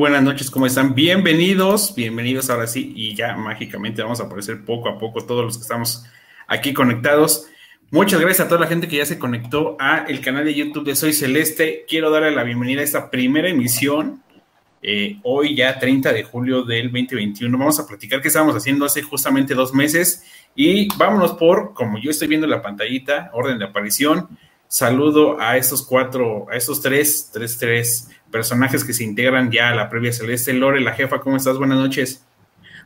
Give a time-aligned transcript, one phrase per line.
[0.00, 0.94] buenas noches, ¿cómo están?
[0.94, 5.58] Bienvenidos, bienvenidos ahora sí, y ya mágicamente vamos a aparecer poco a poco todos los
[5.58, 6.06] que estamos
[6.46, 7.48] aquí conectados.
[7.90, 10.86] Muchas gracias a toda la gente que ya se conectó a el canal de YouTube
[10.86, 11.84] de Soy Celeste.
[11.86, 14.22] Quiero darle la bienvenida a esta primera emisión,
[14.82, 17.58] eh, hoy ya 30 de julio del 2021.
[17.58, 20.24] Vamos a platicar qué estábamos haciendo hace justamente dos meses
[20.56, 24.28] y vámonos por, como yo estoy viendo la pantallita, orden de aparición.
[24.72, 29.74] Saludo a estos cuatro, a estos tres, tres, tres personajes que se integran ya a
[29.74, 30.52] la previa celeste.
[30.52, 31.58] Lore, la jefa, ¿cómo estás?
[31.58, 32.24] Buenas noches.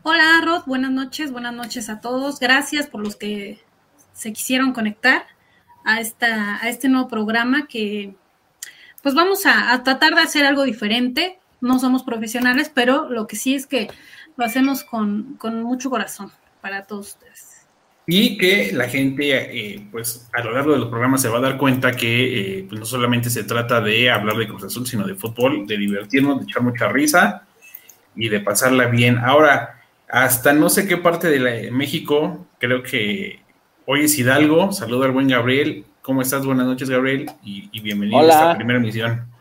[0.02, 2.40] Hola, Rod, buenas noches, buenas noches a todos.
[2.40, 3.62] Gracias por los que
[4.14, 5.26] se quisieron conectar
[5.84, 8.14] a, esta, a este nuevo programa que
[9.02, 11.38] pues vamos a, tratar de hacer algo diferente.
[11.60, 13.90] No somos profesionales, pero lo que sí es que
[14.38, 17.43] lo hacemos con, con mucho corazón para todos ustedes.
[18.06, 21.40] Y que la gente, eh, pues a lo largo de los programas se va a
[21.40, 25.06] dar cuenta que eh, pues, no solamente se trata de hablar de Cruz Azul, sino
[25.06, 27.46] de fútbol, de divertirnos, de echar mucha risa
[28.14, 29.18] y de pasarla bien.
[29.18, 33.40] Ahora, hasta no sé qué parte de, México, creo que
[33.86, 34.72] hoy es Hidalgo.
[34.72, 35.86] Saludo al buen Gabriel.
[36.02, 36.44] ¿Cómo estás?
[36.44, 39.33] Buenas noches, Gabriel, y, y bienvenido a esta primera emisión.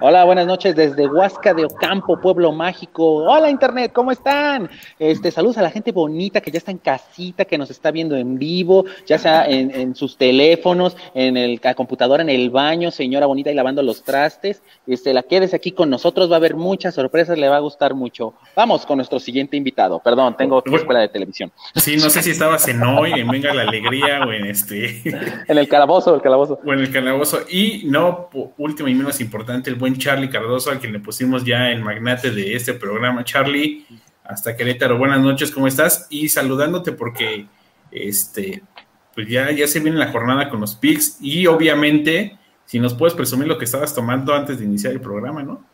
[0.00, 3.16] Hola, buenas noches desde Huasca de Ocampo, Pueblo Mágico.
[3.24, 4.70] Hola Internet, ¿cómo están?
[4.96, 8.14] Este, saludos a la gente bonita que ya está en casita, que nos está viendo
[8.14, 13.26] en vivo, ya sea en, sus teléfonos, en el, la computadora, en el baño, señora
[13.26, 14.62] bonita y lavando los trastes.
[14.86, 17.94] Este, la quedes aquí con nosotros, va a haber muchas sorpresas, le va a gustar
[17.94, 18.34] mucho.
[18.54, 19.98] Vamos con nuestro siguiente invitado.
[19.98, 21.50] Perdón, tengo escuela de televisión.
[21.74, 25.02] Sí, no sé si estabas en hoy, en Venga la Alegría o en este.
[25.48, 26.60] en el calabozo, el calabozo.
[26.64, 27.40] O en el calabozo.
[27.50, 31.70] Y no, último y menos importante, el buen Charlie Cardoso, a quien le pusimos ya
[31.70, 33.24] el magnate de este programa.
[33.24, 33.86] Charlie,
[34.24, 36.06] hasta Querétaro, buenas noches, ¿cómo estás?
[36.10, 37.46] Y saludándote porque
[37.90, 38.62] este,
[39.14, 43.14] pues ya, ya se viene la jornada con los PICs y obviamente, si nos puedes
[43.14, 45.64] presumir lo que estabas tomando antes de iniciar el programa, ¿no?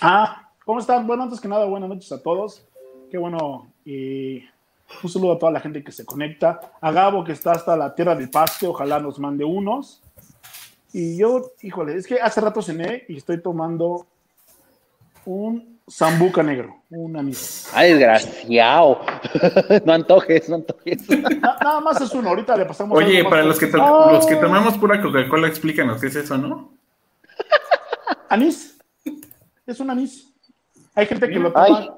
[0.00, 1.06] Ah, ¿cómo están?
[1.06, 2.66] Bueno, antes que nada, buenas noches a todos.
[3.10, 3.72] Qué bueno.
[3.84, 4.42] y
[5.02, 6.72] un saludo a toda la gente que se conecta.
[6.80, 10.02] A Gabo, que está hasta la tierra del paste, ojalá nos mande unos.
[10.98, 14.06] Y yo, híjole, es que hace rato cené y estoy tomando
[15.26, 17.70] un zambuca negro, un anís.
[17.74, 19.02] Ay, desgraciado.
[19.84, 21.06] no antojes, no antojes.
[21.38, 22.96] nada más es uno, ahorita le pasamos.
[22.96, 26.72] Oye, para los que, los que tomamos pura Coca-Cola, explícanos qué es eso, ¿no?
[28.30, 28.78] Anís.
[29.66, 30.32] Es un anís.
[30.94, 31.94] Hay gente que lo toma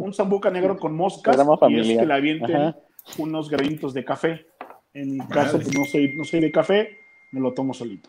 [0.00, 1.36] un, zambuca, negro con moscas
[1.68, 2.74] y es que le avienten
[3.18, 4.46] unos granitos de café.
[4.94, 7.05] En mi caso, pues no soy, no soy de café,
[7.36, 8.08] me lo tomo solito.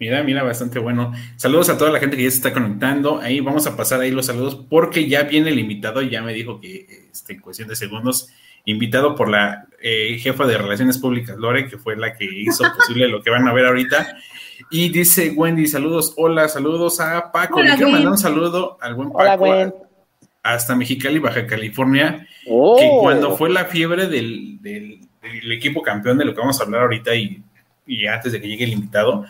[0.00, 1.12] Mira, mira, bastante bueno.
[1.36, 3.20] Saludos a toda la gente que ya se está conectando.
[3.20, 6.02] Ahí vamos a pasar ahí los saludos porque ya viene el invitado.
[6.02, 8.28] Ya me dijo que este, en cuestión de segundos,
[8.64, 13.08] invitado por la eh, jefa de Relaciones Públicas, Lore, que fue la que hizo posible
[13.08, 14.16] lo que van a ver ahorita.
[14.70, 17.62] Y dice Wendy, saludos, hola, saludos a Paco.
[17.62, 19.88] Le quiero mandar un saludo al buen Paco.
[20.42, 23.00] hasta Mexicali, Baja California, que oh.
[23.00, 25.00] cuando fue la fiebre del, del,
[25.52, 27.42] equipo campeón de lo que vamos a hablar ahorita y
[27.86, 29.24] y antes de que llegue el invitado,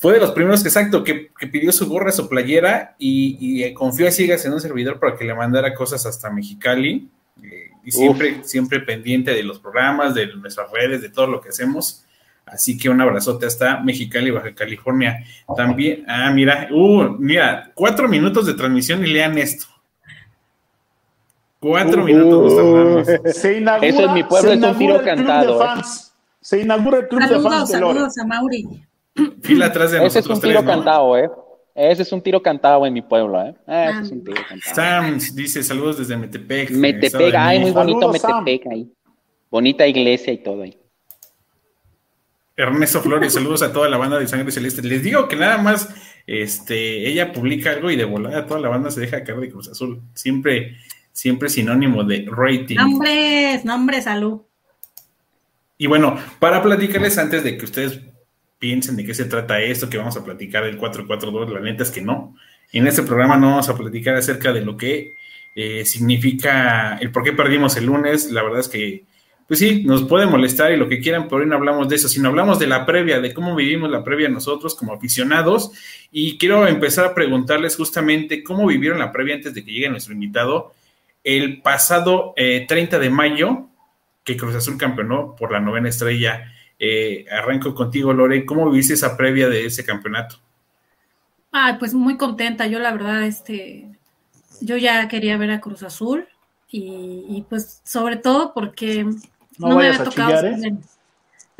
[0.00, 4.08] fue de los primeros, exacto, que, que pidió su gorra, su playera y, y, confió
[4.08, 7.10] a ciegas en un servidor para que le mandara cosas hasta Mexicali.
[7.42, 11.50] Eh, y siempre, siempre pendiente de los programas, de nuestras redes, de todo lo que
[11.50, 12.04] hacemos.
[12.46, 15.22] Así que un abrazote hasta Mexicali, Baja California.
[15.54, 19.66] También, ah, mira, uh, mira, cuatro minutos de transmisión y lean esto.
[21.60, 25.60] Cuatro uh, minutos de Se inaugura, Eso en mi pueblo es un tiro cantado.
[26.40, 28.64] Se inaugura el club saludos, de fans Saludos a Mauri.
[29.42, 31.30] Fila atrás de Ese es un tiro cantado, ¿eh?
[31.74, 33.54] Ese es un tiro cantado en mi pueblo, ¿eh?
[33.66, 34.74] Ese es un tiro cantado.
[34.74, 36.70] Sam dice saludos desde Metepec.
[36.70, 38.92] Metepec, ay, muy bonito Metepec ahí.
[39.50, 40.76] Bonita iglesia y todo ahí.
[42.56, 44.82] Ernesto Flores, saludos a toda la banda de Sangre Celeste.
[44.82, 45.88] Les digo que nada más
[46.26, 49.68] este, ella publica algo y de volada toda la banda se deja caer de Cruz
[49.68, 50.02] Azul.
[50.14, 50.76] Siempre,
[51.12, 52.76] siempre sinónimo de rating.
[52.76, 54.42] Nombres, nombres, salud.
[55.80, 58.00] Y bueno, para platicarles antes de que ustedes
[58.58, 61.90] piensen de qué se trata esto, que vamos a platicar del 442, la neta es
[61.90, 62.36] que no.
[62.70, 65.14] En este programa no vamos a platicar acerca de lo que
[65.56, 68.30] eh, significa el por qué perdimos el lunes.
[68.30, 69.06] La verdad es que,
[69.48, 72.10] pues sí, nos puede molestar y lo que quieran, pero hoy no hablamos de eso,
[72.10, 75.72] sino hablamos de la previa, de cómo vivimos la previa nosotros como aficionados.
[76.12, 80.12] Y quiero empezar a preguntarles justamente cómo vivieron la previa antes de que llegue nuestro
[80.12, 80.74] invitado.
[81.24, 83.69] El pasado 30 eh, de mayo,
[84.24, 86.52] que Cruz Azul campeonó por la novena estrella.
[86.78, 88.46] Eh, arranco contigo, Lore.
[88.46, 90.36] ¿Cómo viste esa previa de ese campeonato?
[91.52, 92.66] Ah, pues muy contenta.
[92.66, 93.88] Yo, la verdad, este,
[94.60, 96.26] yo ya quería ver a Cruz Azul
[96.68, 99.04] y, pues sobre todo porque
[99.58, 100.46] no, me había tocado.
[100.46, 100.78] ¿eh?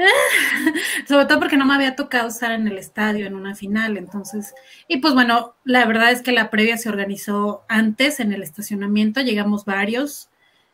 [1.08, 4.54] Sobre todo porque no me había tocado estar en el estadio en una final, entonces,
[4.88, 9.20] y pues bueno, la verdad es que la previa se organizó antes en el estacionamiento,
[9.20, 10.29] llegamos varios,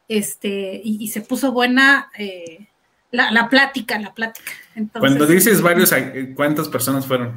[0.09, 2.69] este, y, se puso buena eh,
[3.11, 4.53] la, plática, la plática.
[4.99, 5.95] Cuando dices varios,
[6.35, 7.35] ¿cuántas personas fueron?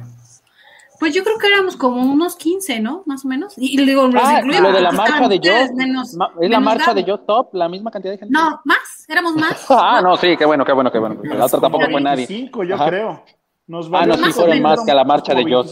[1.00, 3.02] Pues yo creo que éramos como unos 15, ¿no?
[3.06, 3.54] Más o menos.
[3.56, 5.50] Y, digo, ah, lo de la marcha de yo.
[5.50, 7.54] ¿Es la marcha de yo top?
[7.54, 8.32] ¿La misma cantidad de gente?
[8.32, 9.64] No, más, éramos más.
[9.70, 11.22] ah, no, sí, qué bueno, qué bueno, qué bueno.
[11.24, 12.26] La otra tampoco fue nadie.
[12.26, 13.24] Cinco, yo creo.
[13.66, 15.64] Nos ah, no, sí fueron más que a la marcha de yo.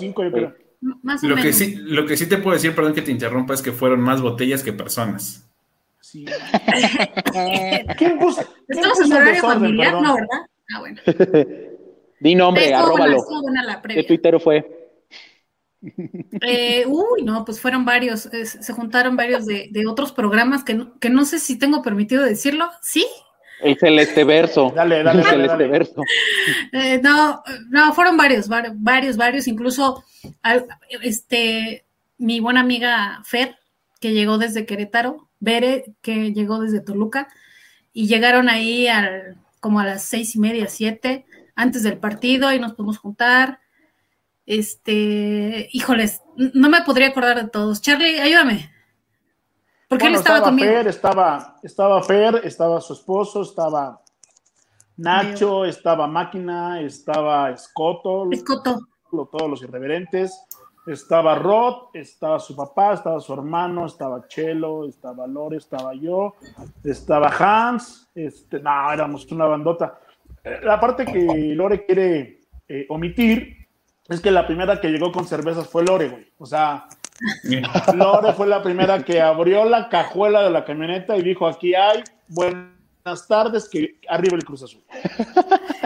[1.03, 3.53] Más o lo, que sí, lo que sí te puedo decir, perdón que te interrumpa,
[3.53, 5.48] es que fueron más botellas que personas.
[6.10, 6.25] Sí.
[7.99, 8.43] ¿Quién puso?
[8.66, 10.46] Estamos en horario familiar, ¿no, verdad?
[10.75, 11.00] Ah, bueno.
[12.20, 13.19] Di nombre, arróbalo.
[13.87, 14.96] ¿Qué tuitero fue?
[16.40, 21.10] Eh, uy, no, pues fueron varios, se juntaron varios de, otros programas que no, que
[21.10, 23.06] no sé si tengo permitido decirlo, ¿sí?
[23.61, 24.72] El celeste verso.
[24.75, 26.02] Dale, dale, el celeste verso.
[26.72, 30.04] Eh, no, no, fueron varios, varios, varios, incluso
[31.02, 31.84] este,
[32.16, 33.56] mi buena amiga Fer,
[34.00, 37.29] que llegó desde Querétaro, Bere, que llegó desde Toluca,
[37.93, 42.58] y llegaron ahí al, como a las seis y media, siete, antes del partido, y
[42.58, 43.61] nos pudimos juntar
[44.49, 47.82] este, híjoles, no me podría acordar de todos.
[47.82, 48.73] Charlie, ayúdame.
[49.88, 50.67] Porque él estaba, conmigo.
[50.67, 54.00] Fer, estaba, estaba Fer, estaba su esposo, estaba
[54.96, 58.81] Nacho, estaba Máquina, estaba Escoto, Escoto.
[59.11, 60.46] todos los irreverentes,
[60.86, 66.34] estaba Rod, estaba su papá, estaba su hermano, estaba Chelo, estaba Lore, estaba yo,
[66.84, 69.98] estaba Hans, este, no, éramos una bandota.
[70.44, 73.66] Eh, la parte que Lore quiere eh, omitir
[74.08, 76.32] es que la primera que llegó con cervezas fue Lore, güey.
[76.38, 76.88] O sea,
[77.94, 82.02] Lore fue la primera que abrió la cajuela de la camioneta y dijo, aquí hay,
[83.08, 84.82] buenas tardes, que arriba el Cruz Azul.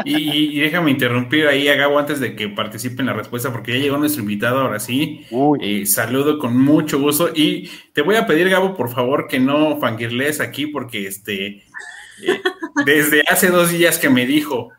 [0.04, 3.78] Y, déjame interrumpir ahí a Gabo antes de que participe en la respuesta, porque ya
[3.78, 5.26] llegó nuestro invitado, ahora sí.
[5.60, 7.30] Eh, saludo con mucho gusto.
[7.32, 11.62] Y te voy a pedir, Gabo, por favor, que no fangirles aquí, porque este, eh,
[12.84, 14.70] desde hace dos días que me dijo,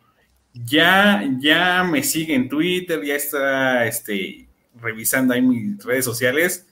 [0.53, 4.47] ya, ya me sigue en Twitter, ya está este,
[4.81, 6.67] revisando ahí mis redes sociales.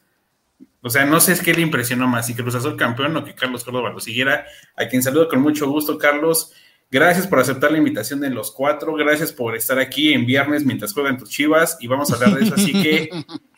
[0.84, 3.24] O sea, no sé es qué le impresionó más, si que Cruz Azul campeón o
[3.24, 4.46] que Carlos Córdoba lo siguiera.
[4.76, 6.54] A quien saludo con mucho gusto, Carlos.
[6.90, 8.94] Gracias por aceptar la invitación de los cuatro.
[8.96, 12.46] Gracias por estar aquí en viernes mientras juegan tus chivas y vamos a hablar de
[12.46, 12.56] eso.
[12.56, 13.10] Así que,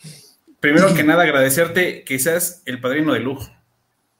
[0.59, 3.49] primero que nada, agradecerte que seas el padrino de lujo.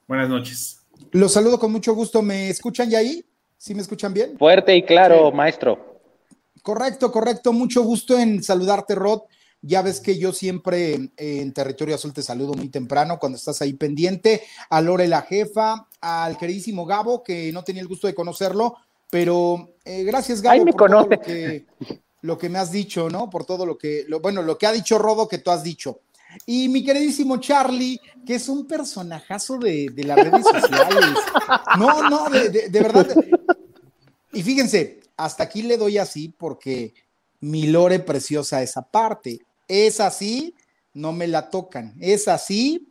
[0.08, 0.82] Buenas noches.
[1.12, 2.22] Los saludo con mucho gusto.
[2.22, 3.24] ¿Me escuchan ya ahí?
[3.58, 4.38] ¿Sí me escuchan bien?
[4.38, 6.02] Fuerte y claro, maestro.
[6.64, 7.54] Correcto, correcto.
[7.54, 9.22] Mucho gusto en saludarte, Rod.
[9.66, 13.62] Ya ves que yo siempre eh, en Territorio Azul te saludo muy temprano cuando estás
[13.62, 14.44] ahí pendiente.
[14.70, 18.76] A Lore la jefa, al queridísimo Gabo, que no tenía el gusto de conocerlo,
[19.10, 21.10] pero eh, gracias, Gabo, por Todo
[22.22, 23.30] lo, que, me has dicho, ¿no?
[23.30, 26.02] Por todo lo que, bueno, lo que ha dicho Rodo que tú has dicho.
[26.46, 31.06] Y mi queridísimo Charlie, que es un personajazo de, las redes sociales.
[31.78, 33.08] No, no, de verdad.
[34.34, 36.94] Y fíjense, hasta aquí le doy así porque
[37.40, 39.40] mi lore preciosa esa parte.
[39.68, 40.56] Es así,
[40.94, 41.96] no me la tocan.
[42.00, 42.90] Es así,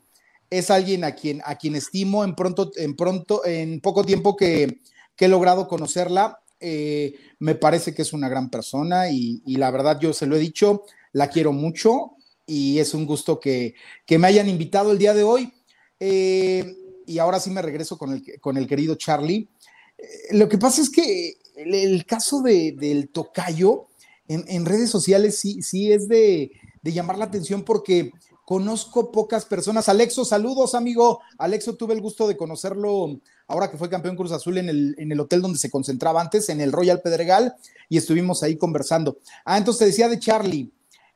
[0.50, 4.81] es alguien a quien, a quien estimo en pronto, en pronto, en poco tiempo que,
[5.19, 6.41] he logrado conocerla.
[6.58, 10.41] Eh, me parece que es una gran persona y, la verdad yo se lo he
[10.41, 13.74] dicho, la quiero mucho y es un gusto que,
[14.08, 15.52] me hayan invitado el día de hoy.
[16.00, 16.76] Eh,
[17.06, 19.48] y ahora sí me regreso con el, con el querido Charlie.
[19.96, 23.88] Eh, lo que pasa es que el, caso de, del tocayo
[24.29, 26.52] en, redes sociales sí, sí es de,
[26.91, 28.10] llamar la atención porque
[28.44, 29.89] conozco pocas personas.
[29.89, 31.20] Alexo, saludos, amigo.
[31.39, 35.12] Alexo, tuve el gusto de conocerlo ahora que fue campeón Cruz Azul en el, en
[35.12, 37.55] el hotel donde se concentraba antes, en el Royal Pedregal,
[37.89, 39.19] y estuvimos ahí conversando.
[39.44, 40.72] Ah, entonces te decía de Charlie,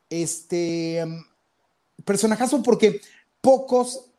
[0.08, 1.04] este
[2.04, 3.00] personajazo porque
[3.40, 4.10] pocos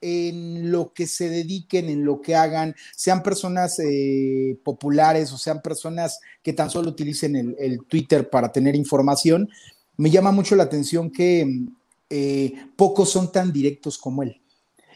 [0.00, 5.62] en lo que se dediquen, en lo que hagan, sean personas eh, populares o sean
[5.62, 9.48] personas que tan solo utilicen el, Twitter para tener información,
[9.96, 11.66] me llama mucho la atención que
[12.10, 14.40] eh, pocos son tan directos como él.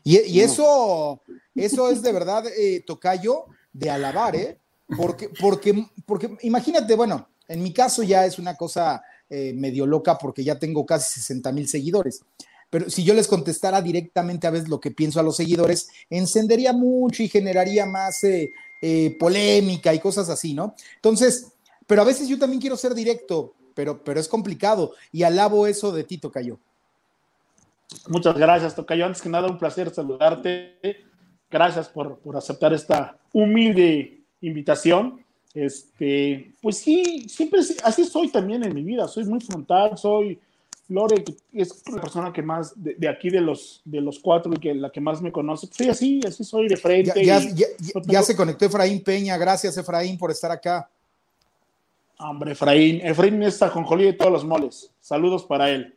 [0.03, 1.21] Y, eso,
[1.55, 4.59] eso es de verdad, eh, Tocayo, de alabar, ¿eh?
[4.97, 10.43] Porque, porque, porque imagínate, bueno, en mi caso ya es una cosa medio loca porque
[10.43, 12.21] ya tengo casi 60 mil seguidores
[12.71, 16.73] pero si yo les contestara directamente a veces lo que pienso a los seguidores, encendería
[16.73, 20.77] mucho y generaría más eh, eh, polémica y cosas así, ¿no?
[20.95, 21.49] Entonces,
[21.87, 25.91] pero a veces yo también quiero ser directo, pero, pero es complicado y alabo eso
[25.91, 26.59] de ti, Tocayo.
[28.09, 29.07] Muchas gracias, Tocayo.
[29.07, 30.77] Antes que nada, un placer saludarte.
[31.51, 35.25] Gracias por, por aceptar esta humilde invitación.
[35.55, 40.39] Este, pues sí, siempre así soy también en mi vida, soy muy frontal, soy
[40.89, 44.75] Lore, es la persona que más, de, aquí de los, de los cuatro, y que
[44.75, 47.25] la que más me conoce, sí, así, así soy de frente.
[47.25, 50.89] Ya, se conectó Efraín Peña, gracias Efraín por estar acá.
[52.21, 55.97] Hombre, Efraín, Efraín es Jonjolí de todos los moles, saludos para él.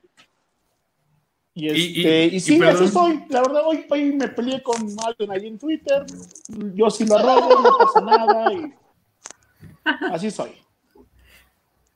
[1.56, 3.26] Y, este, y, sí, así soy.
[3.30, 6.04] La verdad, hoy, hoy me peleé con alguien ahí en Twitter.
[6.74, 8.54] Yo sí lo robo, no pasa nada.
[8.54, 8.74] Y
[10.12, 10.50] así soy.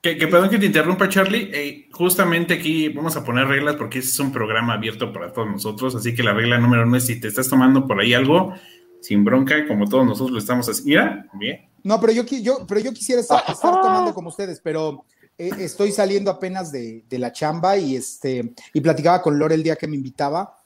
[0.01, 1.49] Que, perdón que te interrumpa, Charlie.
[1.51, 5.49] Eh, justamente aquí vamos a poner reglas porque este es un programa abierto para todos
[5.49, 5.95] nosotros.
[5.95, 8.53] Así que la regla número uno es si te estás tomando por ahí algo,
[9.01, 10.87] sin bronca, como todos nosotros lo estamos haciendo.
[10.87, 11.67] Mira, bien.
[11.87, 15.05] No, pero yo, yo, pero yo quisiera estar, tomando como ustedes, pero
[15.37, 19.77] eh, estoy saliendo apenas de, la chamba y, este, y platicaba con Lore el día
[19.77, 20.59] que me invitaba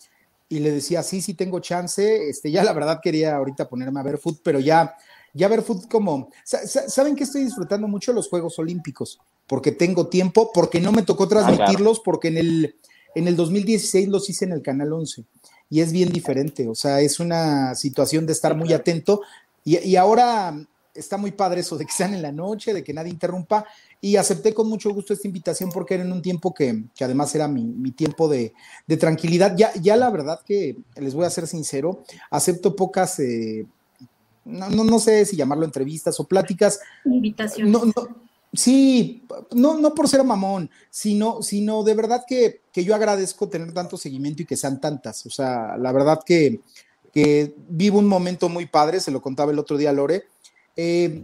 [0.49, 2.27] y le decía, sí, sí tengo chance.
[2.27, 4.95] Este, ya la verdad quería ahorita ponerme a ver fútbol, pero ya
[5.35, 9.19] ya ver fútbol como, ¿saben que estoy disfrutando mucho los Juegos Olímpicos?
[9.45, 12.75] Porque tengo tiempo, porque no me tocó transmitirlos, porque en el,
[13.13, 15.23] en el 2016 los hice en el Canal 11
[15.69, 19.21] y es bien diferente, o sea, es una situación de estar muy atento
[19.63, 20.53] y, y ahora
[20.93, 23.65] está muy padre eso de que sean en la noche, de que nadie interrumpa
[23.99, 27.33] y acepté con mucho gusto esta invitación porque era en un tiempo que, que además
[27.35, 28.53] era mi, mi tiempo de,
[28.87, 29.55] de, tranquilidad.
[29.55, 33.19] Ya, ya la verdad que les voy a ser sincero, acepto pocas...
[33.19, 33.65] Eh,
[34.43, 36.79] no, no, no sé si llamarlo entrevistas o pláticas.
[37.05, 37.71] Invitaciones.
[37.71, 37.93] No, no,
[38.51, 43.71] sí, no, no por ser mamón, sino, sino de verdad que, que, yo agradezco tener
[43.71, 45.27] tanto seguimiento y que sean tantas.
[45.27, 46.59] O sea, la verdad que,
[47.13, 50.23] que vivo un momento muy padre, se lo contaba el otro día Lore.
[50.75, 51.23] Eh,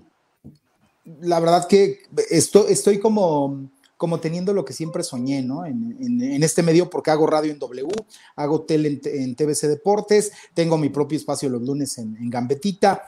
[1.21, 1.99] la verdad que
[2.29, 5.65] estoy, estoy como como teniendo lo que siempre soñé, ¿no?
[5.65, 7.87] En, este medio, porque hago radio en W,
[8.35, 13.03] hago tele en, TBC Deportes, tengo mi propio espacio los lunes en, Gambetita.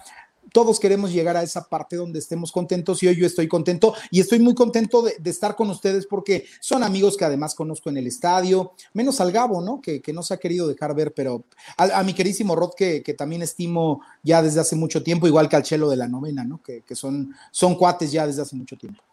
[0.52, 4.20] Todos queremos llegar a esa parte donde estemos contentos y hoy yo estoy contento y
[4.20, 8.08] estoy muy contento de, estar con ustedes porque son amigos que además conozco en el
[8.08, 9.82] estadio, menos al Gabo, ¿no?
[9.82, 11.44] Que, no se ha querido dejar ver, pero
[11.78, 15.64] a, mi querísimo Rod, que, también estimo ya desde hace mucho tiempo, igual que al
[15.64, 16.62] Chelo de la novena, ¿no?
[16.64, 19.04] Que, son, son cuates ya desde hace mucho tiempo.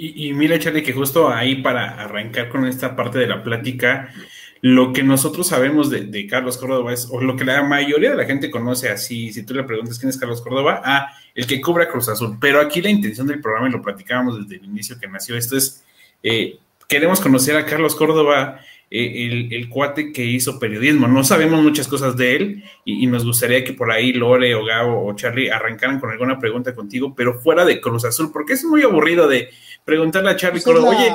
[0.00, 4.10] Y, mira, Charlie, que justo ahí para arrancar con esta parte de la plática,
[4.60, 8.24] lo que nosotros sabemos de, Carlos Córdoba es, o lo que la mayoría de la
[8.24, 11.88] gente conoce así, si tú le preguntas quién es Carlos Córdoba, ah, el que cubre
[11.88, 12.36] Cruz Azul.
[12.40, 15.56] Pero aquí la intención del programa, y lo platicábamos desde el inicio que nació esto,
[15.56, 15.84] es,
[16.22, 18.60] eh, queremos conocer a Carlos Córdoba,
[18.90, 21.08] eh, el, cuate que hizo periodismo.
[21.08, 25.06] No sabemos muchas cosas de él y, nos gustaría que por ahí Lore o Gabo
[25.06, 28.82] o Charlie arrancaran con alguna pregunta contigo, pero fuera de Cruz Azul, porque es muy
[28.82, 29.50] aburrido de
[29.84, 31.12] preguntarle a Charlie oye,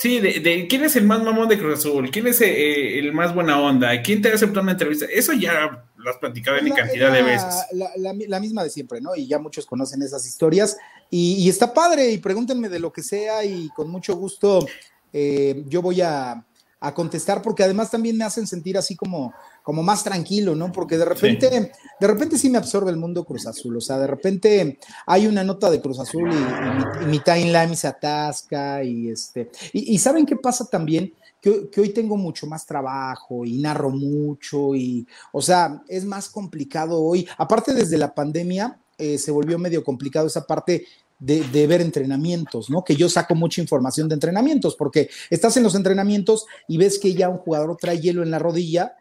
[0.00, 3.34] sí, de, quién es el más mamón de Cruz Azul, quién es eh, el más
[3.34, 5.06] buena onda, quién te aceptado una entrevista.
[5.12, 7.54] Eso ya lo has platicado en cantidad de veces.
[7.96, 9.14] La, misma de siempre, ¿no?
[9.14, 10.76] Y ya muchos conocen esas historias.
[11.10, 14.66] Y, está padre, y pregúntenme de lo que sea, y con mucho gusto
[15.12, 16.44] eh, yo voy a,
[16.80, 19.34] a contestar, porque además también me hacen sentir así como,
[19.70, 20.72] como más tranquilo, ¿no?
[20.72, 24.08] Porque de repente, de repente sí me absorbe el mundo Cruz Azul, o sea, de
[24.08, 29.96] repente hay una nota de Cruz Azul y, mi, timeline se atasca y este, y,
[30.00, 31.14] ¿saben qué pasa también?
[31.40, 36.28] Que, que, hoy tengo mucho más trabajo y narro mucho y, o sea, es más
[36.28, 40.84] complicado hoy, aparte desde la pandemia, eh, se volvió medio complicado esa parte
[41.20, 42.82] de, ver entrenamientos, ¿no?
[42.82, 47.14] Que yo saco mucha información de entrenamientos, porque estás en los entrenamientos y ves que
[47.14, 48.96] ya un jugador trae hielo en la rodilla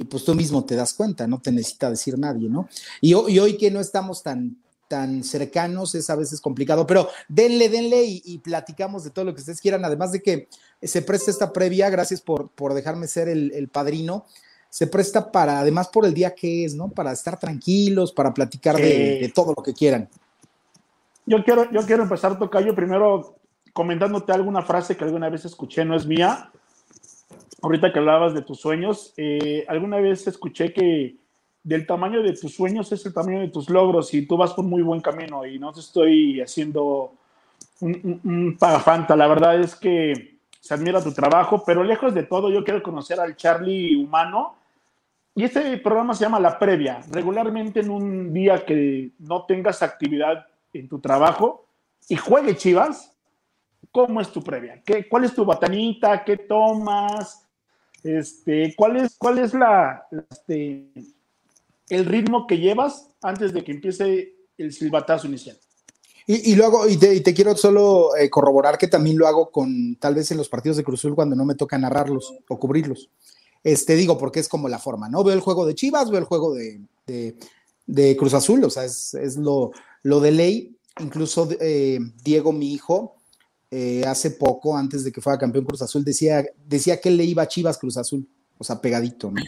[0.00, 2.68] y pues tú mismo te das cuenta, no te necesita decir nadie, ¿no?
[3.02, 4.56] Y, hoy que no estamos tan,
[4.88, 9.40] tan cercanos es a veces complicado, pero denle, denle y, platicamos de todo lo que
[9.40, 10.48] ustedes quieran, además de que
[10.80, 14.24] se presta esta previa, gracias por, por dejarme ser el, padrino,
[14.70, 16.88] se presta para, además por el día que es, ¿no?
[16.88, 20.08] Para estar tranquilos, para platicar de todo lo que quieran.
[21.26, 23.36] Yo quiero, yo quiero empezar, Tocayo, primero
[23.74, 26.50] comentándote alguna frase que alguna vez escuché, no es mía.
[27.62, 31.16] Ahorita que hablabas de tus sueños, eh, alguna vez escuché que
[31.62, 34.64] del tamaño de tus sueños es el tamaño de tus logros y tú vas por
[34.64, 37.12] muy buen camino y no te estoy haciendo
[37.80, 39.14] un, un, pagafanta.
[39.14, 43.20] La verdad es que se admira tu trabajo, pero lejos de todo, yo quiero conocer
[43.20, 44.56] al Charlie humano.
[45.34, 47.00] Y este programa se llama La Previa.
[47.10, 51.66] Regularmente en un día que no tengas actividad en tu trabajo
[52.08, 53.14] y juegue Chivas,
[53.92, 54.82] ¿cómo es tu previa?
[54.84, 56.24] ¿Qué, ¿Cuál es tu batanita?
[56.24, 57.39] ¿Qué tomas?
[58.02, 60.90] Este, ¿cuál, es, ¿Cuál es la, este,
[61.88, 65.58] el ritmo que llevas antes de que empiece el silbatazo inicial?
[66.26, 70.14] Y, lo hago, y te, quiero solo eh, corroborar que también lo hago con tal
[70.14, 73.10] vez en los partidos de Cruzul cuando no me toca narrarlos o cubrirlos.
[73.64, 75.24] Este digo, porque es como la forma, ¿no?
[75.24, 76.78] Veo el juego de Chivas, veo el juego de,
[77.86, 79.72] de Cruz Azul, o sea, es, lo,
[80.04, 83.16] lo de ley, incluso eh, Diego, mi hijo,
[83.70, 87.24] eh, hace poco, antes de que fuera campeón Cruz Azul, decía, decía que él le
[87.24, 89.40] iba a Chivas Cruz Azul, o sea, pegadito, ¿no?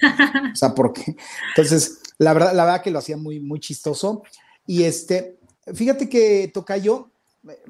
[0.53, 1.17] O sea, porque,
[1.57, 4.23] entonces, la verdad, la verdad que lo hacía muy, muy chistoso.
[4.67, 5.39] Y este,
[5.75, 7.11] fíjate que Tocayo,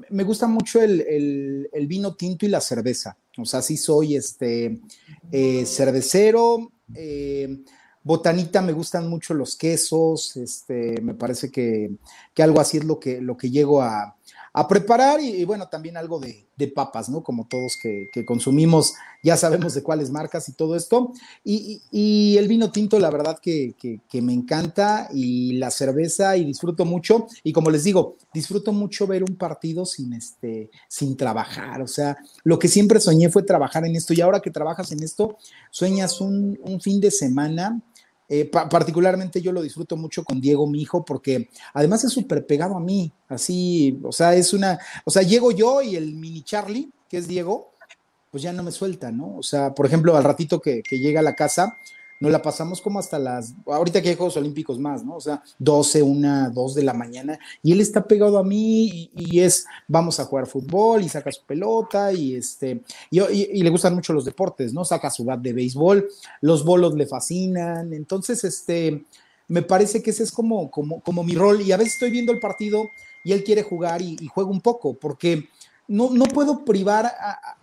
[0.09, 3.17] me gusta mucho el, vino tinto y la cerveza.
[3.37, 4.79] O sea, sí soy este
[5.31, 6.71] eh, cervecero.
[6.93, 7.63] Eh,
[8.03, 10.37] botanita me gustan mucho los quesos.
[10.37, 11.91] Este, me parece que,
[12.33, 14.15] que, algo así es lo que, lo que llego a,
[14.55, 17.23] a preparar y, bueno, también algo de, papas, ¿no?
[17.23, 21.11] Como todos que, consumimos, ya sabemos de cuáles marcas y todo esto.
[21.43, 23.73] Y, el vino tinto, la verdad que,
[24.21, 27.27] me encanta y la cerveza y disfruto mucho.
[27.43, 31.81] Y como les digo, disfruto mucho ver un partido sin, este, sin trabajar.
[31.81, 35.01] O sea, lo que siempre soñé fue trabajar en esto y ahora que trabajas en
[35.01, 35.37] esto,
[35.71, 37.81] sueñas un, un fin de semana
[38.29, 42.75] eh, particularmente yo lo disfruto mucho con Diego, mi hijo, porque además es súper pegado
[42.75, 46.89] a mí, así, o sea, es una, o sea, llego yo y el mini Charlie,
[47.09, 47.71] que es Diego,
[48.31, 49.37] pues ya no me suelta, ¿no?
[49.37, 51.77] O sea, por ejemplo, al ratito que, que llega a la casa,
[52.23, 55.17] nos la pasamos como hasta las, ahorita que hay Juegos Olímpicos más, ¿no?
[55.17, 59.41] O sea, 12, 1, 2 de la mañana, y él está pegado a mí y,
[59.41, 64.13] es, vamos a jugar fútbol y saca su pelota y este, y, le gustan mucho
[64.13, 64.85] los deportes, ¿no?
[64.85, 66.07] Saca su bat de béisbol,
[66.39, 69.03] los bolos le fascinan, entonces, este,
[69.49, 72.31] me parece que ese es como, como, como mi rol, y a veces estoy viendo
[72.31, 72.89] el partido
[73.25, 75.49] y él quiere jugar y, juega un poco, porque...
[75.85, 77.11] No, no, puedo privar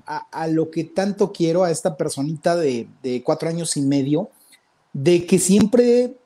[0.04, 4.28] a, lo que tanto quiero a esta personita de, de, cuatro años y medio,
[4.92, 6.16] de que siempre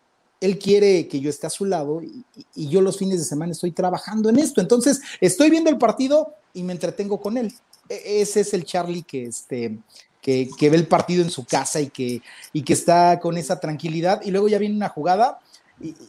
[0.40, 3.72] él quiere que yo esté a su lado y, yo los fines de semana estoy
[3.72, 4.60] trabajando en esto.
[4.60, 7.52] Entonces, estoy viendo el partido y me entretengo con él.
[7.88, 9.78] E, ese es el Charlie que, este,
[10.20, 12.20] que, ve el partido en su casa y que,
[12.52, 14.20] y que está con esa tranquilidad.
[14.22, 15.38] Y luego ya viene una jugada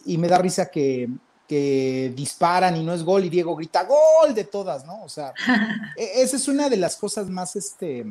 [0.05, 1.09] y, me da risa que,
[1.47, 5.01] que disparan y no es gol y Diego grita gol de todas, ¿no?
[5.03, 5.34] O sea,
[5.97, 8.06] e, esa es una de las cosas más, este,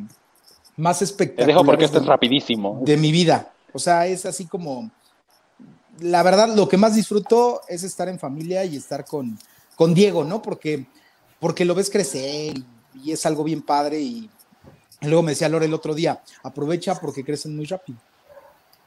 [0.77, 1.47] más espectaculares.
[1.47, 2.81] Te dejo porque esto es rapidísimo.
[2.83, 3.54] De mi vida.
[3.75, 4.91] O sea, es así como,
[6.01, 9.37] la verdad, lo que más disfruto es estar en familia y estar con,
[9.75, 10.41] con Diego, ¿no?
[10.41, 10.87] Porque,
[11.41, 12.55] porque lo ves crecer
[13.05, 14.31] y, es algo bien padre y,
[15.03, 17.99] luego me decía Lore el otro día, aprovecha porque crecen muy rápido.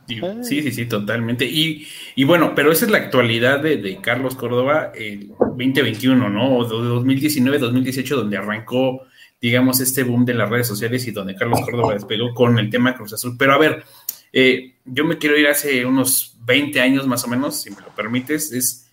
[0.08, 1.44] Sí, sí, sí, totalmente.
[1.44, 6.60] Y, y bueno, pero esa es la actualidad de, Carlos Córdoba, el 2021, ¿no?
[6.60, 9.02] O de 2019, 2018, donde arrancó,
[9.42, 12.96] digamos, este boom de las redes sociales y donde Carlos Córdoba despegó con el tema
[12.96, 13.36] Cruz Azul.
[13.38, 13.84] Pero a ver,
[14.32, 17.90] eh, yo me quiero ir hace unos 20 años más o menos, si me lo
[17.90, 18.90] permites, es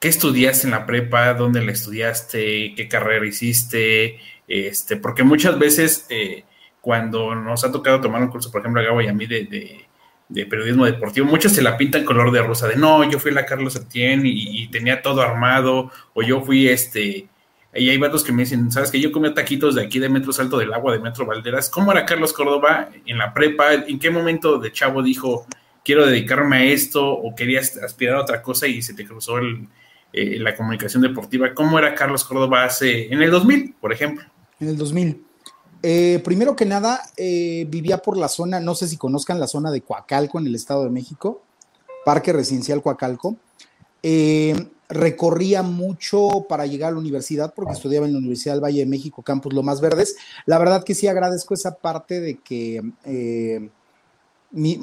[0.00, 6.06] qué estudiaste en la prepa, dónde la estudiaste, qué carrera hiciste, este, porque muchas veces
[6.10, 6.44] eh,
[6.80, 9.86] cuando nos ha tocado tomar un curso, por ejemplo, a Gabo y a mí de,
[10.28, 13.76] periodismo deportivo, muchos se la pintan color de rosa, de no, yo fui la Carlos
[13.76, 17.28] Etienne y, tenía todo armado, o yo fui este
[17.78, 20.32] y hay varios que me dicen, ¿sabes que Yo comía taquitos de aquí de Metro
[20.32, 21.68] Salto del Agua, de Metro Valderas.
[21.68, 23.74] ¿Cómo era Carlos Córdoba en la prepa?
[23.74, 25.46] ¿En qué momento de chavo dijo,
[25.84, 30.38] quiero dedicarme a esto o querías aspirar a otra cosa y se te cruzó eh,
[30.38, 31.54] la comunicación deportiva?
[31.54, 34.24] ¿Cómo era Carlos Córdoba hace, en el 2000, por ejemplo?
[34.60, 35.26] En el 2000.
[35.82, 39.70] Eh, primero que nada, eh, vivía por la zona, no sé si conozcan la zona
[39.70, 41.42] de Coacalco en el Estado de México,
[42.04, 43.36] Parque Residencial Coacalco.
[44.02, 48.80] Eh, recorría mucho para llegar a la universidad porque estudiaba en la Universidad del Valle
[48.80, 50.16] de México, Campus Lomas Verdes.
[50.44, 53.68] La verdad que sí agradezco esa parte de que, eh,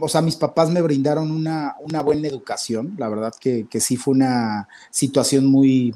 [0.02, 2.96] o sea, mis papás me brindaron una, una buena educación.
[2.98, 5.94] La verdad que, que, sí fue una situación muy,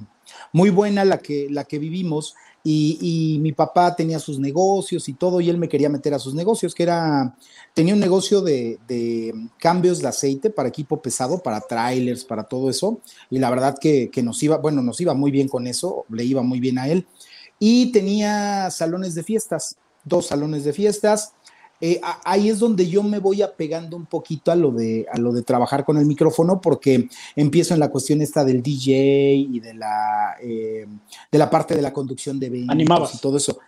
[0.53, 2.35] muy buena la que, la que vivimos
[2.69, 6.34] y, mi papá tenía sus negocios y todo, y él me quería meter a sus
[6.34, 7.36] negocios, que era,
[7.73, 8.77] tenía un negocio de,
[9.58, 12.99] cambios de aceite para equipo pesado, para trailers, para todo eso,
[13.30, 16.25] y la verdad que, que, nos iba, bueno, nos iba muy bien con eso, le
[16.25, 17.08] iba muy bien a él,
[17.58, 21.34] y tenía salones de fiestas, dos salones de fiestas,
[21.79, 25.31] eh, ahí es donde yo me voy apegando un poquito a lo de a lo
[25.31, 29.73] de trabajar con el micrófono porque empiezo en la cuestión esta del DJ y de
[29.75, 30.87] la eh,
[31.31, 33.59] de la parte de la conducción de eventos y todo eso.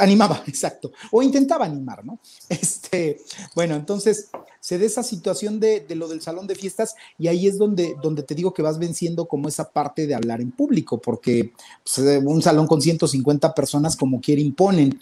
[0.00, 0.92] Animaba exacto.
[1.10, 3.20] O intentaba animar no este
[3.54, 7.58] bueno entonces se da esa situación de, lo del salón de fiestas y ahí es
[7.58, 11.52] donde, donde te digo que vas venciendo como esa parte de hablar en público, porque
[11.82, 15.00] pues, un salón con 150 personas como quiere imponen.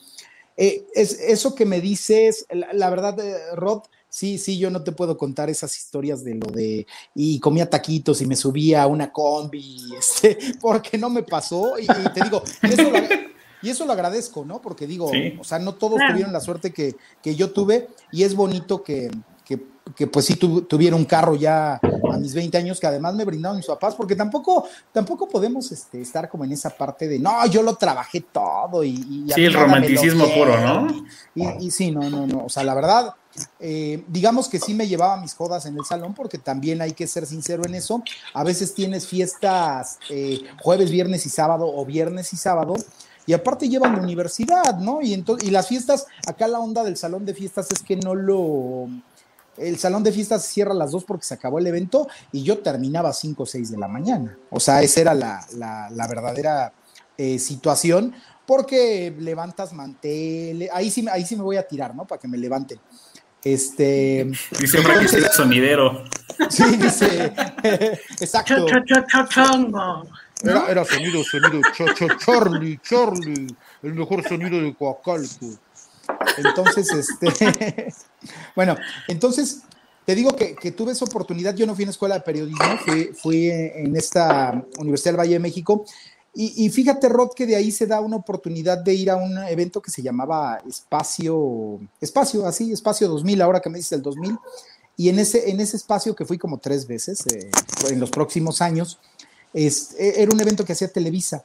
[0.60, 4.90] Eh, es, eso que me dices, la, verdad, eh, Rod, sí, sí, yo no te
[4.90, 9.12] puedo contar esas historias de lo de, y comía taquitos y me subía a una
[9.12, 12.42] combi, este, porque no me pasó, y, te digo,
[13.62, 14.60] y eso, lo, agradezco, ¿no?
[14.60, 18.34] Porque digo, o sea, no todos tuvieron la suerte que, que, yo tuve, y es
[18.34, 19.12] bonito que,
[19.44, 19.62] que,
[19.94, 21.80] que pues sí tuviera un carro ya
[22.18, 26.00] a mis 20 años que además me brindaron mis papás, porque tampoco, tampoco podemos este,
[26.00, 28.90] estar como en esa parte de, no, yo lo trabajé todo y...
[28.90, 30.86] y sí, el romanticismo puro, ¿no?
[31.34, 33.14] Y, y, sí, no, no, no, o sea, la verdad,
[33.60, 37.06] eh, digamos que sí me llevaba mis jodas en el salón, porque también hay que
[37.06, 38.02] ser sincero en eso,
[38.34, 42.74] a veces tienes fiestas eh, jueves, viernes y sábado o viernes y sábado,
[43.26, 45.02] y aparte llevan la universidad, ¿no?
[45.02, 48.14] Y, entonces, y las fiestas, acá la onda del salón de fiestas es que no
[48.14, 48.88] lo...
[49.58, 52.58] El salón de fiestas cierra a las dos porque se acabó el evento y yo
[52.58, 54.36] terminaba a 5 o 6 de la mañana.
[54.50, 56.72] O sea, esa era la, la, verdadera
[57.16, 58.14] eh, situación
[58.46, 62.06] porque levantas mantel, ahí sí, ahí sí me voy a tirar, ¿no?
[62.06, 62.80] Para que me levanten.
[63.44, 64.30] Este.
[64.58, 66.04] Dice Frank que sonidero.
[66.48, 67.32] Sí, dice.
[68.20, 68.66] Exacto.
[70.42, 71.60] Era, era sonido, sonido,
[72.18, 73.46] Charlie, Charlie,
[73.82, 75.58] el mejor sonido de Coacalco.
[76.36, 77.92] Entonces, este,
[78.56, 78.76] bueno,
[79.08, 79.62] entonces
[80.04, 81.54] te digo que, que, tuve esa oportunidad.
[81.54, 85.38] Yo no fui en escuela de periodismo, fui, fui en esta Universidad del Valle de
[85.38, 85.84] México.
[86.34, 89.36] Y, y, fíjate, Rod, que de ahí se da una oportunidad de ir a un
[89.38, 94.38] evento que se llamaba Espacio, Espacio, así, Espacio 2000, ahora que me dices el 2000.
[94.96, 97.50] Y en ese, en ese espacio que fui como tres veces eh,
[97.90, 98.98] en los próximos años,
[99.52, 101.44] es, e, era un evento que hacía Televisa.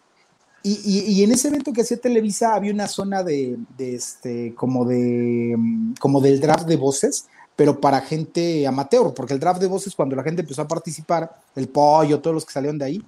[0.65, 5.57] Y, y, en ese evento que hacía Televisa había una zona de, este, como de,
[5.99, 10.15] como del draft de voces, pero para gente amateur, porque el draft de voces cuando
[10.15, 13.05] la gente empezó a participar, el pollo, todos los que salieron de ahí,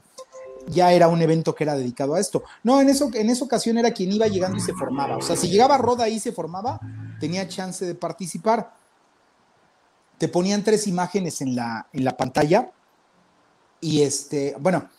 [0.68, 2.44] ya era un evento que era dedicado a esto.
[2.62, 5.16] No, en, eso, en esa ocasión era quien iba llegando y se formaba.
[5.16, 6.82] O sea, si llegaba Roda ahí y se formaba,
[7.22, 8.74] tenía chance de participar.
[10.18, 12.70] Te ponían tres imágenes en la, en la pantalla
[13.82, 14.90] y este, bueno,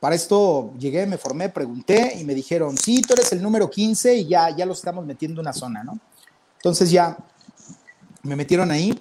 [0.00, 4.16] para esto llegué, me formé, pregunté y me dijeron, sí, tú eres el número 15
[4.16, 5.98] y ya, ya lo estamos metiendo en una zona, ¿no?
[6.56, 7.16] Entonces ya
[8.22, 8.98] me metieron ahí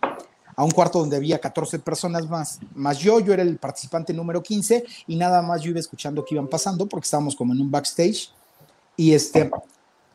[0.55, 4.41] a un cuarto donde había 14 personas más, más yo, yo era el participante número
[4.41, 7.69] 15 y nada más yo iba escuchando que iban pasando porque estábamos como en un
[7.69, 8.31] backstage
[8.95, 9.51] y este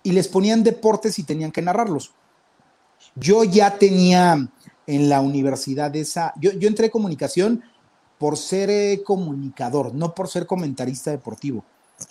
[0.02, 2.10] y les ponían deportes y tenían que narrarlos.
[3.14, 4.48] Yo ya tenía
[4.86, 7.62] en la universidad esa, yo, yo entré comunicación
[8.22, 11.64] por ser eh, comunicador, no por ser comentarista deportivo.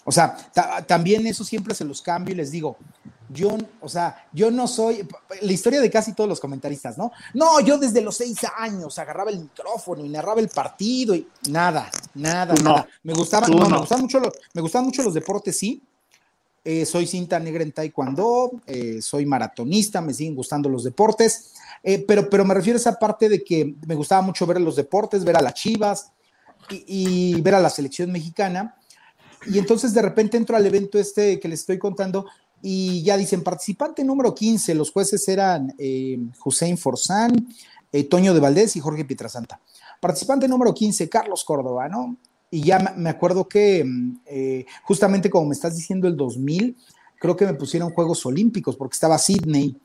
[0.04, 0.36] O sea,
[0.86, 2.76] también eso siempre se los cambio y les digo,
[3.30, 5.08] yo, o sea, yo no soy,
[5.39, 7.13] la historia de casi todos los comentaristas, ¿no?
[7.34, 11.89] No, yo desde los seis años agarraba el micrófono y narraba el partido y nada,
[12.13, 12.86] nada, nada.
[13.04, 15.82] Me gustaban, no, Me, gustaban mucho los, me gustaban mucho los deportes, sí.
[16.63, 21.54] Eh, soy cinta negra en taekwondo, eh, soy maratonista, me siguen gustando los deportes.
[21.82, 24.76] Eh, pero, pero me refiero a esa parte de que me gustaba mucho ver los
[24.76, 26.12] deportes, ver a las Chivas
[26.69, 28.76] y, ver a la selección mexicana.
[29.47, 32.28] Y entonces de repente entro al evento este que les estoy contando
[32.62, 35.74] y ya dicen participante número 15, los jueces eran
[36.45, 37.47] Hussein Forzán,
[38.08, 39.60] Toño de Valdés y Jorge Pietrasanta.
[40.00, 42.17] Participante número 15, Carlos Córdoba, ¿no?
[42.51, 43.85] Y ya me acuerdo que
[44.25, 46.77] eh, justamente como me estás diciendo el 2000,
[47.17, 49.77] creo que me pusieron Juegos Olímpicos porque estaba Sydney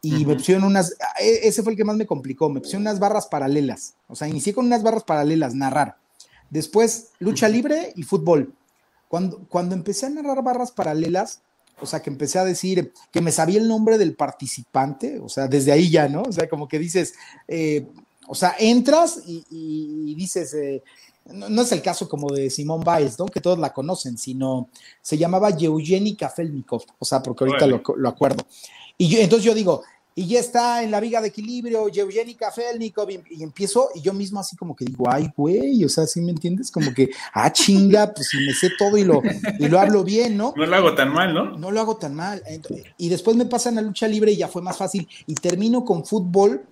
[0.00, 3.00] y me pusieron unas, e, ese fue el que más me complicó, me pusieron unas
[3.00, 5.96] barras paralelas, o sea, inicié con unas barras paralelas, narrar.
[6.50, 8.54] Después, lucha libre y fútbol.
[9.08, 11.40] Cuando, cuando empecé a narrar barras paralelas,
[11.80, 15.48] o sea, que empecé a decir que me sabía el nombre del participante, o sea,
[15.48, 16.22] desde ahí ya, ¿no?
[16.22, 17.14] O sea, como que dices,
[17.48, 17.86] eh,
[18.26, 20.82] o sea, entras y, dices, eh,
[21.26, 23.26] no, es el caso como de Simón Biles, ¿no?
[23.26, 24.68] Que todos la conocen, sino
[25.00, 28.44] se llamaba Eugeni Kafelnikov, o sea, porque ahorita lo, lo, acuerdo.
[28.98, 29.82] Y yo, entonces yo digo,
[30.14, 34.12] y ya está en la viga de equilibrio, Eugénica Felnikov, y, y, empiezo, y yo
[34.12, 36.70] mismo así como que digo, ay, güey, o sea, ¿sí me entiendes?
[36.70, 39.22] Como que, ah, chinga, pues si me sé todo y lo,
[39.58, 40.52] y lo hablo bien, ¿no?
[40.56, 41.56] No lo hago tan mal, ¿no?
[41.56, 42.42] No lo hago tan mal.
[42.98, 46.04] y después me pasan a lucha libre y ya fue más fácil, y termino con
[46.04, 46.66] fútbol,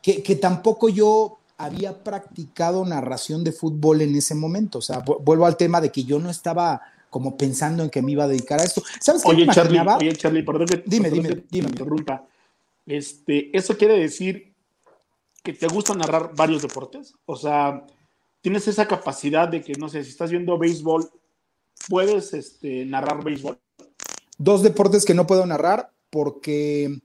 [0.00, 5.46] que, que tampoco yo había practicado narración de fútbol en ese momento, o sea, vuelvo
[5.46, 8.60] al tema de que yo no estaba como pensando en que me iba a dedicar
[8.60, 8.82] a esto.
[9.00, 11.68] ¿Sabes qué oye, Charlie, oye, Charlie, perdón que, dime, perdón dime, que dime.
[11.68, 12.26] interrumpa.
[12.86, 14.52] Este, ¿Eso quiere decir
[15.42, 17.14] que te gusta narrar varios deportes?
[17.24, 17.86] O sea,
[18.40, 21.08] tienes esa capacidad de que, no sé, si estás viendo béisbol,
[21.88, 23.58] puedes este, narrar béisbol.
[24.36, 27.00] Dos deportes que no puedo narrar porque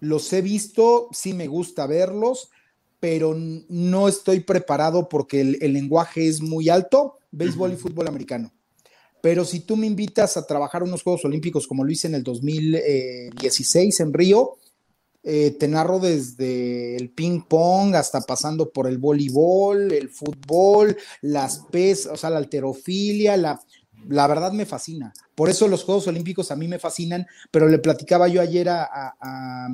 [0.00, 2.50] los he visto, sí me gusta verlos,
[3.00, 8.52] pero no estoy preparado porque el, el lenguaje es muy alto, béisbol y fútbol americano.
[9.20, 12.22] Pero si tú me invitas a trabajar unos Juegos Olímpicos como lo hice en el
[12.22, 14.56] 2016 en Río,
[15.24, 21.58] eh, te narro desde el ping pong hasta pasando por el voleibol, el fútbol, las
[21.70, 23.60] pesas, o sea, la alterofilia, la,
[24.08, 25.12] la verdad me fascina.
[25.34, 28.88] Por eso los Juegos Olímpicos a mí me fascinan, pero le platicaba yo ayer a,
[28.92, 29.68] a,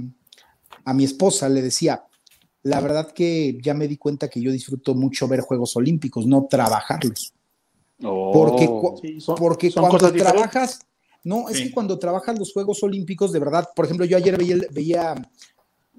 [0.84, 2.02] a mi esposa, le decía,
[2.64, 6.46] la verdad que ya me di cuenta que yo disfruto mucho ver Juegos Olímpicos, no
[6.50, 7.32] trabajarlos.
[8.00, 8.98] porque Oh.
[9.00, 10.80] Sí, son- porque son cuando trabajas,
[11.22, 11.64] no, es Sí.
[11.64, 15.30] que cuando trabajas los Juegos Olímpicos, de verdad, por ejemplo, yo ayer veía, veía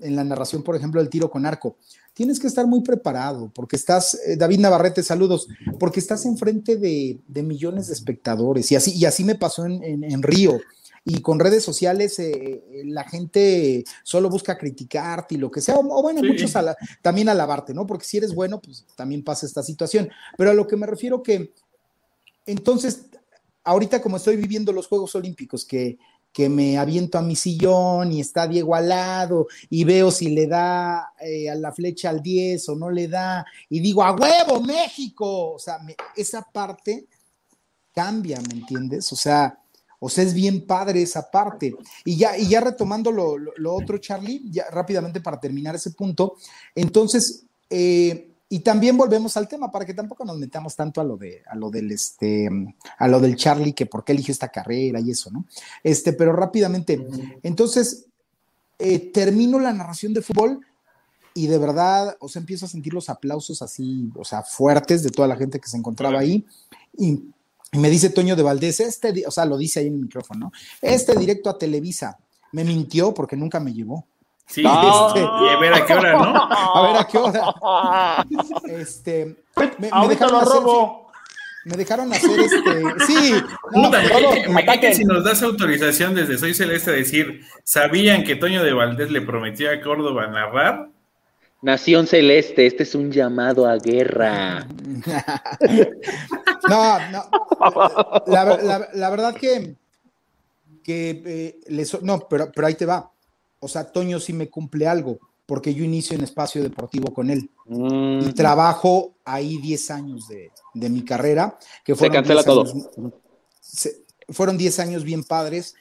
[0.01, 1.77] en la narración, por ejemplo, el tiro con arco.
[2.13, 5.47] Tienes que estar muy preparado, porque estás, eh, David Navarrete, saludos,
[5.79, 9.81] porque estás enfrente de, de millones de espectadores, y así, y así me pasó en,
[9.83, 10.59] en- en Río.
[11.07, 15.99] Y con redes sociales eh, la gente solo busca criticarte y lo que sea, o,
[15.99, 16.27] o bueno, Sí.
[16.27, 16.53] muchos
[17.03, 17.85] también alabarte, ¿no?
[17.85, 20.09] Porque si eres bueno, pues también pasa esta situación.
[20.35, 21.53] Pero a lo que me refiero que
[22.47, 23.05] entonces,
[23.63, 25.97] ahorita como estoy viviendo los Juegos Olímpicos, que,
[26.31, 30.47] que me aviento a mi sillón y está Diego al lado y veo si le
[30.47, 34.61] da eh, a la flecha al 10 o no le da y digo, a huevo,
[34.61, 35.53] México.
[35.53, 37.07] O sea, me- esa parte
[37.93, 39.11] cambia, ¿me entiendes?
[39.11, 39.57] O sea,
[40.05, 41.75] o sea, es bien padre esa parte.
[42.03, 45.91] Y ya, y ya retomando lo, lo- lo otro, Charlie, ya rápidamente para terminar ese
[45.91, 46.35] punto,
[46.75, 51.17] entonces, eh, y también volvemos al tema, para que tampoco nos metamos tanto a lo
[51.17, 52.47] de, a lo del este,
[52.99, 55.45] a lo del Charlie, que por qué eligió esta carrera y eso, ¿no?
[55.83, 57.05] Este, pero rápidamente,
[57.41, 58.05] entonces,
[58.77, 60.59] eh, termino la narración de fútbol
[61.33, 65.09] y de verdad, o sea, empiezo a sentir los aplausos así, o sea, fuertes de
[65.09, 66.45] toda la gente que se encontraba ahí.
[66.97, 67.23] Y,
[67.71, 70.45] y me dice Toño de Valdés, este, o sea, lo dice ahí en el micrófono,
[70.45, 70.51] ¿no?
[70.81, 72.17] Este directo a Televisa.
[72.51, 74.05] Me mintió porque nunca me llevó.
[74.47, 75.07] Sí, No.
[75.13, 76.49] este, y a ver a qué hora, ¿no?
[76.75, 78.25] A ver a qué hora.
[78.69, 79.35] Este,
[79.79, 81.11] me, dejaron hacer, robo.
[81.65, 83.33] me dejaron hacer este, sí,
[83.73, 84.07] no, Puta, me
[84.43, 84.95] que- me cae que ataquen.
[84.95, 89.21] si nos das autorización desde Soy Celeste a decir, ¿sabían que Toño de Valdés le
[89.21, 90.89] prometía a Córdoba narrar?
[91.61, 94.67] Nación Celeste, este es un llamado a guerra.
[96.67, 97.23] No, no.
[98.27, 99.75] La, la- la verdad que,
[100.83, 103.11] que eh, le so- no, pero, pero ahí te va.
[103.59, 107.49] O sea, Toño sí me cumple algo, porque yo inicio en espacio deportivo con él
[107.67, 112.45] Mm, y trabajo ahí 10 años de, de mi carrera, que se fueron cancela 10
[112.45, 112.61] todo.
[112.61, 112.89] años-
[113.59, 115.75] se- fueron 10 años bien padres,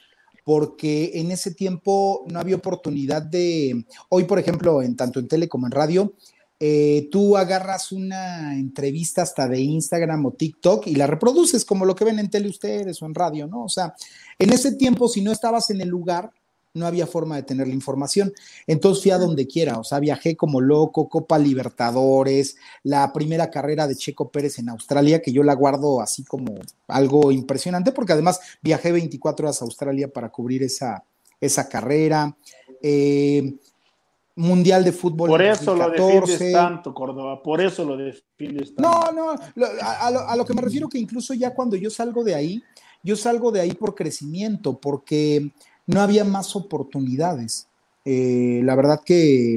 [0.45, 5.49] porque en ese tiempo no había oportunidad de, hoy por ejemplo, en tanto en tele
[5.49, 6.15] como en radio,
[6.61, 11.95] eh, tú agarras una entrevista hasta de Instagram o TikTok y la reproduces como lo
[11.95, 13.65] que ven en tele ustedes o en radio, ¿no?
[13.65, 13.95] O sea,
[14.39, 16.31] en ese tiempo, si no estabas en el lugar,
[16.75, 18.33] no había forma de tener la información.
[18.67, 23.87] Entonces fui a donde quiera, o sea, viajé como loco, Copa Libertadores, la primera carrera
[23.87, 26.53] de Checo Pérez en Australia, que yo la guardo así como
[26.89, 31.05] algo impresionante, porque además viajé 24 horas a Australia para cubrir esa,
[31.41, 32.37] esa carrera.
[32.83, 33.55] Eh,
[34.37, 35.29] Mundial de Fútbol.
[35.29, 36.33] Por eso lo 2014.
[36.33, 37.41] defiendes tanto, Córdoba.
[37.41, 38.83] Por eso lo defiendes tanto.
[38.83, 41.77] No, no, lo- a, a lo, a lo que me refiero que incluso ya cuando
[41.77, 42.61] yo salgo de ahí,
[43.05, 45.53] yo salgo de ahí por crecimiento, porque
[45.87, 47.67] no había más oportunidades.
[48.05, 49.57] Eh, la verdad que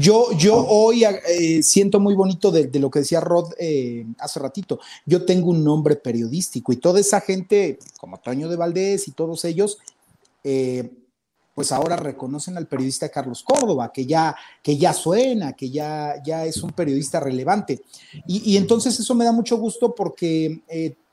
[0.00, 4.80] yo, yo hoy eh, siento muy bonito de, lo que decía Rod eh, hace ratito.
[5.04, 9.44] Yo tengo un nombre periodístico y toda esa gente, como Toño de Valdés y todos
[9.44, 9.78] ellos,
[11.54, 16.44] pues ahora reconocen al periodista Carlos Córdoba, que ya, que ya suena, que ya, ya
[16.44, 17.82] es un periodista relevante.
[18.28, 20.60] Y, y entonces eso me da mucho gusto porque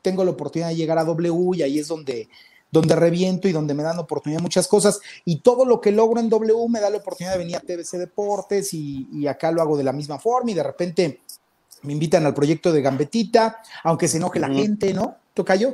[0.04, 2.30] tengo la oportunidad de llegar a W y ahí es donde,
[2.74, 5.00] donde reviento y donde me dan oportunidad de muchas cosas.
[5.26, 7.98] Y todo lo que logro en W me da la oportunidad de venir a TBC
[8.00, 11.22] Deportes y, y acá lo hago de la misma forma y de repente
[11.84, 15.18] me invitan al proyecto de Gambetita, aunque se enoje la gente, ¿no?
[15.34, 15.74] ¿Tocayo?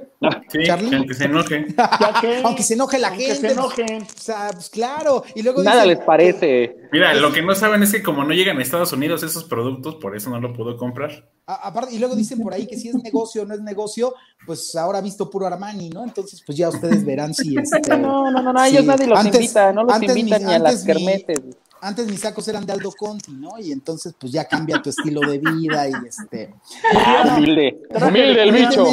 [0.49, 0.95] Sí, Charlie.
[0.95, 1.65] aunque se enoje.
[2.45, 3.41] Aunque se enoje la Aunque gente.
[3.49, 4.01] se enojen.
[4.03, 5.23] O sea, pues claro.
[5.35, 6.77] Y luego Nada dicen les parece.
[6.93, 9.95] Mira, lo que no saben es que como no llegan a Estados Unidos esos productos,
[9.95, 11.29] por eso no lo puedo comprar.
[11.45, 14.15] A- aparte, y luego dicen por ahí que si es negocio o no es negocio,
[14.45, 16.05] pues ahora ha visto puro Armani, ¿no?
[16.05, 18.69] Entonces, pues ya ustedes verán si este, No, no, no, no, sí.
[18.71, 21.39] ellos nadie los Antes- invita, no los invitan ni a las mi- kermeses.
[21.81, 23.57] Antes mis sacos eran de Aldo Conti, ¿no?
[23.59, 26.53] Y entonces, pues ya cambia tu estilo de vida y este.
[26.93, 28.85] Ah, humilde, humilde el bicho.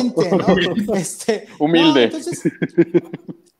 [0.86, 0.94] ¿no?
[0.94, 1.92] Este, Humilde.
[2.08, 2.40] no, entonces,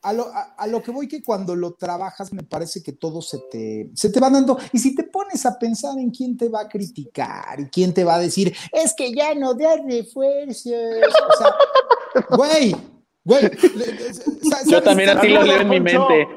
[0.01, 3.21] a lo, a- a lo que voy que cuando lo trabajas me parece que todo
[3.21, 4.57] se te, se te va dando.
[4.71, 8.03] Y si te pones a pensar en quién te va a criticar y quién te
[8.03, 10.65] va a decir, es que ya no da refuerzos.
[10.67, 12.75] O sea, güey,
[13.25, 13.41] güey.
[13.43, 16.27] le- le- ¿sabes- Yo también sabes- así lo leo en mi mente.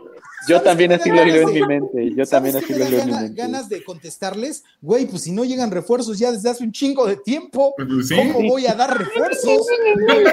[0.50, 2.10] Yo ¿Sabes también así lo leo en mi mente.
[2.10, 3.40] Yo ¿Sabes también así lo leo en mi mente.
[3.42, 4.64] ganas de contestarles?
[4.82, 8.16] Güey, pues si no llegan refuerzos ya desde hace un chingo de tiempo, Pues sí.
[8.16, 9.66] ¿cómo voy a dar refuerzos?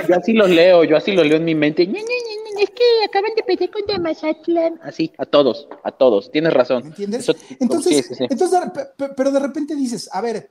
[0.08, 1.84] Yo así los leo, yo así lo leo en mi mente.
[1.84, 4.80] Es que acaban de perder contra Mazatlán.
[4.82, 6.32] Así, a todos, a todos.
[6.32, 6.82] Tienes razón.
[6.84, 7.22] ¿Me entiendes?
[7.22, 8.26] Eso- Entonces, sí, sí, sí.
[8.30, 8.60] entonces
[9.16, 10.50] pero de repente dices, a ver,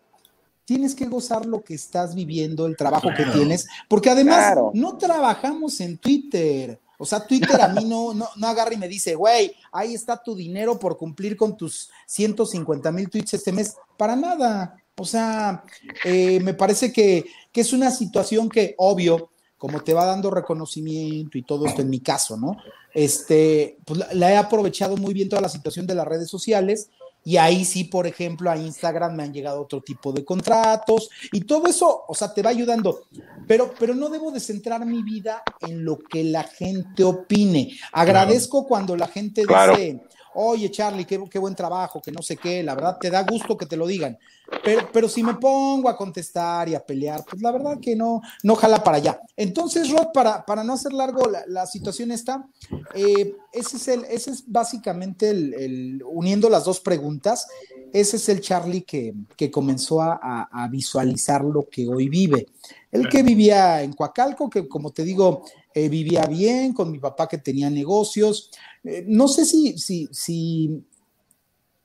[0.64, 4.70] tienes que gozar lo que estás viviendo, el trabajo que tienes, porque además Claro.
[4.74, 6.78] no trabajamos en Twitter.
[6.98, 10.22] O sea, Twitter a mí no, no, no agarra y me dice, güey, ahí está
[10.22, 13.76] tu dinero por cumplir con tus 150 mil tweets este mes.
[13.96, 14.76] Para nada.
[14.96, 15.62] O sea,
[16.04, 21.36] eh, me parece que, que es una situación que, obvio, como te va dando reconocimiento
[21.38, 22.56] y todo esto en mi caso, ¿no?
[22.94, 26.88] Este, pues la, la, he aprovechado muy bien toda la situación de las redes sociales
[27.26, 31.40] y ahí sí, por ejemplo, a Instagram me han llegado otro tipo de contratos y
[31.40, 33.06] todo eso, o sea, te va ayudando.
[33.48, 37.76] Pero, pero no debo de centrar mi vida en lo que la gente opine.
[37.90, 38.68] Agradezco claro.
[38.68, 39.72] cuando la gente claro.
[39.72, 40.04] dice,
[40.36, 43.56] oye Charlie, qué, qué, buen trabajo, que no sé qué, la verdad te da gusto
[43.56, 44.18] que te lo digan.
[44.62, 48.20] Pero, pero si me pongo a contestar y a pelear, pues la verdad que no,
[48.44, 49.20] no jala para allá.
[49.36, 52.46] Entonces, Rod, para, para no hacer largo la, situación esta,
[52.94, 57.48] eh, ese, es el, ese es básicamente el, uniendo las dos preguntas,
[57.92, 62.46] ese es el Charlie que, que comenzó a, a, visualizar lo que hoy vive.
[62.92, 65.44] El que vivía en Coacalco, que como te digo,
[65.74, 68.50] eh, vivía bien, con mi papá que tenía negocios.
[68.84, 70.82] Eh, no sé si, si, si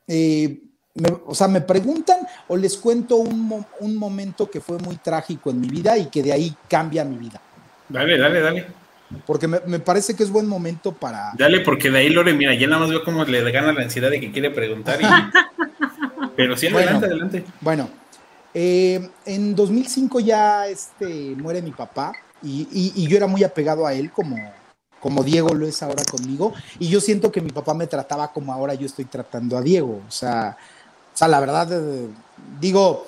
[0.06, 0.60] eh,
[0.94, 5.50] me, o sea, me preguntan o les cuento un, un, momento que fue muy trágico
[5.50, 7.40] en mi vida y que de ahí cambia mi vida.
[7.88, 8.66] Dale, dale, dale.
[9.26, 11.32] Porque me, me parece que es buen momento para.
[11.36, 14.10] Dale, porque de ahí Lore, mira, ya nada más veo cómo le gana la ansiedad
[14.10, 15.00] de que quiere preguntar.
[15.02, 15.04] Y...
[16.36, 17.44] Pero sí, adelante, bueno, adelante.
[17.60, 17.90] Bueno,
[18.54, 22.12] eh, en 2005 ya este, muere mi papá
[22.42, 24.36] y, yo era muy apegado a él como,
[25.00, 28.52] como Diego lo es ahora conmigo y yo siento que mi papá me trataba como
[28.52, 30.02] ahora yo estoy tratando a Diego.
[30.06, 30.56] O sea,
[31.14, 32.08] o sea la verdad, eh,
[32.60, 33.06] digo,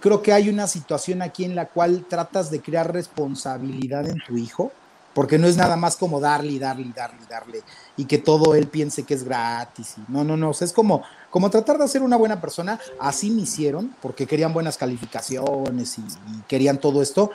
[0.00, 4.36] creo que hay una situación aquí en la cual tratas de crear responsabilidad en tu
[4.36, 4.72] hijo
[5.14, 7.62] porque no es nada más como darle darle darle darle
[7.96, 9.96] y que todo él piense que es gratis.
[9.98, 12.78] Y no, no, no, o sea, es como, como tratar de ser una buena persona.
[13.00, 16.02] Así me hicieron, porque querían buenas calificaciones y,
[16.46, 17.30] querían todo esto.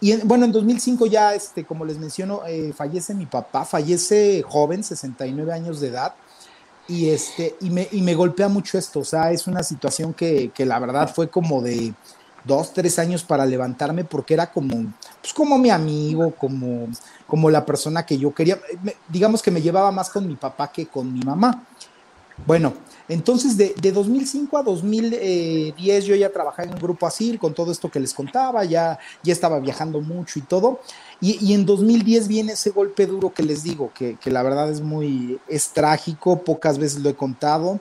[0.00, 4.42] Y en, bueno, en 2005 ya, este, como les menciono, eh, fallece mi papá, fallece
[4.46, 6.14] joven, 69 años de edad.
[6.88, 10.50] Y, este, y, me, y me golpea mucho esto, o sea, es una situación que,
[10.52, 11.92] que la verdad fue como de,
[12.44, 16.88] dos, tres años para levantarme porque era como, pues como mi amigo, como,
[17.26, 18.58] como la persona que yo quería,
[19.08, 21.64] digamos que me llevaba más con mi papá que con mi mamá.
[22.46, 22.72] Bueno,
[23.10, 27.72] entonces de, de 2005 a 2010 yo ya trabajaba en un grupo así, con todo
[27.72, 30.80] esto que les contaba, ya, ya estaba viajando mucho y todo.
[31.20, 34.70] Y, y en 2010 viene ese golpe duro que les digo, que, que la verdad
[34.70, 37.80] es muy, es trágico, pocas veces lo he contado.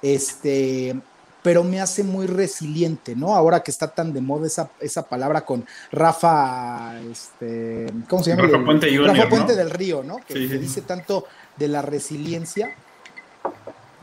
[0.00, 0.96] Este,
[1.42, 3.36] pero me hace muy resiliente, ¿no?
[3.36, 8.44] Ahora que está tan de moda esa, esa palabra con Rafa, este, ¿cómo se llama?
[8.44, 9.58] Rafa Puente, Junior, Rafa Puente ¿no?
[9.58, 10.16] del Río, ¿no?
[10.26, 11.26] Que, Sí, que dice tanto
[11.58, 12.74] de la resiliencia.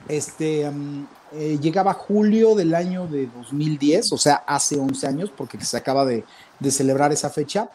[0.07, 0.69] Este,
[1.33, 6.05] eh, llegaba julio del año de 2010, o sea, hace 11 años, porque se acaba
[6.05, 6.23] de,
[6.69, 7.69] celebrar esa fecha.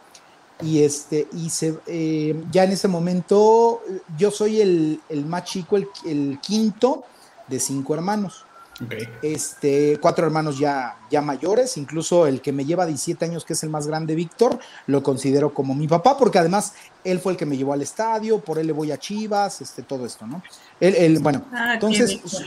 [0.61, 3.83] Y, este, y se, eh, ya en ese momento,
[4.17, 7.03] yo soy el, más chico, el quinto
[7.47, 8.46] de cinco hermanos.
[8.85, 9.07] Okay.
[9.23, 13.63] Este, cuatro hermanos ya, ya mayores, incluso el que me lleva 17 años, que es
[13.63, 17.47] el más grande, Víctor, lo considero como mi papá, porque además él fue el que
[17.47, 20.43] me llevó al estadio, por él le voy a Chivas, este, todo esto, ¿no?
[20.79, 22.45] Él, él bueno, Ah, entonces qué su-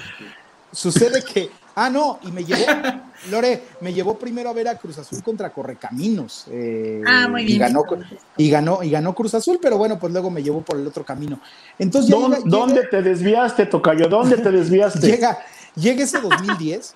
[0.73, 2.65] sucede que, ah, no, y me llevó,
[3.31, 6.45] Lore, me llevó primero a ver a Cruz Azul contra Correcaminos.
[6.51, 7.57] eh, Ah, muy bien.
[7.57, 7.85] Y ganó,
[8.37, 11.05] y ganó, y ganó Cruz Azul, pero bueno, pues luego me llevó por el otro
[11.05, 11.41] camino.
[11.79, 14.09] Entonces, ¿Dónde, llega- dónde te desviaste, Tocayo?
[14.09, 15.07] ¿Dónde te desviaste?
[15.07, 15.39] llega,
[15.75, 16.95] llega ese 2010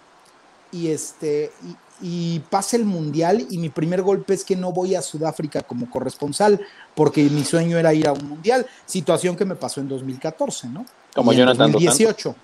[0.73, 4.95] y este y, y pasa el mundial y mi primer golpe es que no voy
[4.95, 6.61] a Sudáfrica como corresponsal
[6.95, 10.85] porque mi sueño era ir a un mundial, situación que me pasó en 2014, ¿no?
[11.15, 12.35] Como Y en Jonathan Dos 2018.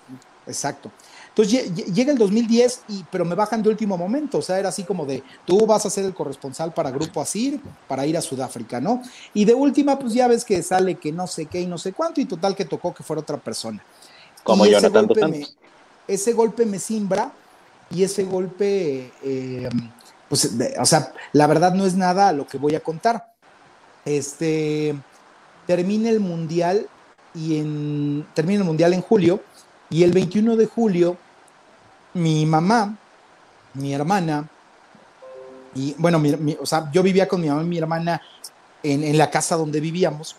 [0.47, 0.91] Exacto.
[1.29, 4.59] Entonces lle- lle- llega el 2010 y pero me bajan de último momento, o sea,
[4.59, 8.17] era así como de tú vas a ser el corresponsal para Grupo Asir para ir
[8.17, 9.01] a Sudáfrica, ¿no?
[9.33, 11.93] Y de última pues ya ves que sale que no sé qué y no sé
[11.93, 13.81] cuánto y total que tocó que fuera otra persona.
[14.43, 15.57] Como Y ese Jonathan Dos Santos.
[16.13, 17.31] Ese golpe me simbra
[17.89, 19.69] y ese golpe, eh,
[20.29, 23.33] pues, o sea, la verdad no es nada lo que voy a contar.
[24.05, 24.95] Este,
[25.67, 26.87] termina el mundial
[27.33, 29.41] y en, termina el mundial en julio
[29.89, 31.17] y el 21 de julio
[32.13, 32.97] mi mamá,
[33.73, 34.49] mi hermana,
[35.73, 36.21] y bueno,
[36.59, 38.21] o sea, yo vivía con mi mamá y mi hermana
[38.83, 40.35] en, en la casa donde vivíamos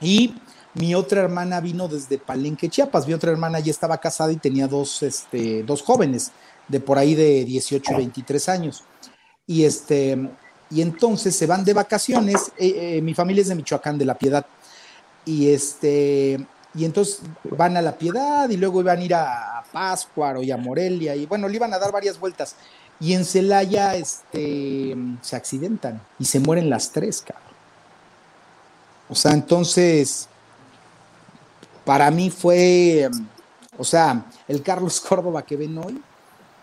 [0.00, 0.34] y
[0.74, 3.06] mi otra hermana vino desde Palenque, Chiapas.
[3.06, 6.32] Mi otra hermana ya estaba casada y tenía dos, este, dos jóvenes
[6.68, 8.84] de por ahí de 18 y 23 años.
[9.46, 10.30] Y, este,
[10.70, 12.52] y entonces se van de vacaciones.
[12.56, 14.46] eh, eh, mi familia es de Michoacán, de La Piedad.
[15.24, 20.42] Y, este, y entonces van a La Piedad y luego iban a ir a Páscuaro
[20.42, 21.16] y a Morelia.
[21.16, 22.54] Y bueno, le iban a dar varias vueltas.
[23.00, 27.50] Y en Celaya este, se accidentan y se mueren las tres, cabrón.
[29.08, 30.28] O sea, entonces,
[31.84, 33.08] para mí fue,
[33.78, 36.00] o sea, el Carlos Córdoba que ven hoy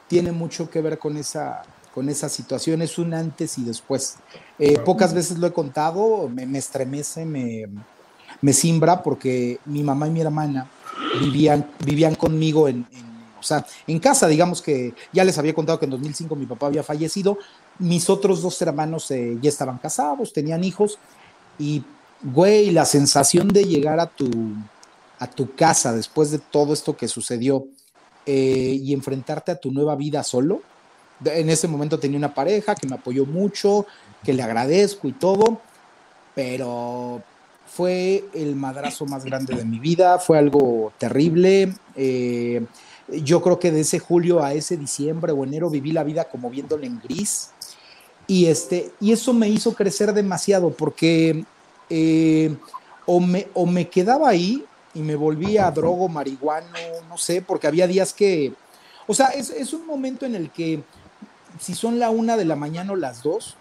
[0.08, 1.64] tiene mucho que ver con esa,
[1.94, 4.18] con esa situación, es un antes y después.
[4.58, 7.68] Eh, pocas veces lo he contado, me, estremece, me,
[8.42, 10.70] me simbra, porque mi mamá y mi hermana
[11.20, 12.88] vivían, vivían conmigo en,
[13.40, 16.68] o sea, en casa, digamos que ya les había contado que en 2005 mi papá
[16.68, 17.38] había fallecido,
[17.80, 20.98] mis otros dos hermanos eh, ya estaban casados, tenían hijos,
[21.60, 21.84] y,
[22.22, 24.30] güey, la sensación de llegar a tu,
[25.20, 27.68] a tu casa después de todo esto que sucedió
[28.26, 30.62] eh, y enfrentarte a tu nueva vida solo.
[31.26, 33.88] En ese momento tenía una pareja que me apoyó mucho,
[34.24, 35.62] que le agradezco y todo,
[36.36, 37.24] pero
[37.66, 41.74] fue el madrazo más grande de mi vida, fue algo terrible.
[41.96, 42.66] Eh,
[43.10, 46.50] yo creo que de ese julio a ese diciembre o enero viví la vida como
[46.50, 47.52] viéndole en gris.
[48.28, 51.46] Y, este, y eso me hizo crecer demasiado porque
[51.90, 52.56] eh,
[53.06, 54.66] o, me, o me quedaba ahí
[54.98, 56.68] y me volvía drogo, marihuano,
[57.08, 58.52] no sé, porque había días que,
[59.06, 60.82] o sea, es, es, un momento en el que
[61.60, 63.56] si son la una de la mañana o las dos,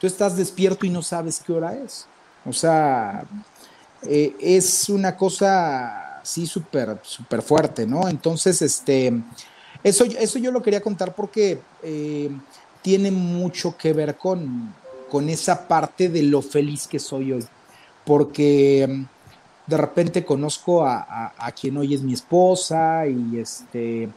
[0.00, 2.06] tú estás despierto y no sabes qué hora es.
[2.46, 3.24] O sea,
[4.02, 8.08] eh, es una cosa sí súper, súper fuerte, ¿no?
[8.08, 9.12] Entonces, este,
[9.84, 12.30] eso, eso yo lo quería contar porque eh,
[12.80, 14.74] tiene mucho que ver con,
[15.10, 17.44] con esa parte de lo feliz que soy hoy.
[18.06, 19.04] Porque
[19.70, 24.10] de repente conozco a, quien hoy es mi esposa y este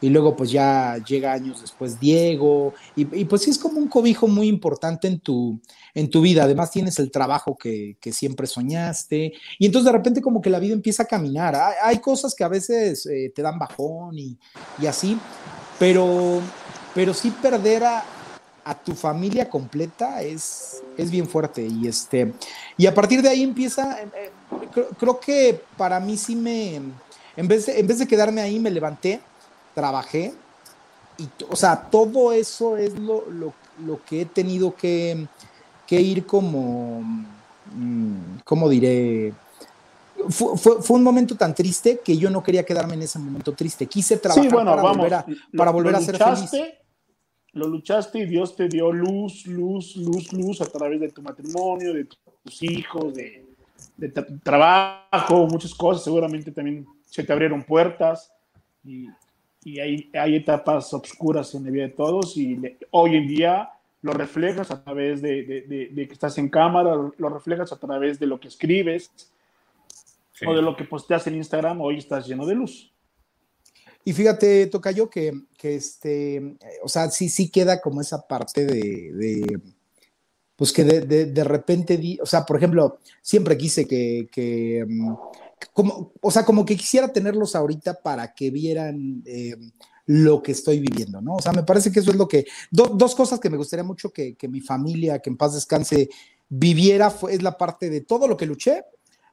[0.00, 2.72] y luego pues ya llega años después Diego.
[2.94, 5.60] Y, pues sí es como un cobijo muy importante en tu
[5.94, 6.44] en tu vida.
[6.44, 9.32] Además tienes el trabajo que, siempre soñaste.
[9.58, 11.56] Y entonces de repente como que la vida empieza a caminar.
[11.82, 14.38] Hay, cosas que a veces eh, te dan bajón y,
[14.80, 15.18] y, así
[15.78, 16.40] pero
[16.94, 18.04] pero sí perder a,
[18.68, 21.66] a tu familia completa es, es bien fuerte.
[21.66, 22.34] Y, este,
[22.76, 24.30] y a partir de ahí empieza, eh,
[24.70, 26.76] creo, que para mí sí me,
[27.36, 29.20] en vez, de, en vez de quedarme ahí, me levanté,
[29.74, 30.34] trabajé.
[31.18, 33.24] Y, o sea, todo eso es lo,
[34.06, 35.26] que he tenido que,
[35.88, 37.00] ir como,
[37.74, 39.32] mm, ¿cómo diré?
[40.30, 43.86] Fue, un momento tan triste que yo no quería quedarme en ese momento triste.
[43.86, 46.50] Quise trabajar para, volver a, para volver a ser feliz
[47.52, 51.92] lo luchaste y Dios te dio luz, luz, luz, luz a través de tu matrimonio,
[51.92, 53.47] de tus hijos, de,
[54.42, 56.04] trabajo, muchas cosas.
[56.04, 58.32] Seguramente también se te abrieron puertas
[58.84, 59.08] y,
[59.80, 62.58] hay, hay, etapas oscuras en la vida de todos y
[62.90, 63.70] hoy en día
[64.00, 65.44] lo reflejas a través de,
[65.94, 69.10] que estás en cámara, lo reflejas a través de lo que escribes
[70.46, 72.92] o de lo que posteas en Instagram, hoy estás lleno de luz.
[74.04, 79.60] Y fíjate, toca yo que, este, o sea, sí, sí queda como esa parte de,
[80.58, 85.14] pues que de, repente, o sea, por ejemplo, siempre quise que, mm,
[85.72, 89.54] como, o sea, como que quisiera tenerlos ahorita para que vieran eh,
[90.06, 91.36] lo que estoy viviendo, ¿no?
[91.36, 94.10] O sea, me parece que eso es lo que, dos cosas que me gustaría mucho
[94.10, 96.10] que, que, mi familia, que en paz descanse,
[96.48, 98.82] viviera, fue, es la parte de todo lo que luché,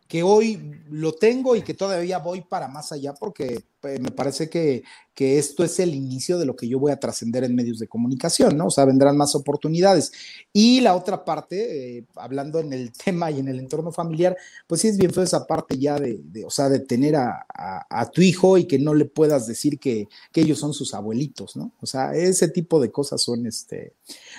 [0.08, 4.50] que hoy lo tengo y que todavía voy para más allá porque eh, me parece
[4.50, 4.84] que,
[5.16, 7.88] que, esto es el inicio de lo que yo voy a trascender en medios de
[7.88, 8.68] comunicación, ¿no?
[8.68, 10.12] O sea, vendrán más oportunidades.
[10.54, 14.38] Y la otra parte, eh, hablando en el tema y en el entorno familiar,
[14.68, 17.46] pues sí es bien feo esa parte ya de, o sea, de tener a,
[17.90, 21.56] a, tu hijo y que no le puedas decir que, que, ellos son sus abuelitos,
[21.56, 21.72] ¿no?
[21.82, 23.94] O sea, ese tipo de cosas son, este,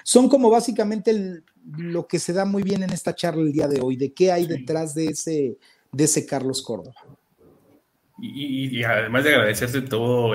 [0.04, 1.44] son como básicamente el,
[1.76, 4.32] lo que se da muy bien en esta charla el día de hoy, de qué
[4.32, 5.58] hay detrás de ese,
[5.92, 6.94] de ese Carlos Córdoba.
[8.18, 10.32] Y, además de agradecerte todo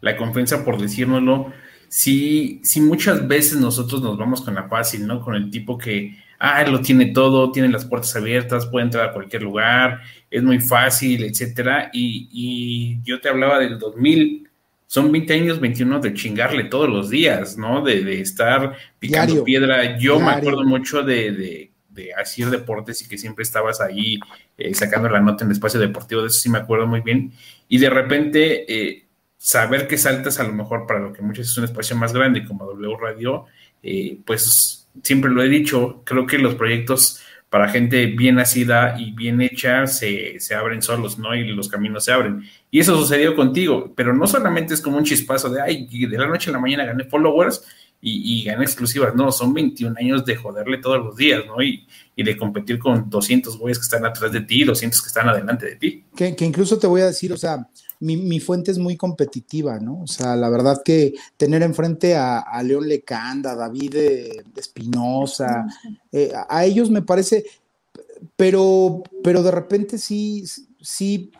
[0.00, 1.52] la confianza por decírnoslo,
[1.88, 5.20] sí, sí muchas veces nosotros nos vamos con la fácil, ¿no?
[5.20, 9.12] Con el tipo que, ah, lo tiene todo, tiene las puertas abiertas, puede entrar a
[9.12, 10.00] cualquier lugar,
[10.30, 11.90] es muy fácil, etcétera.
[11.92, 14.47] Y, y yo te hablaba del 2000,
[14.88, 17.82] son 20 años, 21 de chingarle todos los días, ¿no?
[17.82, 19.98] De, estar picando piedra.
[19.98, 24.18] Yo me acuerdo mucho de, de, de hacer deportes y que siempre estabas ahí
[24.56, 27.32] eh, sacando la nota en el espacio deportivo, de eso sí me acuerdo muy bien.
[27.68, 29.04] Y de repente, eh,
[29.36, 32.46] saber que saltas a lo mejor para lo que muchas es un espacio más grande
[32.46, 33.44] como W Radio,
[33.82, 37.20] eh, pues siempre lo he dicho, creo que los proyectos
[37.50, 41.34] para gente bien nacida y bien hecha se, se, abren solos, ¿no?
[41.34, 42.44] Y los caminos se abren.
[42.70, 46.26] Y eso sucedió contigo, pero no solamente es como un chispazo de, ay, de la
[46.26, 47.64] noche a la mañana gané followers
[48.00, 51.62] y, y gané exclusivas, no, son 21 años de joderle todos los días, ¿no?
[51.62, 55.28] Y, y de competir con 200 güeyes que están atrás de ti, 200 que están
[55.28, 56.04] adelante de ti.
[56.14, 57.66] Que, que incluso te voy a decir, o sea,
[58.00, 60.02] mi, fuente es muy competitiva, ¿no?
[60.02, 65.66] O sea, la verdad que tener enfrente a, León Lecanda, a David eh, Espinosa,
[66.12, 67.44] eh, a ellos me parece,
[68.36, 70.44] pero, pero de repente sí,
[70.80, 71.32] sí,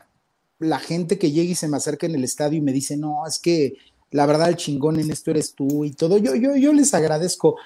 [0.58, 3.24] la gente que llega y se me acerca en el estadio y me dice, no,
[3.26, 3.76] es que
[4.10, 7.56] la verdad el chingón en esto eres tú y todo, yo, yo, yo les agradezco,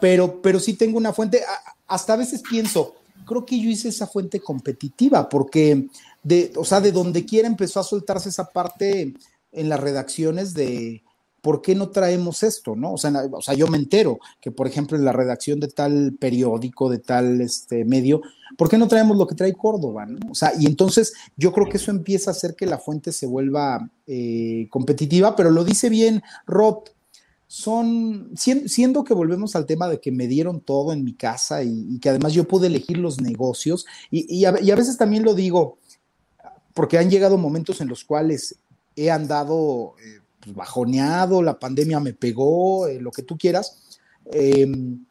[0.00, 1.42] pero, pero sí tengo una fuente,
[1.86, 5.86] hasta a veces pienso, creo que yo hice esa fuente competitiva, porque
[6.56, 9.14] o sea, de donde quiera empezó a soltarse esa parte
[9.52, 11.02] en las redacciones de
[11.44, 12.94] por qué no traemos esto, ¿no?
[12.94, 16.16] O sea, o sea, yo me entero que, por ejemplo, en la redacción de tal
[16.18, 18.22] periódico, de tal este, medio,
[18.56, 20.18] ¿por qué no traemos lo que trae Córdoba, ¿no?
[20.30, 23.26] O sea, y entonces yo creo que eso empieza a hacer que la fuente se
[23.26, 26.88] vuelva eh, competitiva, pero lo dice bien Roth,
[27.46, 32.00] son, siendo que volvemos al tema de que me dieron todo en mi casa y,
[32.00, 35.78] que además yo pude elegir los negocios, y, a, veces también lo digo,
[36.74, 38.56] porque han llegado momentos en los cuales
[38.96, 43.98] he andado eh, pues, bajoneado, la pandemia me pegó, eh, lo que tú quieras.
[44.32, 45.04] Em,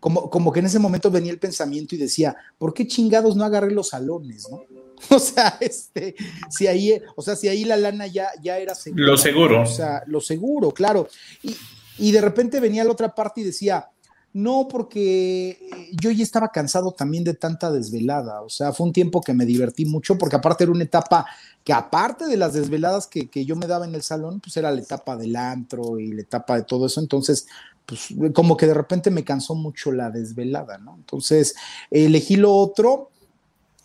[0.00, 3.44] como, como que en ese momento venía el pensamiento y decía, ¿por qué chingados no
[3.44, 4.64] agarré los salones, no?
[5.10, 6.14] O sea, este,
[6.48, 9.04] si ahí, o sea, si ahí la lana ya, ya era seguro.
[9.04, 9.62] Lo seguro.
[9.62, 11.08] O sea, lo seguro, claro.
[11.42, 11.54] Y,
[11.98, 13.90] y de repente venía la otra parte y decía,
[14.34, 15.58] no, porque eh,
[15.92, 18.42] yo ya estaba cansado también de tanta desvelada.
[18.42, 21.24] O sea, fue un tiempo que me divertí mucho, porque aparte era una etapa
[21.62, 24.80] que, aparte de las desveladas que, yo me daba en el salón, pues era la
[24.80, 27.00] etapa del antro y la etapa de todo eso.
[27.00, 27.46] Entonces,
[27.86, 30.96] pues como que de repente me cansó mucho la desvelada, ¿no?
[30.96, 31.54] Entonces,
[31.90, 33.10] elegí lo otro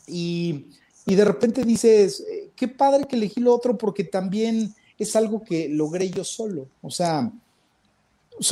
[0.08, 0.66] y,
[1.06, 5.44] y de repente dices, eh, qué padre que elegí lo otro porque también es algo
[5.44, 6.68] que logré yo solo.
[6.82, 7.32] O sea,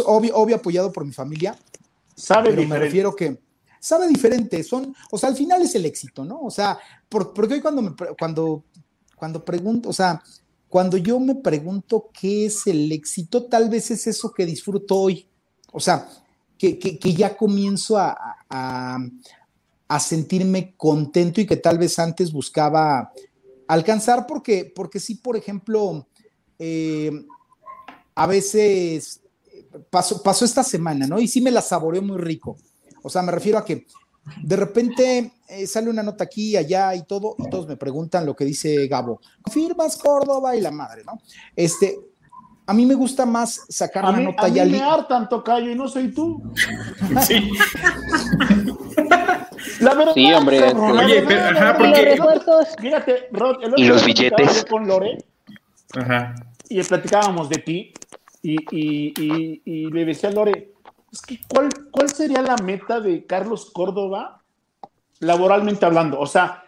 [0.05, 1.57] obvio, apoyado por mi familia.
[2.17, 3.39] Sabe pero me refiero que
[3.79, 6.41] sabe diferente, son, o sea, al final es el éxito, ¿no?
[6.41, 8.63] O sea, porque hoy cuando me, cuando,
[9.15, 10.21] cuando pregunto, o sea,
[10.67, 15.27] cuando yo me pregunto qué es el éxito, tal vez es eso que disfruto hoy.
[15.71, 16.09] O sea,
[16.57, 18.17] que, que, ya comienzo a,
[18.49, 18.97] a,
[19.87, 23.13] a, sentirme contento y que tal vez antes buscaba
[23.67, 26.07] alcanzar, porque, porque sí, por ejemplo,
[26.57, 27.11] eh,
[28.15, 29.21] a veces
[29.89, 31.19] pasó, pasó esta semana, ¿no?
[31.19, 32.57] Y sí me la saboreó muy rico.
[33.03, 33.85] O sea, me refiero a que
[34.43, 38.35] de repente eh, sale una nota aquí, allá y todo, y todos me preguntan lo
[38.35, 39.21] que dice Gabo.
[39.51, 41.21] ¿Firmas Córdoba y la madre, no?
[41.55, 41.97] Este,
[42.65, 44.65] a mí me gusta más sacar la nota a ya.
[44.65, 46.53] Mí me hartan, Tocayo, y no soy tú.
[47.25, 47.49] Sí.
[49.79, 50.73] la verdad, sí, hombre.
[50.73, 52.19] Oye, pero, ajá, porque...
[52.79, 54.65] Fíjate, Rod, el otro y los billetes.
[54.69, 55.17] Con Lore,
[55.95, 56.35] ajá.
[56.67, 57.93] Y platicábamos de ti,
[58.41, 60.73] y, le decía Lore,
[61.11, 64.43] es que ¿cuál, ¿cuál sería la meta de Carlos Córdoba
[65.19, 66.19] laboralmente hablando?
[66.19, 66.63] O sea,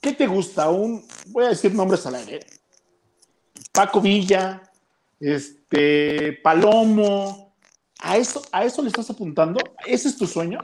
[0.00, 0.70] ¿qué te gusta?
[0.70, 2.40] Un, voy a decir nombres al aire.
[3.72, 4.62] Paco Villa,
[5.20, 7.54] este, Palomo,
[8.00, 9.60] ¿a eso, ¿a eso le estás apuntando?
[9.86, 10.60] ¿Ese es tu sueño?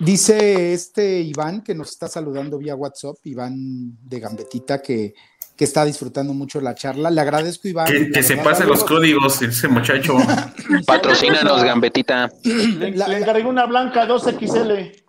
[0.00, 5.14] Dice este Iván que nos está saludando vía WhatsApp, Iván de Gambetita, que
[5.58, 7.10] que está disfrutando mucho la charla.
[7.10, 7.86] Le agradezco, Iván.
[7.86, 10.16] Que, se pase los códigos, ese muchacho.
[10.86, 12.30] Patrocínanos, Gambetita.
[12.44, 15.02] Le, encargué una blanca 2XL.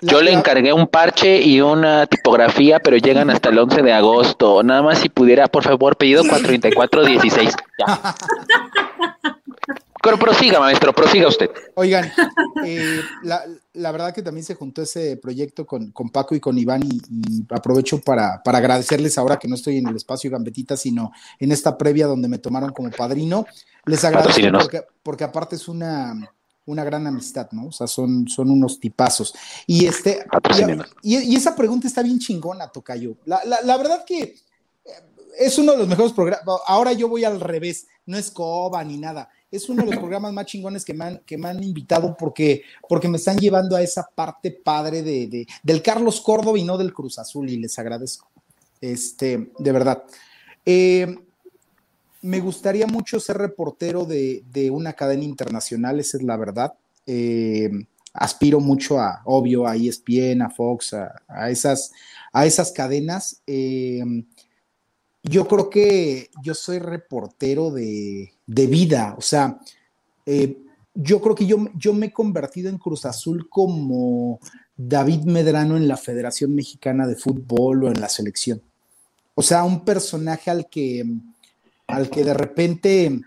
[0.00, 4.62] Yo le encargué un parche y una tipografía, pero llegan hasta el 11 de agosto.
[4.62, 7.54] Nada más si pudiera, por favor, pedido 43416.
[7.78, 8.14] Ya.
[10.08, 11.50] Pero prosiga, maestro, prosiga usted.
[11.74, 12.10] Oigan,
[12.64, 17.44] eh, la, verdad que también se juntó ese proyecto con, Paco y con Iván y,
[17.50, 22.06] aprovecho para, agradecerles ahora que no estoy en el espacio Gambetita, sino en esta previa
[22.06, 23.44] donde me tomaron como padrino.
[23.84, 26.14] Les agradezco porque, porque aparte es una,
[26.64, 27.66] una gran amistad, ¿no?
[27.66, 29.34] O sea, son, son unos tipazos.
[29.66, 30.24] Y este,
[31.02, 33.18] y, esa pregunta está bien chingona, Tocayo.
[33.26, 34.36] La, la, verdad que eh,
[35.38, 36.46] es uno de los mejores programas.
[36.66, 40.32] Ahora yo voy al revés, no es coba ni nada es uno de los programas
[40.32, 43.82] más chingones que me han, que me han invitado porque, porque me están llevando a
[43.82, 48.28] esa parte padre de, del Carlos Córdoba y no del Cruz Azul y les agradezco.
[48.80, 50.04] Este, de verdad.
[50.66, 51.16] Eh,
[52.20, 56.74] me gustaría mucho ser reportero de, una cadena internacional, esa es la verdad.
[57.06, 57.70] Eh,
[58.12, 61.92] aspiro mucho a, obvio, a ESPN, a Fox, a, esas,
[62.32, 63.40] a esas cadenas.
[63.46, 64.02] Eh,
[65.22, 69.58] yo creo que yo soy reportero de, vida, o sea,
[70.26, 70.58] eh,
[70.94, 74.40] yo creo que yo, yo me he convertido en Cruz Azul como
[74.76, 78.60] David Medrano en la Federación Mexicana de Fútbol o en la selección.
[79.34, 81.04] O sea, un personaje al que,
[81.86, 83.20] al que de repente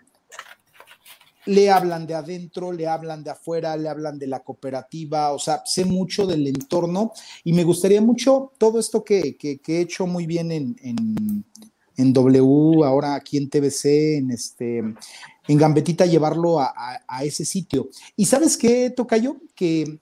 [1.46, 5.62] le hablan de adentro, le hablan de afuera, le hablan de la cooperativa, o sea,
[5.66, 7.14] sé mucho del entorno
[7.44, 11.46] y me gustaría mucho todo esto que, he hecho muy bien en, en
[11.98, 13.86] W, ahora aquí en TBC,
[14.18, 16.74] en este, en Gambetita, llevarlo a,
[17.24, 17.90] ese sitio.
[18.16, 20.00] Y sabes qué, Tocayo, que,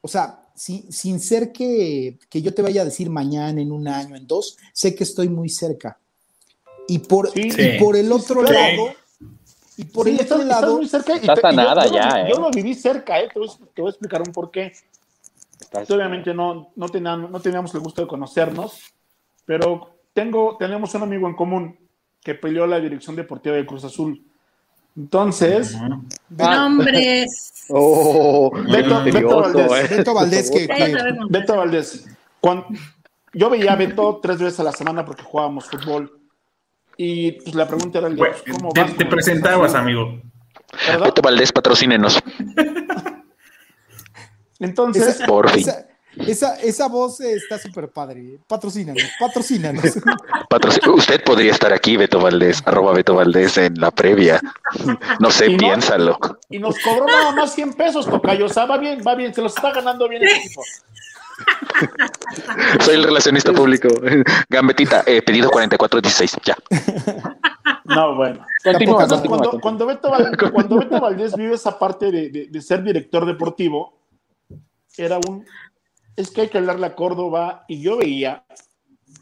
[0.00, 4.14] o sea, sin ser que, que, yo te vaya a decir mañana, en un año,
[4.16, 5.98] en dos, sé que estoy muy cerca.
[6.86, 8.92] Y por, y por el otro lado,
[9.76, 12.28] y por el otro lado, muy cerca nada ya.
[12.28, 13.28] Yo, lo viví cerca, ¿eh?
[13.32, 14.72] te, voy, a explicar un porqué.
[15.88, 18.80] Obviamente no, no, teníamos, no teníamos el gusto de conocernos,
[19.46, 21.78] pero tengo, tenemos un amigo en común
[22.22, 24.22] que peleó la dirección deportiva de Cruz Azul.
[24.96, 25.76] Entonces.
[26.28, 27.46] Nombres.
[27.72, 29.92] Oh, Beto, Beto, Valdés.
[29.92, 29.96] Eh.
[29.98, 30.50] Beto Valdés.
[30.50, 30.66] Que,
[31.28, 32.08] Beto Valdés.
[33.32, 36.18] yo veía a Beto tres veces a la semana porque jugábamos fútbol.
[36.96, 40.20] Y pues la pregunta era: ¿cómo te, te presentabas, amigo.
[41.00, 42.20] Beto Valdés, patrocínenos.
[44.58, 45.22] Entonces.
[45.24, 45.60] por fin.
[45.60, 45.89] Esa,
[46.26, 48.38] esa voz está súper padre.
[48.46, 49.84] Patrocínanos, patrocínanos.
[50.94, 54.40] Usted podría estar aquí, Beto Valdés, arroba Beto Valdés en la previa.
[55.18, 56.18] No sé, piénsalo.
[56.48, 58.46] Y nos cobró nada más 100 pesos, Tocayo.
[58.46, 60.62] O sea, va bien, va bien, se los está ganando bien el equipo.
[62.80, 63.88] Soy el relacionista público.
[64.48, 66.56] Gambetita, eh, pedido 4416, ya.
[67.84, 68.46] No, bueno.
[68.62, 74.00] cuando, cuando, Beto Valdés, cuando, Beto Valdés, vive esa parte de, de ser director deportivo,
[74.96, 75.44] era un
[76.16, 78.44] es que hay que hablarle a Córdoba y yo veía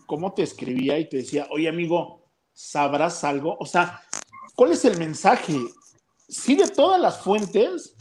[0.07, 3.57] cómo te escribía y te decía, oye amigo, ¿sabrás algo?
[3.61, 4.03] O sea,
[4.55, 5.57] ¿cuál es el mensaje?
[6.29, 7.95] Sí, de todas las fuentes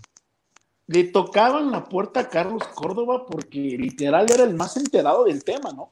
[0.88, 5.72] le tocaban la puerta a Carlos Córdoba porque literal era el más enterado del tema,
[5.74, 5.92] ¿no?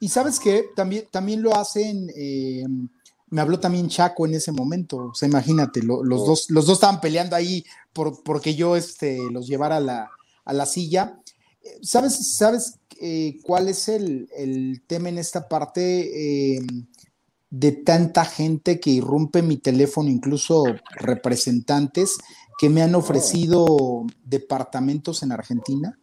[0.00, 2.64] Y sabes qué, también, también lo hacen, eh,
[3.28, 6.26] me habló también Chaco en ese momento, o sea, imagínate, los, oh.
[6.26, 10.10] dos, los dos estaban peleando ahí por, porque yo este, los llevara a la,
[10.44, 11.18] a la silla
[11.82, 16.60] ¿Sabes, sabes eh, cuál es el, tema en esta parte eh,
[17.50, 20.64] de tanta gente que irrumpe mi teléfono, incluso
[20.96, 22.18] representantes
[22.58, 25.98] que me han ofrecido departamentos en Argentina?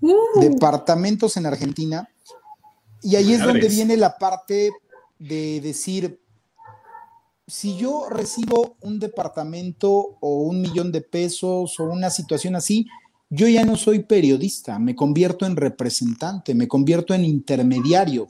[0.00, 0.40] Uh.
[0.40, 2.08] Departamentos en Argentina.
[3.02, 4.70] Y ahí es donde viene la parte
[5.18, 6.20] de decir,
[7.46, 9.90] si yo recibo un departamento
[10.20, 12.86] o un millón de pesos o una situación así,
[13.30, 18.28] yo ya no soy periodista, me convierto en representante, me convierto en intermediario.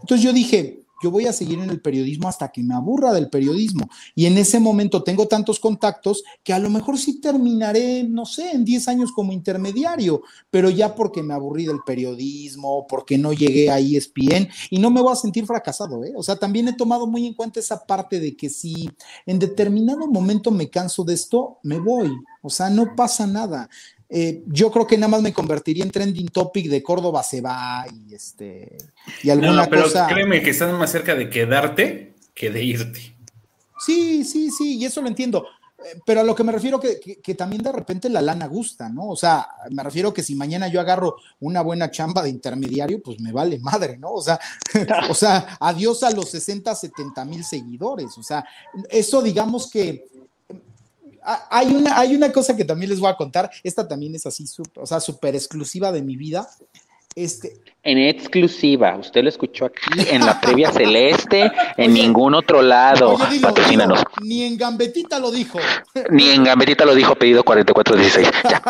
[0.00, 3.28] Entonces yo dije, yo voy a seguir en el periodismo hasta que me aburra del
[3.28, 3.88] periodismo.
[4.14, 8.52] Y en ese momento tengo tantos contactos que a lo mejor sí terminaré, no sé,
[8.52, 13.70] en 10 años como intermediario, pero ya porque me aburrí del periodismo, porque no llegué
[13.70, 16.12] a ESPN y no me voy a sentir fracasado, ¿eh?
[16.16, 18.88] O sea, también he tomado muy en cuenta esa parte de que si
[19.26, 22.10] en determinado momento me canso de esto, me voy.
[22.42, 23.68] O sea, no pasa nada.
[24.08, 27.84] Eh, yo creo que nada más me convertiría en trending topic de Córdoba se va
[27.92, 28.76] y este
[29.22, 33.16] y alguna no, pero Créeme que estás más cerca de quedarte que de irte.
[33.78, 35.46] Sí, sí, sí, y eso lo entiendo.
[35.78, 38.88] Eh, pero a lo que me refiero que, que, también de repente la lana gusta,
[38.88, 39.08] ¿no?
[39.08, 43.20] O sea, me refiero que si mañana yo agarro una buena chamba de intermediario, pues
[43.20, 44.12] me vale madre, ¿no?
[44.12, 44.38] O sea,
[45.10, 48.16] o sea, adiós a los 60, 70 mil seguidores.
[48.16, 48.44] O sea,
[48.88, 50.06] eso digamos que
[51.50, 53.50] hay una, hay una cosa que también les voy a contar.
[53.62, 54.44] Esta también es así,
[54.76, 56.48] o sea, súper exclusiva de mi vida.
[57.14, 63.16] Este, en exclusiva, usted lo escuchó aquí en la previa celeste, en ningún otro lado.
[63.40, 64.04] Patrocínanos.
[64.22, 65.58] ni en Gambetita lo dijo.
[66.10, 68.28] Ni en Gambetita lo dijo, pedido 4416.
[68.50, 68.62] Ya.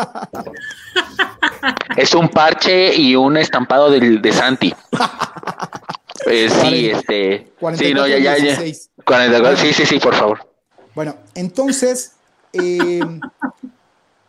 [1.97, 4.73] es un parche y un estampado de, de Santi.
[6.25, 7.51] Eh, sí, este.
[7.75, 8.55] sí, no, ya, ya, ya.
[8.55, 10.47] sí, sí, sí, por favor.
[10.95, 12.13] Bueno, entonces,
[12.53, 13.01] eh,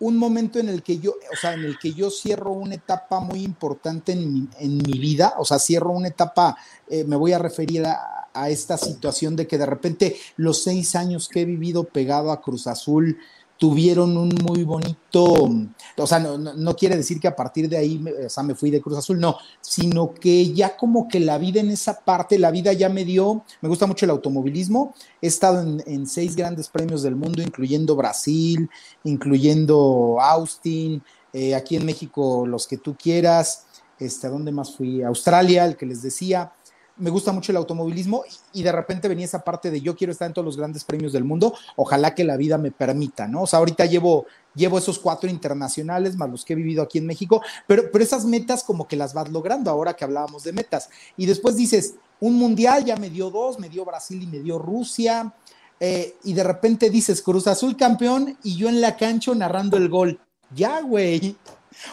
[0.01, 3.21] un momento en el que yo, o sea, en el que yo cierro una etapa
[3.21, 6.57] muy importante en mi, vida, o sea, cierro una etapa,
[6.89, 8.15] eh, me voy a referir a,
[8.49, 12.69] esta situación de que de repente los seis años que he vivido pegado a Cruz
[12.69, 13.19] Azul,
[13.59, 15.51] tuvieron un muy bonito,
[15.97, 18.81] o sea, no, quiere decir que a partir de ahí, o sea, me fui de
[18.81, 22.73] Cruz Azul, no, sino que ya como que la vida en esa parte, la vida
[22.73, 27.17] ya me dio, me gusta mucho el automovilismo, he estado en, seis grandes premios del
[27.17, 28.71] mundo, incluyendo Brasil,
[29.03, 31.03] incluyendo Austin,
[31.33, 33.67] eh, aquí en México los que tú quieras,
[33.99, 35.03] este, ¿a dónde más fui?
[35.03, 36.53] Australia, el que les decía,
[36.99, 40.27] me gusta mucho el automovilismo y de repente venía esa parte de yo quiero estar
[40.27, 43.43] en todos los grandes premios del mundo, ojalá que la vida me permita, ¿no?
[43.43, 47.07] O sea, ahorita llevo, llevo esos cuatro internacionales más los que he vivido aquí en
[47.07, 50.91] México, pero, pero esas metas como que las vas logrando ahora que hablábamos de metas.
[51.17, 54.59] Y después dices, un mundial ya me dio dos, me dio Brasil y me dio
[54.59, 55.33] Rusia,
[55.81, 59.89] eh, y de repente dices Cruz Azul campeón y yo en la cancha narrando el
[59.89, 60.21] gol.
[60.55, 61.37] Ya, güey.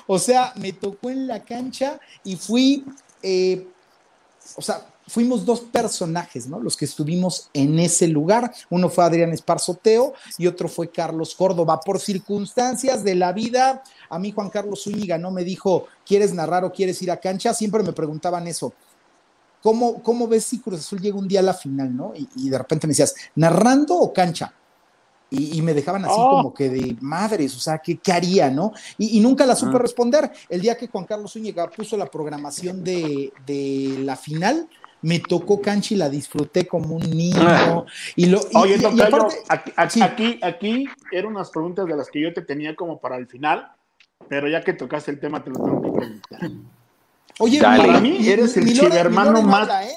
[0.07, 2.83] O sea, me tocó en la cancha y fui...
[3.21, 3.67] Eh,
[4.55, 6.59] o sea, fuimos dos personajes, ¿no?
[6.59, 8.53] Los que estuvimos en ese lugar.
[8.69, 11.79] Uno fue Adrián Esparzoteo y otro fue Carlos Córdoba.
[11.79, 16.63] Por circunstancias de la vida, a mí Juan Carlos Zúñiga no me dijo, ¿quieres narrar
[16.65, 17.53] o quieres ir a cancha?
[17.53, 18.73] Siempre me preguntaban eso.
[19.61, 22.13] ¿Cómo, cómo ves si Cruz Azul llega un día a la final, no?
[22.15, 24.53] Y, y de repente me decías, ¿narrando o cancha?
[25.31, 26.29] Y, y, me dejaban así oh.
[26.29, 28.73] como que de madres, o sea, ¿qué, qué haría, no?
[28.99, 30.31] Y, y, nunca la supe responder.
[30.49, 34.69] El día que Juan Carlos Zúñiga puso la programación de, de la final,
[35.05, 37.85] me tocó cancha y la disfruté como un niño.
[38.15, 40.01] Y lo, y, Oye, y, aparte, aquí, aquí, sí.
[40.01, 43.71] aquí, aquí, eran unas preguntas de las que yo te tenía como para el final,
[44.27, 46.39] pero ya que tocaste el tema, te lo tengo que preguntar.
[47.37, 47.85] Oye, Dale.
[47.85, 49.69] para mí eres el chivermano más.
[49.85, 49.93] ¿eh?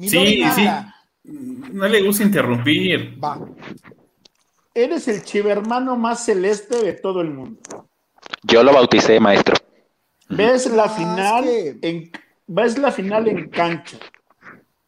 [0.00, 0.66] sí, sí.
[1.22, 3.16] No le gusta interrumpir.
[3.22, 3.38] Va.
[4.74, 7.60] Eres el chivermano más celeste de todo el mundo.
[8.42, 9.54] Yo lo bauticé, maestro.
[10.30, 11.88] Ves la ah, final es que...
[11.88, 12.10] en
[12.48, 13.98] ves la final en cancha.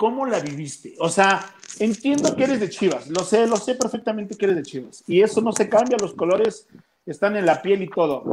[0.01, 0.94] ¿Cómo la viviste?
[0.98, 1.44] O sea,
[1.78, 5.05] entiendo que eres de Chivas, lo sé, lo sé perfectamente que eres de Chivas.
[5.07, 6.66] Y eso no se cambia, los colores
[7.05, 8.24] están en la piel y todo.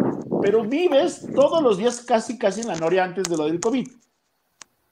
[0.41, 3.85] Pero vives todos los días casi, casi en la noria antes de lo del COVID.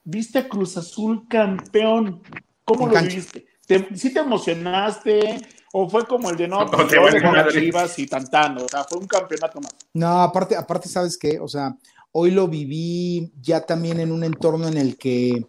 [0.04, 2.22] Viste a Cruz Azul campeón.
[2.66, 3.46] ¿Cómo lo viviste?
[3.66, 5.48] ¿Te, ¿Sí te emocionaste?
[5.72, 8.66] ¿O fue como el de no, pues, yo de Chivas y tantando?
[8.66, 9.74] O sea, fue un campeonato más.
[9.94, 11.40] No, aparte, aparte, ¿sabes qué?
[11.40, 11.74] O sea,
[12.12, 15.46] hoy lo viví ya también en un entorno en el que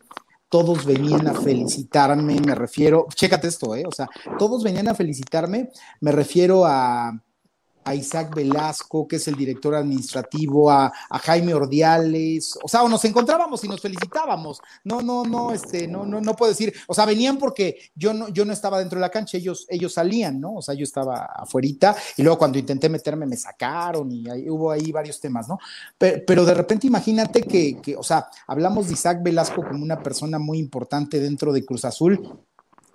[0.49, 3.85] todos venían a felicitarme, me refiero, chécate esto, ¿eh?
[3.87, 5.71] O sea, todos venían a felicitarme,
[6.01, 7.21] me refiero a,
[7.87, 13.05] a Isaac Velasco, que es el director administrativo, a, Jaime Ordiales, o sea, o nos
[13.05, 14.61] encontrábamos y nos felicitábamos.
[14.85, 18.29] No, no, no, este, no, no, no puedo decir, o sea, venían porque yo no,
[18.29, 20.55] yo no estaba dentro de la cancha, ellos, ellos salían, ¿no?
[20.55, 24.91] O sea, yo estaba afuerita y luego cuando intenté meterme me sacaron y hubo ahí
[24.91, 25.59] varios temas, ¿no?
[25.97, 30.03] Pero, pero de repente imagínate que, que, o sea, hablamos de Isaac Velasco como una
[30.03, 32.37] persona muy importante dentro de Cruz Azul,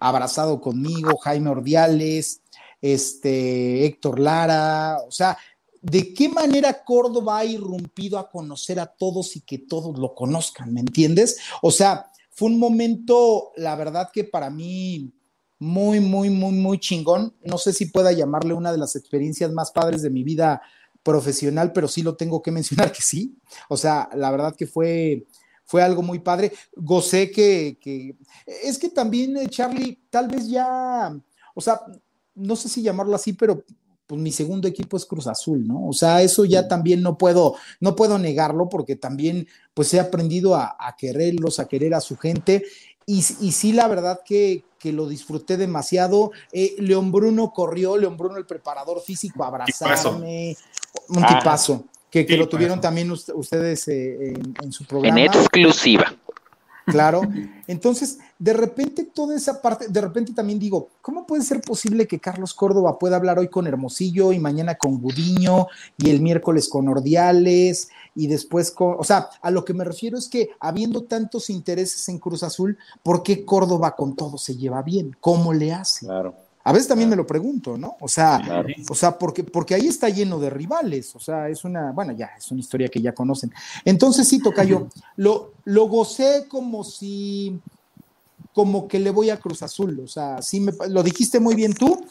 [0.01, 2.41] abrazado conmigo, Jaime Ordiales,
[2.81, 5.37] este, Héctor Lara, o sea,
[5.81, 10.73] ¿de qué manera Córdoba ha irrumpido a conocer a todos y que todos lo conozcan?
[10.73, 11.37] ¿Me entiendes?
[11.61, 15.13] O sea, fue un momento, la verdad que para mí
[15.61, 17.35] muy, muy, muy, muy chingón.
[17.43, 20.59] No sé si pueda llamarle una de las experiencias más padres de mi vida
[21.03, 23.37] profesional, pero sí lo tengo que mencionar que sí.
[23.69, 25.27] O sea, la verdad que fue,
[25.65, 26.51] fue algo muy padre.
[26.75, 28.15] Gocé que, que
[28.47, 31.15] es que también, Charlie, tal vez ya,
[31.53, 31.79] o sea,
[32.35, 33.63] no sé si llamarlo así, pero
[34.07, 35.87] pues mi segundo equipo es Cruz Azul, ¿no?
[35.87, 40.55] O sea, eso ya también no puedo, no puedo negarlo porque también pues he aprendido
[40.55, 42.63] a, a quererlos, a querer a su gente
[43.05, 46.31] y, y sí, la verdad que, que, lo disfruté demasiado.
[46.51, 50.55] Eh, León Bruno corrió, León Bruno el preparador físico, a abrazarme,
[51.09, 51.85] un tipazo.
[51.85, 55.19] Ah, que, que lo tuvieron también ustedes eh, en, en, su programa.
[55.19, 56.13] En exclusiva.
[56.85, 57.21] Claro.
[57.67, 62.19] Entonces, de repente toda esa parte, de repente también digo, ¿cómo puede ser posible que
[62.19, 66.87] Carlos Córdoba pueda hablar hoy con Hermosillo y mañana con Gudiño y el miércoles con
[66.87, 71.51] Ordiales y después con, o sea, a lo que me refiero es que habiendo tantos
[71.51, 75.15] intereses en Cruz Azul, ¿por qué Córdoba con todo se lleva bien?
[75.19, 76.07] ¿Cómo le hace?
[76.07, 76.33] Claro.
[76.63, 77.95] A veces también me lo pregunto, ¿no?
[77.99, 78.69] O sea, claro.
[78.89, 82.31] o sea, porque, porque ahí está lleno de rivales, o sea, es una, bueno, ya,
[82.37, 83.53] es una historia que ya conocen.
[83.85, 84.87] Entonces sí, Tocayo,
[85.17, 87.59] lo, lo gocé como si,
[88.53, 91.73] como que le voy a Cruz Azul, o sea, sí me, lo dijiste muy bien
[91.73, 92.03] tú,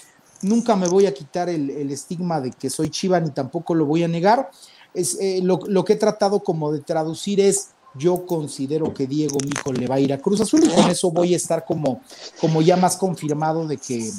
[0.43, 3.87] nunca me voy a quitar el, el estigma de que soy chiva ni tampoco lo
[3.87, 4.51] voy a negar.
[4.95, 9.39] Es, eh, lo, lo que he tratado como de traducir es, yo considero que Diego
[9.45, 12.01] Mijo le va a ir a Cruz Azul y con eso voy a estar como,
[12.41, 14.11] como ya más confirmado de que,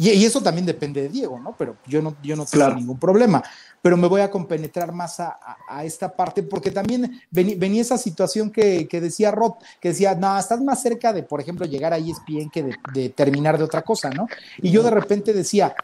[0.00, 1.54] y, y, eso también depende de Diego, ¿no?
[1.58, 2.74] Pero yo no, yo no tengo claro.
[2.76, 3.42] ningún problema.
[3.82, 7.82] Pero me voy a compenetrar más a, a, a esta parte, porque también venía, venía
[7.82, 11.66] esa situación que, que, decía Rod, que decía, no, estás más cerca de, por ejemplo,
[11.66, 14.26] llegar a ESPN que de, de terminar de otra cosa, ¿no?
[14.62, 15.74] Y yo de repente decía,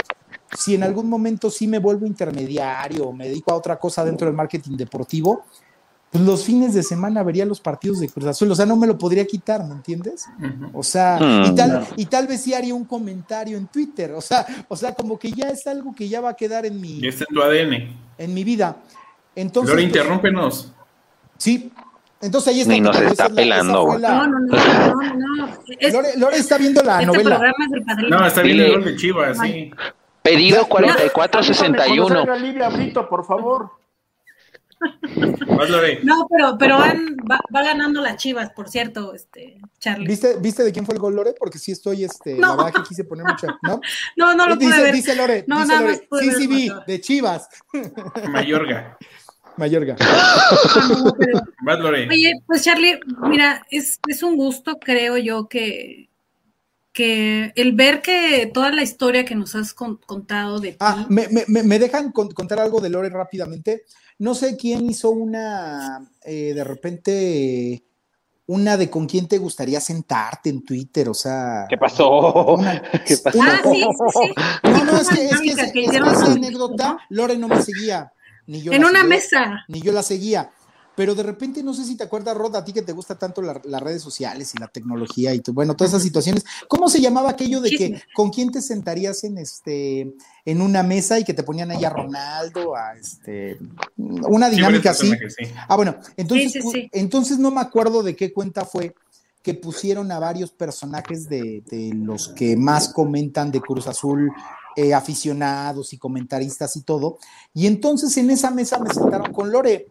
[0.57, 4.27] si en algún momento sí me vuelvo intermediario o me dedico a otra cosa dentro
[4.27, 5.45] del marketing deportivo,
[6.11, 8.87] pues los fines de semana vería los partidos de Cruz Azul, o sea, no me
[8.87, 10.27] lo podría quitar, ¿me entiendes?
[10.73, 14.47] O sea, y, tal, y tal vez sí haría un comentario en Twitter, o sea,
[14.69, 17.07] o sea, como que ya es algo que ya va a quedar en mi...
[17.07, 17.97] Está en tu ADN.
[18.19, 18.77] En mi vida.
[19.35, 19.71] Entonces...
[19.71, 20.73] Lore, interrúmpenos.
[21.37, 21.71] Sí,
[22.21, 22.73] entonces ahí está.
[22.73, 23.99] Ni nos está pelando.
[23.99, 24.27] La...
[24.27, 25.49] No, no, no, no, no.
[25.79, 27.53] Es, Lore, Lore, está viendo la este novela.
[28.09, 29.71] No, está viendo el gol de Chivas, sí.
[30.23, 32.27] Pedido 4461.
[32.73, 33.71] Brito, por favor.
[36.03, 40.07] No, pero, pero van, va, va, ganando las chivas, por cierto, este, Charlie.
[40.07, 41.35] ¿Viste, ¿Viste de quién fue el gol, Lore?
[41.39, 42.57] Porque sí estoy, este, no.
[42.57, 43.81] la verdad que quise poner mucha, ¿no?
[44.17, 44.95] No, no lo dice, pude ver.
[44.95, 47.49] Dice Lore, no, dice Lore, sí, sí vi, de chivas.
[48.31, 48.99] Mayorga.
[49.57, 49.97] Mayorga.
[51.63, 52.09] Lore.
[52.11, 56.09] Oye, pues Charlie, mira, es, es un gusto, creo yo, que,
[56.93, 61.07] que el ver que toda la historia que nos has con- contado de ti, Ah,
[61.09, 63.85] me, me- me- dejan con- contar algo de Lore rápidamente.
[64.19, 67.85] No sé quién hizo una, eh, de repente,
[68.47, 71.67] una de con quién te gustaría sentarte en Twitter, o sea.
[71.69, 72.55] ¿Qué pasó?
[72.55, 73.39] Una- ¿Qué pasó?
[73.43, 74.35] Ah, sí, sí, sí.
[74.71, 77.49] No, no, es que, es que, es- que es que hicieron esa anécdota, Lore no
[77.49, 78.13] me seguía.
[78.47, 79.65] Ni yo en una seguía, mesa.
[79.69, 80.51] Ni yo la seguía.
[80.97, 83.43] Pero de repente, no sé si te acuerdas, Rod, a ti que te gusta tanto
[83.43, 86.45] la- las redes sociales y la tecnología y tu- bueno, todas esas situaciones.
[86.69, 91.19] ¿Cómo se llamaba aquello de que con quién te sentarías en este en una mesa
[91.19, 93.59] y que te ponían ahí a Ronaldo, a este
[93.97, 95.45] una Sí, dinámica varios así?
[95.47, 95.53] sí.
[95.69, 96.89] Ah, bueno, entonces, Sí, sí, sí.
[96.93, 98.95] entonces no me acuerdo de qué cuenta fue
[99.43, 104.33] que pusieron a varios personajes de, de los que más comentan de Cruz Azul,
[104.77, 107.19] eh, aficionados y comentaristas y todo.
[107.55, 109.89] Y entonces en esa mesa me sentaron con Lore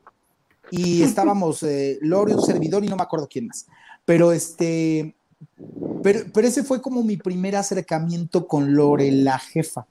[0.72, 3.68] y estábamos eh, Lore, un servidor y no me acuerdo quién más.
[4.05, 5.16] Pero este,
[6.03, 9.86] pero, pero ese fue como mi primer acercamiento con Lore, la jefa.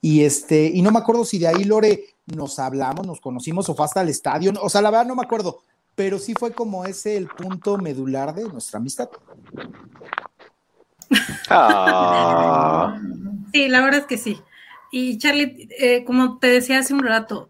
[0.00, 3.74] Y este, y no me acuerdo si de ahí Lore nos hablamos, nos conocimos o
[3.74, 5.60] fue hasta el estadio, o sea, la verdad no me acuerdo,
[5.94, 9.10] pero sí fue como ese el punto medular de nuestra amistad.
[11.48, 12.96] Ah,
[13.52, 14.40] Sí, la verdad es que sí.
[14.92, 17.49] Y Charlie, eh, como te decía hace un rato,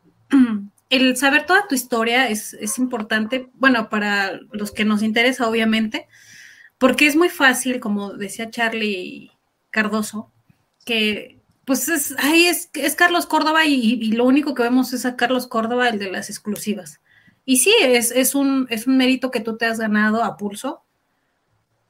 [0.90, 6.08] el saber toda tu historia es, es importante, bueno, para los que nos interesa, obviamente,
[6.78, 9.30] porque es muy fácil, como decía Charlie
[9.70, 10.32] Cardoso,
[10.84, 15.14] que pues es, ahí es, es Carlos Córdoba y, lo único que vemos es a
[15.14, 17.00] Carlos Córdoba, el de las exclusivas.
[17.44, 20.82] Y sí, es, es, un, es un mérito que tú te has ganado a pulso,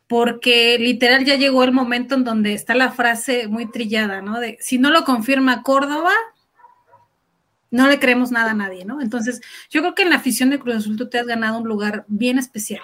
[0.06, 4.38] porque literal ya llegó el momento en donde está la frase muy trillada, ¿no?
[4.40, 6.12] De si no lo confirma Córdoba,
[7.70, 9.00] no le creemos nada a nadie, ¿no?
[9.00, 9.40] Entonces,
[9.70, 12.04] yo creo que en la afición de Cruz Azul tú te has ganado un lugar
[12.08, 12.82] bien especial.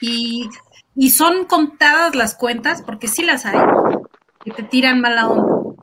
[0.00, 0.48] Y,
[0.96, 3.58] y son contadas las cuentas, porque sí las hay,
[4.44, 5.76] que te tiran mala onda.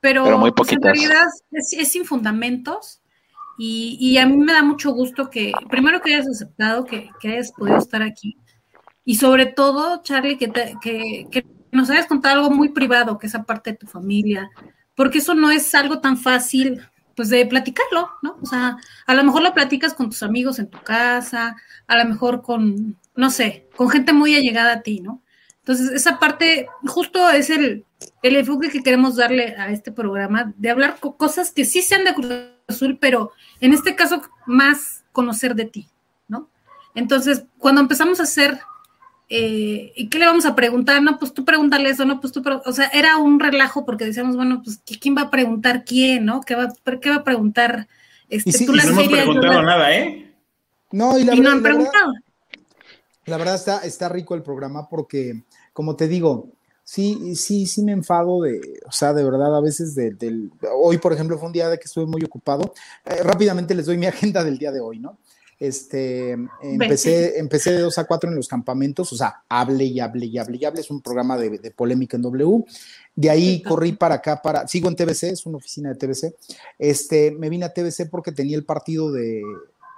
[0.00, 0.98] Pero, Pero muy pues, en poquitas.
[1.00, 3.00] realidad es, es sin fundamentos.
[3.56, 7.28] Y, y a mí me da mucho gusto que, primero que hayas aceptado, que, que
[7.28, 8.36] hayas podido estar aquí.
[9.04, 13.26] Y sobre todo, Charlie, que, te- que, que nos hayas contado algo muy privado, que
[13.26, 14.50] es aparte de tu familia,
[14.96, 16.80] porque eso no es algo tan fácil,
[17.16, 18.36] pues, de platicarlo, ¿no?
[18.42, 21.56] O sea, a lo mejor lo platicas con tus amigos en tu casa,
[21.86, 25.22] a lo mejor con, no sé, con gente muy allegada a ti, ¿no?
[25.58, 27.84] Entonces, esa parte justo es el,
[28.22, 32.04] el enfoque que queremos darle a este programa, de hablar co- cosas que sí sean
[32.04, 32.32] de Cruz
[32.68, 35.88] Azul, pero en este caso más conocer de ti,
[36.28, 36.50] ¿no?
[36.94, 38.60] Entonces, cuando empezamos a hacer,
[39.36, 41.02] eh, ¿y qué le vamos a preguntar?
[41.02, 44.36] No, pues tú pregúntale eso, no, pues tú, o sea, era un relajo porque decíamos,
[44.36, 46.40] bueno, pues ¿qui- ¿quién va a preguntar quién, no?
[46.40, 47.88] ¿Qué va, qué va a preguntar?
[48.28, 50.32] Este, Y sí, tú y la No hemos preguntado nada, ¿eh?
[50.92, 52.12] No, y la y no han preguntado.
[53.26, 56.50] La verdad está, está rico el programa porque, como te digo,
[56.84, 60.98] sí, sí, sí me enfado de, o sea, de verdad, a veces de- del, hoy,
[60.98, 62.72] por ejemplo, fue un día de que estuve muy ocupado.
[63.06, 64.06] Eh, rápidamente les doy mi
[64.36, 65.18] agenda del día de hoy, ¿no?
[65.66, 70.26] Este, empecé, empecé de 2 a 4 en los campamentos, o sea, hable y hable
[70.26, 72.64] y hable y hable, es un programa de, de polémica en W.
[73.16, 76.34] De ahí corrí para acá, para, sigo en TBC, es una oficina de TBC.
[76.78, 79.42] Este, me vine a TBC porque tenía el partido de,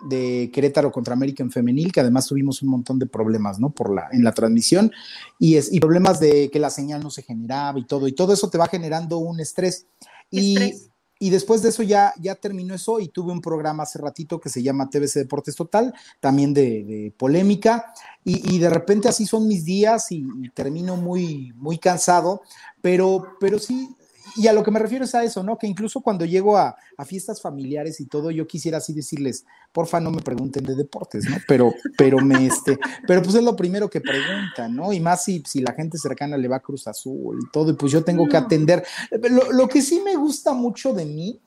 [0.08, 3.70] de Querétaro contra América en femenil, que además tuvimos un montón de problemas, ¿no?
[3.70, 4.92] Por la, en la transmisión
[5.38, 8.32] y, es, y problemas de que la señal no se generaba y todo, y todo
[8.32, 9.86] eso te va generando un estrés.
[10.30, 10.88] Estrés.
[10.88, 14.48] y después de eso ya, ya terminó eso y tuve un programa hace ratito que
[14.48, 17.92] se llama TBC Deportes Total, también de, de polémica,
[18.24, 22.42] y, y de repente así son mis días y, y termino muy, muy cansado,
[22.82, 23.96] pero, pero sí,
[24.36, 25.58] y a lo que me refiero es a eso, ¿no?
[25.58, 30.00] Que incluso cuando llego a, a fiestas familiares y todo, yo quisiera así decirles, porfa,
[30.00, 31.36] no me pregunten de deportes, ¿no?
[31.48, 34.92] Pero, pero me, este, pero pues es lo primero que preguntan, ¿no?
[34.92, 37.74] Y más si, si la gente cercana le va a Cruz Azul y todo, y
[37.74, 38.84] pues yo tengo que atender.
[39.30, 41.40] Lo, lo que sí me gusta mucho de mí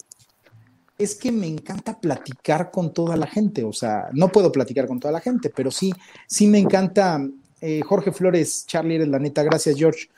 [0.98, 5.00] es que me encanta platicar con toda la gente, o sea, no puedo platicar con
[5.00, 5.94] toda la gente, pero sí,
[6.28, 7.26] sí me encanta.
[7.62, 10.10] eh, Jorge Flores, Charlie, eres la neta, gracias George.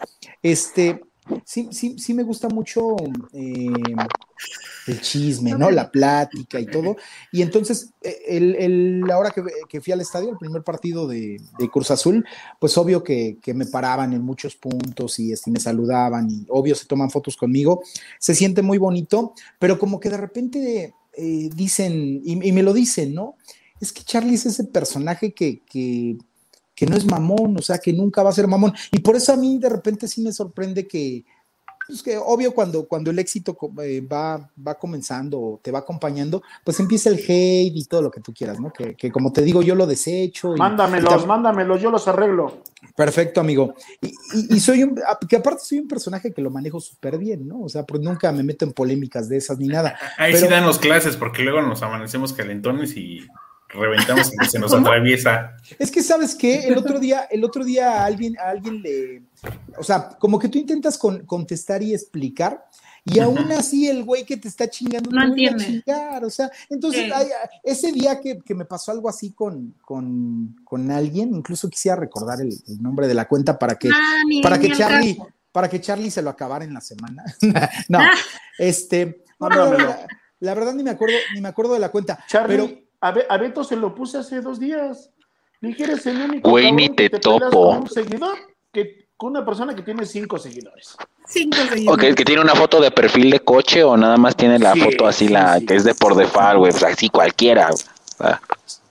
[0.44, 1.02] Este,
[1.46, 2.96] sí, sí, sí me gusta mucho
[3.34, 3.68] eh,
[4.88, 5.70] el chisme, ¿no?
[5.70, 6.96] La plática y todo.
[7.32, 11.40] Y entonces, eh, el, el- ahora que, que fui al estadio, el primer partido de,
[11.58, 12.26] de Cruz Azul,
[12.60, 16.74] pues obvio que, que me paraban en muchos puntos y este, me saludaban y obvio
[16.76, 17.82] se toman fotos conmigo.
[18.20, 22.74] Se siente muy bonito, pero como que de repente eh, dicen, y, y me lo
[22.74, 23.36] dicen, ¿no?
[23.80, 26.18] Es que Charlie es ese personaje que, que,
[26.82, 28.74] que no es mamón, o sea, que nunca va a ser mamón.
[28.92, 31.24] Y por eso a mí de repente sí me sorprende que,
[31.88, 36.42] pues que obvio cuando, cuando el éxito eh, va, va comenzando o te va acompañando,
[36.64, 38.74] pues empieza el hate y todo lo que tú quieras, ¿no?
[38.74, 40.56] Que, que como te digo, yo lo desecho.
[40.56, 42.64] y- Mándamelos, mándamelos, yo los arreglo.
[42.96, 43.76] Perfecto, amigo.
[44.02, 47.20] Y, y- y soy un, a- que aparte soy un personaje que lo manejo súper
[47.20, 47.62] bien, ¿no?
[47.62, 49.96] O sea, pues nunca me meto en polémicas de esas ni nada.
[50.18, 53.20] Ahí Pero- sí dan los clases, porque luego nos amanecemos calentones y
[53.74, 55.56] reventamos y se nos atraviesa.
[55.80, 59.24] Es que sabes qué, el otro día, el otro día a alguien, a alguien le,
[59.78, 62.66] o sea, como que tú intentas con- contestar y explicar,
[63.04, 65.82] y aún así el güey que te está chingando No te vuelve a entiende.
[65.84, 67.12] chingar, o sea, entonces Sí.
[67.14, 67.28] ay,
[67.64, 72.42] ese día que, que me pasó algo así con, con, con alguien, incluso quisiera recordar
[72.42, 75.30] el, el nombre de la cuenta para que, Ah, ni- para ni que Charlie, caso.
[75.52, 77.24] para que Charlie se lo acabara en la semana.
[77.90, 78.12] no, Ah.
[78.60, 79.48] este, no,
[80.40, 82.24] la verdad ni me acuerdo, ni me acuerdo de la cuenta.
[82.28, 85.10] Charlie, Pero a, Be- a Beto se lo puse hace dos días.
[85.60, 87.22] Le dije, eres el único Güey, ni que te peleas
[87.52, 87.68] topo.
[87.72, 88.38] con un seguidor
[88.72, 90.96] que con una persona que tiene cinco seguidores.
[91.28, 92.10] Cinco O seguidores.
[92.10, 94.80] que, que tiene una foto de perfil de coche o nada más tiene la Sí,
[94.82, 95.66] foto así, sí, la sí.
[95.68, 97.70] que es de por default, güey, pues así cualquiera.
[98.20, 98.40] Ah.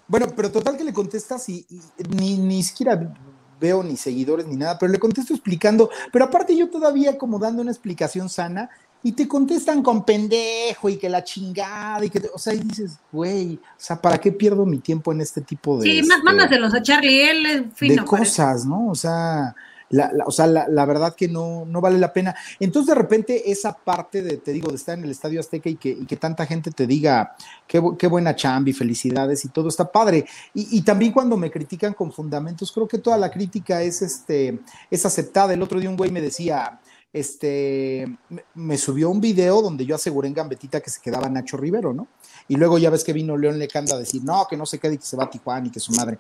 [0.07, 1.81] Bueno, pero total que le contestas y, y
[2.15, 3.13] ni, ni siquiera
[3.61, 7.61] veo ni seguidores ni nada, pero le contesto explicando, pero aparte yo todavía como dando
[7.63, 8.71] una explicación sana
[9.03, 12.59] y te contestan con pendejo y que la chingada y que, te- o sea, y
[12.59, 16.15] dices, güey, o sea, ¿para qué pierdo mi tiempo en este tipo de, Sí, má-
[16.17, 17.95] este, mándaselos a Charlie, él es de fino.
[17.95, 18.05] eso.
[18.05, 18.89] cosas, ¿no?
[18.89, 19.55] O sea,
[19.89, 22.35] la, la- o sea, la, la verdad que no, no vale la pena.
[22.61, 25.77] Entonces, de repente, esa parte de, te digo, de estar en el Estadio Azteca y
[25.77, 27.35] que, y que tanta gente te diga
[27.67, 30.27] qué, qué buena chambi, felicidades y todo está padre.
[30.55, 34.61] Y, y también cuando me critican con fundamentos, creo que toda la crítica es, este,
[34.91, 35.55] es aceptada.
[35.55, 36.79] El otro día un güey me decía,
[37.13, 38.19] este,
[38.55, 42.07] me, subió un video donde yo aseguré en Gambetita que se quedaba Nacho Rivero, ¿no?
[42.49, 44.95] Y luego ya ves que vino León Lecanda a decir, no, que no se quede
[44.95, 46.19] y que se va a Tijuana y que su madre.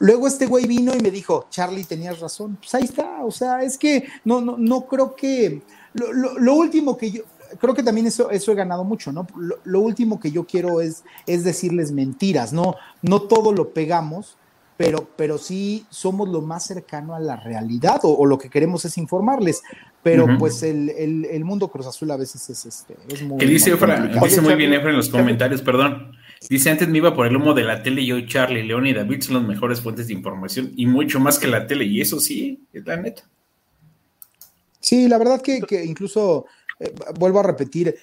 [0.00, 2.56] Luego este güey vino y me dijo, Charlie, tenías razón.
[2.56, 5.62] Pues ahí está, o sea, es que no, no, no creo que.
[5.92, 7.22] Lo, lo- lo último que yo.
[7.60, 9.28] Creo que también eso, eso he ganado mucho, ¿no?
[9.36, 12.74] Lo, lo último que yo quiero es, es decirles mentiras, ¿no?
[13.02, 14.36] No todo lo pegamos,
[14.76, 18.84] pero, pero sí somos lo más cercano a la realidad, o, o lo que queremos
[18.84, 19.62] es informarles.
[20.02, 23.38] Pero pues el, el- el mundo Cruz Azul a veces es, este, es muy.
[23.38, 26.12] Que dice, muy Efra- dice muy bien Efra en los comentarios, perdón.
[26.50, 28.92] Dice, antes me iba por el humo de la tele y hoy Charlie, León y
[28.92, 31.84] David son las mejores fuentes de información y mucho más que la tele.
[31.86, 33.22] Y eso sí, es la neta.
[34.80, 36.44] Sí, la verdad que, que incluso,
[36.78, 37.94] eh, vuelvo a repetir,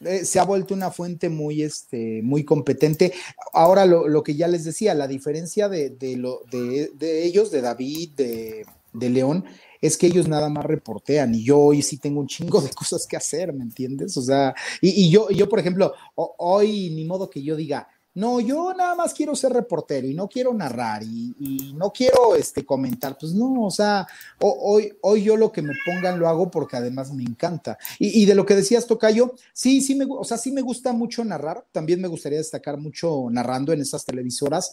[0.00, 3.12] eh, se ha vuelto una fuente muy, este, muy competente.
[3.52, 7.50] Ahora lo, lo que ya les decía, la diferencia de, de lo, de, de ellos,
[7.50, 9.44] de David, de, de León,
[9.80, 13.06] es que ellos nada más reportean y yo hoy sí tengo un chingo de cosas
[13.06, 14.16] que hacer, ¿me entiendes?
[14.16, 17.88] O sea, y, y yo, yo, por ejemplo, ho- hoy ni modo que yo diga,
[18.18, 22.64] no, yo nada más quiero ser reportero y no quiero narrar y, no quiero este,
[22.66, 24.08] comentar, pues no, o sea,
[24.40, 27.78] ho- hoy, hoy yo lo que me pongan lo hago porque además me encanta.
[28.00, 31.24] Y, de lo que decías, Tocayo, sí, sí me, o sea, sí me gusta mucho
[31.24, 34.72] narrar, también me gustaría destacar mucho narrando en esas televisoras.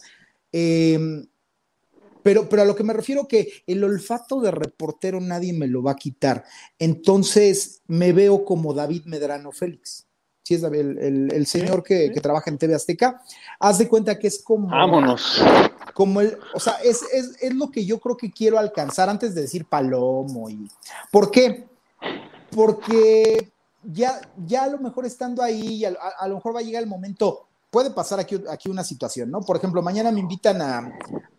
[0.52, 0.98] Eh,
[2.24, 5.84] pero, pero a lo que me refiero que el olfato de reportero nadie me lo
[5.84, 6.42] va a quitar.
[6.80, 10.05] Entonces me veo como David Medrano Félix.
[10.46, 13.20] Sí, es David, el, el- el señor que, que trabaja en TV Azteca.
[13.58, 15.42] Haz de cuenta que es como Vámonos.
[15.92, 19.34] como el, o sea, es, es, es lo que yo creo que quiero alcanzar antes
[19.34, 20.70] de decir palomo y
[21.10, 21.66] ¿por qué?
[22.54, 23.50] Porque
[23.82, 26.80] ya, ya a lo mejor estando ahí, a, a- a lo mejor va a llegar
[26.80, 29.40] el momento, puede pasar aquí, aquí una situación, ¿no?
[29.40, 30.92] Por ejemplo, mañana me invitan a,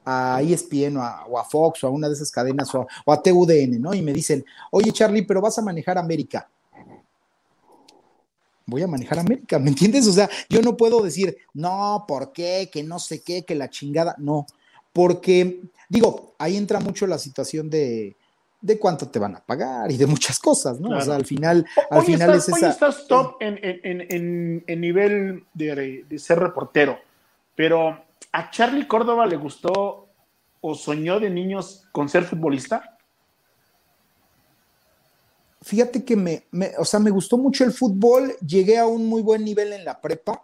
[0.04, 2.88] a ESPN o a, o a Fox o a una de esas cadenas o a,
[3.06, 3.94] o a TUDN, ¿no?
[3.94, 6.50] Y me dicen, oye Charlie, pero vas a manejar América
[8.68, 10.06] voy a manejar América, ¿me entiendes?
[10.08, 12.70] O sea, yo no puedo decir, no, ¿por qué?
[12.72, 14.46] Que no sé qué, que la chingada, no,
[14.94, 18.16] porque, digo, ahí entra mucho la situación de,
[18.62, 20.98] de cuánto te van a pagar y de muchas cosas, ¿no?
[20.98, 22.70] O sea, al final, al Hoy, final estás, es hoy esa...
[22.70, 26.98] estás top en, en- en- en- en nivel de, de ser reportero,
[27.56, 30.08] pero ¿a Charlie Córdoba le gustó
[30.60, 32.97] o soñó de niños con ser futbolista?
[35.68, 36.46] Fíjate que me,
[36.78, 40.00] o sea, me gustó mucho el fútbol, llegué a un muy buen nivel en la
[40.00, 40.42] prepa,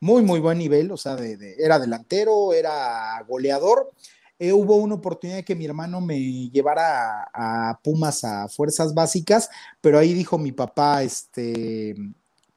[0.00, 3.92] muy, muy buen nivel, o sea, de, de- era delantero, era goleador.
[4.38, 6.18] Eh, hubo una oportunidad que mi hermano me
[6.48, 9.50] llevara a, Pumas a fuerzas básicas,
[9.82, 11.94] pero ahí dijo mi papá, este,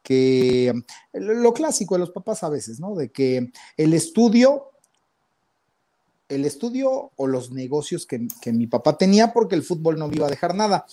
[0.02, 0.72] que
[1.12, 2.96] lo, lo clásico de los papás a veces, ¿no?
[2.96, 4.70] De que el estudio,
[6.30, 10.16] el estudio o los negocios que, que mi papá tenía, porque el fútbol no me
[10.16, 10.86] iba a dejar nada.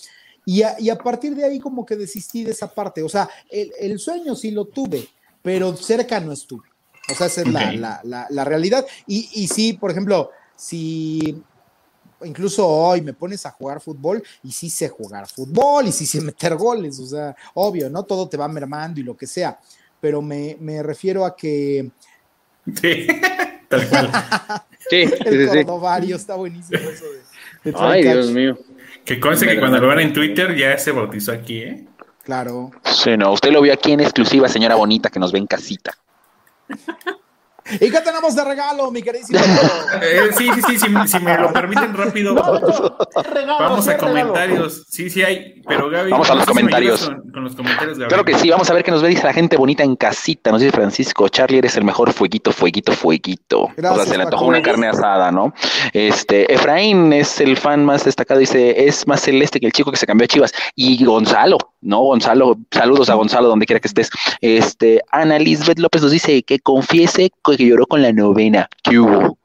[0.45, 3.03] Y a, y a partir de ahí como que desistí de esa parte.
[3.03, 5.07] O sea, el, el sueño sí lo tuve,
[5.41, 6.67] pero cerca no estuve.
[7.11, 7.75] O sea, esa es la, Ok.
[7.77, 8.85] la- la- la realidad.
[9.07, 11.41] Y, y sí, por ejemplo, si
[12.25, 16.19] incluso hoy me pones a jugar fútbol y sí sé jugar fútbol y sí sé
[16.21, 18.03] meter goles, o sea, obvio, ¿no?
[18.03, 19.57] Todo te va mermando y lo que sea,
[20.01, 21.91] pero me, me refiero a que...
[22.81, 23.07] Sí,
[23.69, 24.11] tal cual.
[24.89, 25.47] Sí, sí, El sí, sí.
[25.65, 27.05] cordovario está buenísimo eso
[27.63, 28.57] de, de Ay, Dios mío.
[29.09, 31.83] Que conste que cuando lo vean en Twitter ya se bautizó aquí, ¿eh?
[32.23, 32.69] Claro.
[32.83, 35.97] Sí, no, usted lo vio aquí en exclusiva, señora bonita, que nos ve en casita.
[37.73, 39.39] ¿Y qué tenemos de regalo, mi queridísimo?
[40.01, 44.07] Eh, sí, sí, sí, si, si me lo permiten rápido, Regalo, vamos a regalo.
[44.07, 44.85] comentarios.
[44.89, 46.11] Sí, sí hay, pero Gaby.
[46.11, 47.05] Vamos a los no comentarios.
[47.05, 48.09] Con, con los comentarios, Gaby.
[48.09, 50.51] Claro que sí, vamos a ver qué nos ve, dice la gente bonita en casita,
[50.51, 53.63] nos dice Francisco, Charlie, eres el mejor fueguito, fueguito, fueguito.
[53.63, 55.53] o sea, se le antojó una carne asada, ¿no?
[55.93, 59.97] Este, Efraín es el fan más destacado, dice, es más celeste que el chico que
[59.97, 60.53] se cambió a Chivas.
[60.75, 61.99] Y Gonzalo, ¿no?
[62.01, 64.09] Gonzalo, saludos a Gonzalo donde quiera que estés.
[64.41, 68.69] Este, Ana Lisbeth López nos dice que confiese que lloró con la novena.
[68.83, 69.37] ¿Qué hubo?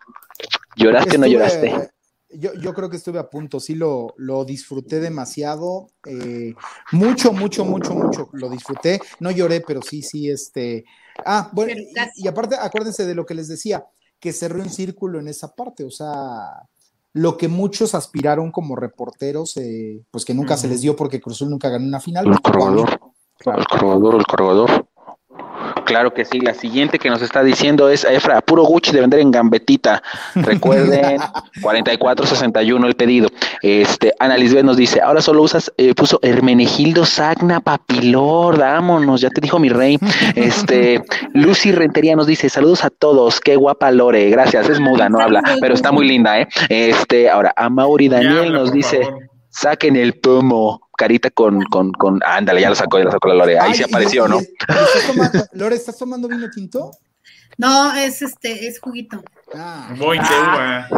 [0.77, 1.91] ¿Lloraste o no lloraste?
[2.37, 6.53] Yo, yo creo que estuve a punto, sí lo, lo disfruté demasiado, eh,
[6.91, 10.85] mucho, mucho, mucho, mucho, lo disfruté, no lloré, pero sí, sí, este,
[11.25, 11.81] ah, bueno,
[12.17, 13.85] y, aparte, acuérdense de lo que les decía,
[14.19, 16.67] que cerré un círculo en esa parte, o sea,
[17.12, 21.49] lo que muchos aspiraron como reporteros, eh, pues que nunca se les dio porque Cruzul
[21.49, 22.25] nunca ganó una final.
[22.25, 22.39] El mí.
[22.43, 23.01] corredor.
[23.47, 24.89] El corredor, el corredor.
[25.85, 26.41] Claro que sí.
[26.41, 30.03] La siguiente que nos está diciendo es Efra, puro Gucci de vender en gambetita.
[30.35, 31.20] Recuerden,
[31.62, 33.28] 4461 el pedido.
[33.62, 39.30] Este, Ana Lisbeth nos dice, ahora solo usas, eh, puso Hermenegildo Sagna Papilor, vámonos, ya
[39.30, 39.99] te dijo mi rey.
[40.35, 41.03] Este,
[41.35, 45.43] Lucy Rentería nos dice, saludos a todos, qué guapa Lore, gracias, es muda, no habla,
[45.61, 46.49] pero está muy linda, ¿eh?
[46.68, 49.28] Este, ahora, a Mauri Daniel nos dice, favor.
[49.51, 53.35] saquen el pomo, carita con, con, con, ándale, ya lo sacó, ya lo sacó la
[53.35, 54.41] Lore, ahí Ay, se apareció, ¿no?
[54.41, 56.91] y estás tomando- Lore, ¿estás tomando vino tinto?
[57.57, 59.23] No, es este, es juguito.
[59.55, 60.89] Ah, Voy, qué uva.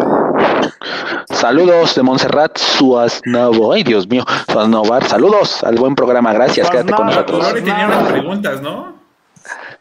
[1.30, 7.06] Saludos de Montserrat Suaznavo, ay Dios mío, Suaznovar, saludos al buen programa, gracias, quédate con
[7.06, 7.42] nosotros.
[7.42, 8.96] Lore tenía unas preguntas, ¿no?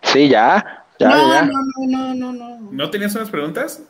[0.01, 1.41] Sí, ya, ya, no, ya.
[1.43, 1.53] no,
[1.87, 2.71] no, no, no, no.
[2.71, 3.81] ¿No tenías unas preguntas?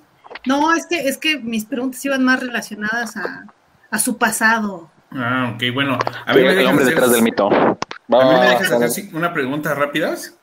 [0.46, 3.46] No, es que, es que mis preguntas iban más relacionadas a,
[3.90, 4.90] a su pasado.
[5.12, 5.98] Ah, ok, bueno.
[6.26, 7.48] A ver, el hombre hacer- detrás del mito.
[7.48, 10.38] A mí me dejas hacer una pregunta rápidas.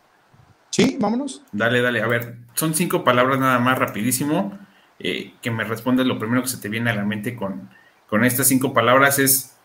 [0.70, 1.42] sí, vámonos.
[1.52, 2.02] Dale, dale.
[2.02, 4.58] A ver, son cinco palabras nada más rapidísimo.
[5.04, 7.68] eh, que me respondas lo primero que se te viene a la mente con,
[8.08, 9.56] con estas cinco palabras es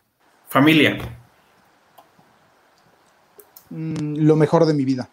[0.49, 0.97] familia,
[3.69, 5.09] Mm, lo mejor de mi vida,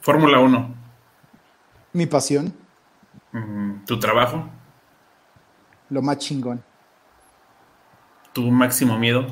[0.00, 0.74] Fórmula 1,
[1.92, 2.54] mi pasión,
[3.32, 4.48] mm, tu trabajo,
[5.90, 6.62] lo más chingón.
[8.32, 9.26] Tu máximo miedo,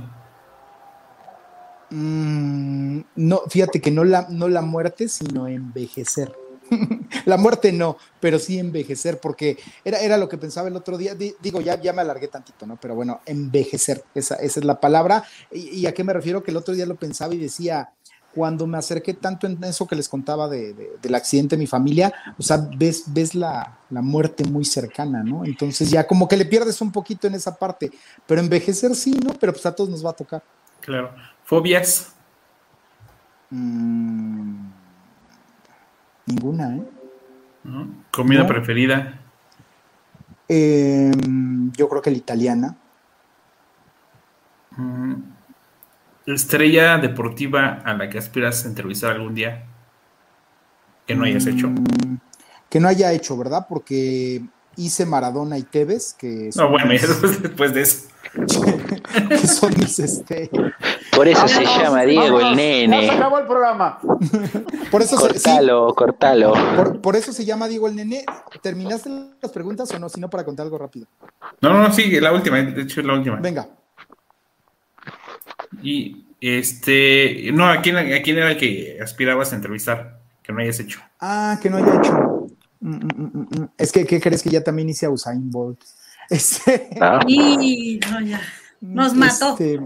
[1.92, 6.32] Mm, no, fíjate que no la, no la muerte, sino envejecer.
[7.24, 11.16] la muerte no, pero sí envejecer, porque era, era lo que pensaba el otro día.
[11.16, 12.76] Di- digo, ya, ya me alargué tantito, ¿no?
[12.80, 15.24] Pero bueno, envejecer, esa, esa es la palabra.
[15.50, 16.44] Y, y a qué me refiero?
[16.44, 17.90] Que el otro día lo pensaba y decía,
[18.34, 21.66] cuando me acerqué tanto en eso que les contaba de- de- del accidente de mi
[21.66, 25.44] familia, o sea, ves, ves la, la muerte muy cercana, ¿no?
[25.44, 27.90] Entonces ya como que le pierdes un poquito en esa parte,
[28.26, 29.32] pero envejecer sí, ¿no?
[29.40, 30.42] Pero pues a todos nos va a tocar.
[30.80, 31.10] claro.
[31.44, 32.12] Fobias,
[33.52, 34.70] Mm,
[36.26, 36.82] ninguna, ¿eh?
[37.64, 37.88] ¿no?
[38.12, 38.46] comida No.
[38.46, 39.16] preferida,
[40.52, 42.76] Em, Yo creo que la italiana.
[44.76, 45.14] mm,
[46.26, 49.64] estrella deportiva a la que aspiras a entrevistar algún día
[51.06, 51.68] que no hayas hecho.
[51.68, 52.18] Mm,
[52.68, 53.66] Que no haya hecho, ¿verdad?
[53.68, 54.42] Porque
[54.76, 58.08] hice Maradona y Tevez, que No, son, bueno, mis, ya después, después de eso.
[59.28, 60.48] que son mis, este,
[61.16, 63.10] Por eso se llama Diego el Ya se nene.
[63.10, 63.98] acabó el programa.
[64.92, 66.52] por eso se, sí, Cortalo, cortalo.
[66.76, 68.24] por, por eso se llama Diego el Nene.
[68.62, 69.10] ¿Terminaste
[69.42, 70.08] las preguntas o no?
[70.08, 71.06] Si no, para contar algo rápido.
[71.60, 73.36] No, no, no, sí, la última, de hecho es la última.
[73.40, 73.66] Venga.
[75.82, 80.60] Y este, no, ¿a quién, ¿a quién era el que aspirabas a entrevistar que no
[80.60, 81.00] hayas hecho?
[81.20, 82.46] Ah, que no haya hecho.
[82.80, 83.68] Mm, mm, mm.
[83.76, 85.80] Es que, ¿qué crees que ya también hice a Usain Bolt?
[86.30, 88.40] Este, Ah, Y no, ya.
[88.80, 89.50] Nos mató.
[89.50, 89.80] Este,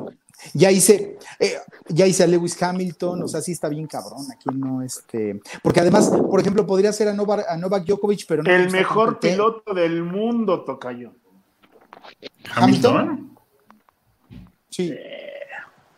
[0.52, 1.54] ya hice, eh,
[1.88, 5.80] ya hice a Lewis Hamilton, o sea, sí está bien cabrón, aquí no, este, porque
[5.80, 8.78] además, por ejemplo, podría ser a Novak, a Novak Djokovic, pero no me El gusta
[8.78, 11.14] mejor piloto del mundo, Tocayo.
[12.54, 12.96] ¿Hamilton?
[12.96, 13.38] ¿Hamilton?
[14.68, 14.94] Sí.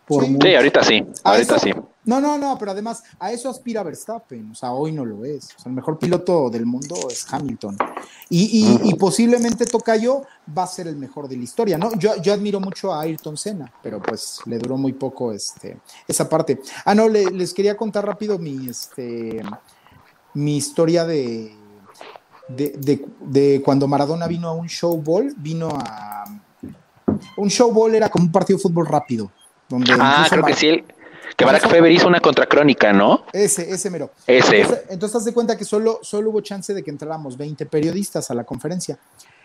[0.07, 0.47] Por Sí, mucho.
[0.47, 1.73] ahorita sí, A ahorita eso- sí.
[2.05, 5.47] No, no, no, pero además a eso aspira Verstappen, o sea, hoy no lo es.
[5.59, 7.77] O sea, el mejor piloto del mundo es Hamilton.
[8.31, 8.45] Y,
[8.85, 10.23] y- y posiblemente Tocayo
[10.57, 11.93] va a ser el mejor de la historia, ¿no?
[11.99, 16.29] Yo, yo admiro mucho a Ayrton Senna, pero pues le duró muy poco este, esa
[16.29, 16.61] parte.
[16.85, 19.43] Ah, no, le- les quería contar rápido mi, este,
[20.35, 21.53] mi historia de,
[22.47, 26.25] de, de- de cuando Maradona vino a un showball, vino a,
[27.37, 29.33] un show ball era como un partido de fútbol rápido.
[29.69, 30.85] Donde Ah, creo que sí.
[31.37, 33.25] Que Barack Feber hizo una contracrónica, ¿no?
[33.33, 34.11] Ese, ese mero.
[34.27, 34.61] Ese.
[34.61, 38.31] Entonces, entonces haz de cuenta que solo, solo hubo chance de que entráramos 20 periodistas
[38.31, 38.99] a la conferencia.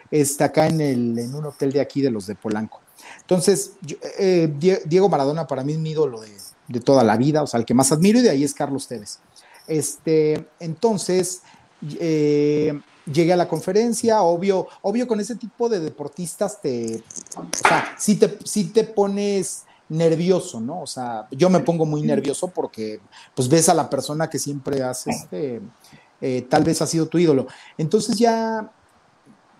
[0.10, 2.82] Está acá en, el, en un hotel de aquí de los de Polanco.
[3.22, 6.30] Entonces, yo- eh, Die- Diego Maradona para mí es mi ídolo de,
[6.68, 8.88] de toda la vida, o sea, el que más admiro y de ahí es Carlos
[8.88, 9.20] Tevez.
[9.68, 11.42] Este, entonces,
[12.00, 12.80] eh,
[13.12, 17.04] llegué a la conferencia, obvio, obvio con ese tipo de deportistas te,
[17.36, 20.82] o sea, sí te, sí te pones nervioso, ¿no?
[20.82, 23.02] O sea, yo me pongo muy nervioso porque
[23.36, 25.62] pues ves a la persona que siempre has, este,
[26.22, 27.48] eh, tal vez ha sido tu ídolo.
[27.78, 28.72] Entonces ya,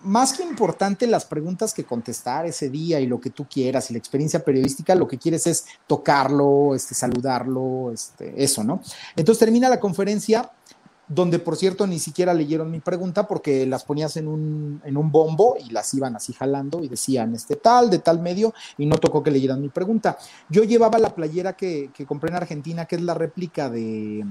[0.02, 3.92] más que importante las preguntas que contestar ese día y lo que tú quieras y
[3.92, 8.80] la experiencia periodística, lo que quieres es tocarlo, este, saludarlo, este, eso, ¿no?
[9.14, 10.50] Entonces termina la conferencia
[11.14, 15.12] donde por cierto ni siquiera leyeron mi pregunta porque las ponías en un, en un
[15.12, 18.96] bombo y las iban así jalando y decían este tal, de tal medio, y no
[18.96, 20.16] tocó que leyeran mi pregunta.
[20.48, 24.24] Yo llevaba la playera que, que compré en Argentina, que es la réplica de,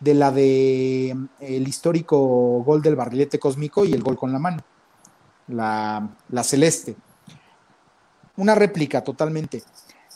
[0.00, 4.62] de la de el histórico gol del barrilete cósmico y el gol con la mano,
[5.48, 6.94] la, la celeste.
[8.36, 9.62] Una réplica totalmente.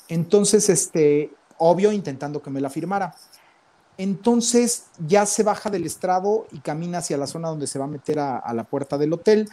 [0.09, 3.15] Entonces, este, obvio, intentando que me la firmara.
[3.99, 7.89] Entonces ya se baja del estrado y camina hacia la zona donde se va a
[7.89, 9.49] meter a, la puerta del hotel.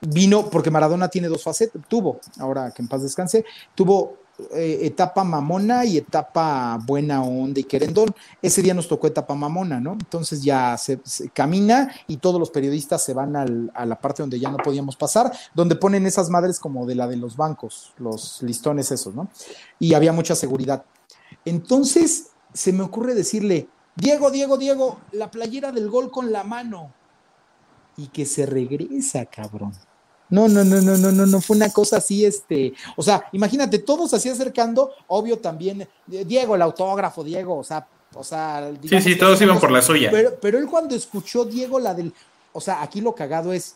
[0.00, 3.44] Vino, porque Maradona tiene dos facetas, tuvo, ahora que en paz descanse,
[3.74, 4.16] tuvo
[4.54, 8.14] eh, etapa mamona y etapa buena onda y querendón.
[8.40, 9.92] Ese día nos tocó etapa mamona, ¿no?
[9.92, 11.00] Entonces ya se,
[11.34, 15.30] camina y todos los periodistas se van a la parte donde ya no podíamos pasar,
[15.54, 19.28] donde ponen esas madres como de la de los bancos, los listones esos, ¿no?
[19.78, 20.84] Y había mucha seguridad.
[21.44, 26.92] Entonces se me ocurre decirle, Diego, Diego, Diego, la playera del gol con la mano.
[27.96, 29.72] Y que se regresa, cabrón.
[30.30, 33.80] No, no, no, no, no, no, no, fue una cosa así, este, o sea, imagínate,
[33.80, 37.84] todos así acercando, obvio también, eh, Diego, el autógrafo, Diego, o sea,
[38.14, 40.08] o sea, Sí, sí, todos iban por la suya.
[40.12, 42.12] Pero, pero él cuando escuchó Diego la del,
[42.52, 43.74] o sea, aquí lo cagado es,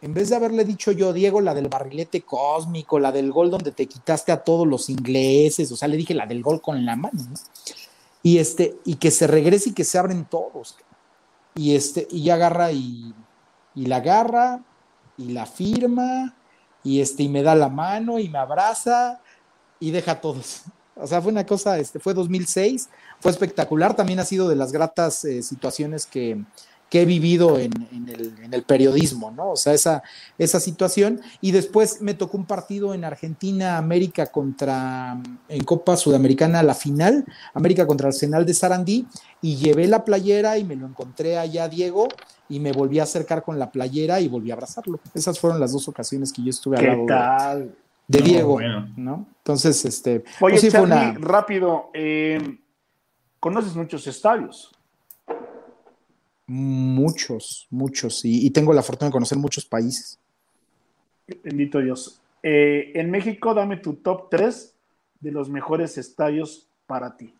[0.00, 3.70] en vez de haberle dicho yo, Diego, la del barrilete cósmico, la del gol donde
[3.70, 6.96] te quitaste a todos los ingleses, o sea, le dije la del gol con la
[6.96, 7.34] mano, ¿no?
[8.22, 10.76] Y este, y que se regrese y que se abren todos.
[11.54, 13.14] Y este, y agarra y,
[13.74, 14.62] y la agarra,
[15.16, 16.34] y la firma,
[16.84, 19.20] y este, y me da la mano, y me abraza,
[19.80, 20.62] y deja a todos.
[20.94, 22.88] O sea, fue una cosa, este, fue 2006,
[23.20, 26.44] fue espectacular, también ha sido de las gratas eh, situaciones que,
[26.92, 29.52] que he vivido en, en el, en el periodismo, ¿no?
[29.52, 30.02] O sea, esa,
[30.36, 31.22] esa situación.
[31.40, 37.24] Y después me tocó un partido en Argentina, América contra, en Copa Sudamericana, la final,
[37.54, 39.06] América contra Arsenal de Sarandí,
[39.40, 42.08] y llevé la playera y me lo encontré allá, Diego,
[42.46, 45.00] y me volví a acercar con la playera y volví a abrazarlo.
[45.14, 47.74] Esas fueron las dos ocasiones que yo estuve al ¿Qué lado de, tal?
[48.06, 48.92] de No, Diego, bueno.
[48.98, 49.26] ¿no?
[49.38, 51.26] Entonces, este, Oye, pues sí fue Charlie, una...
[51.26, 52.58] rápido, eh,
[53.40, 54.71] conoces muchos estadios.
[56.46, 60.18] Muchos, muchos, y, y tengo la fortuna de conocer muchos países.
[61.44, 62.20] Bendito Dios.
[62.42, 64.74] Eh, en México, dame tu top 3
[65.20, 67.32] de los mejores estadios para ti.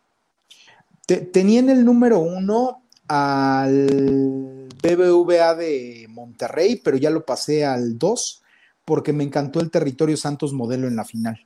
[1.05, 7.97] Te- tenía en el número uno al BBVA de Monterrey, pero ya lo pasé al
[7.97, 8.41] 2
[8.85, 11.45] porque me encantó el territorio Santos modelo en la final.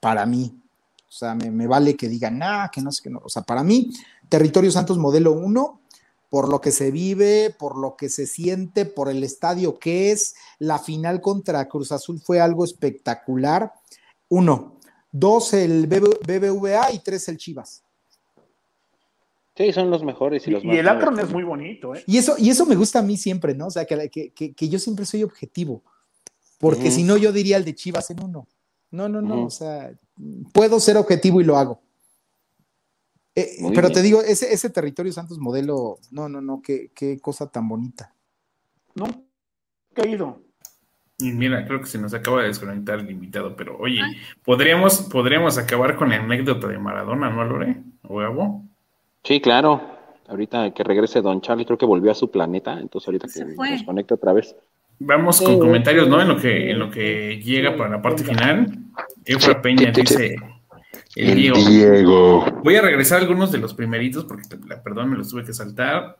[0.00, 0.52] Para mí.
[1.08, 3.20] O sea, me, me vale que digan, nah, que no sé qué no.
[3.24, 3.90] O sea, para mí,
[4.28, 5.80] territorio Santos modelo 1,
[6.30, 10.34] por lo que se vive, por lo que se siente, por el estadio que es.
[10.58, 13.72] La final contra Cruz Azul fue algo espectacular.
[14.28, 14.76] Uno.
[15.12, 17.82] Dos, el BB BBVA y tres, el Chivas.
[19.56, 22.04] Sí, son los mejores y los Y, más el Akron es muy bonito, ¿eh?
[22.06, 23.68] Y eso, y eso me gusta a mí siempre, ¿no?
[23.68, 25.82] O sea, que, que, que- que yo siempre soy objetivo.
[26.58, 28.46] Porque si no, yo diría el de Chivas en uno.
[28.90, 29.44] No, no, no.
[29.46, 29.92] O sea,
[30.52, 31.80] puedo ser objetivo y lo hago.
[33.36, 33.92] Eh, pero bien.
[33.92, 38.14] te digo, ese, ese territorio Santos modelo, no, no, no, qué, qué cosa tan bonita.
[38.94, 39.06] No,
[39.94, 40.40] caído.
[41.18, 44.00] Y mira, creo que se nos acaba de desconectar el invitado, pero oye,
[44.44, 47.76] podríamos, podríamos acabar con la anécdota de Maradona, ¿no, Lore?
[48.02, 48.64] ¿O Gabo?
[49.22, 49.80] Sí, claro.
[50.28, 53.54] Ahorita que regrese Don Charlie, creo que volvió a su planeta, entonces ahorita Se que
[53.54, 53.70] fue.
[53.70, 54.56] nos conecte otra vez.
[54.98, 56.20] Vamos con comentarios, ¿no?
[56.20, 58.78] En lo que, en lo que llega para la parte final.
[59.24, 60.36] Efra Peña dice
[61.14, 61.56] el Diego.
[61.68, 62.44] Diego.
[62.64, 65.52] Voy a regresar a algunos de los primeritos porque, la- perdón, me los tuve que
[65.52, 66.18] saltar.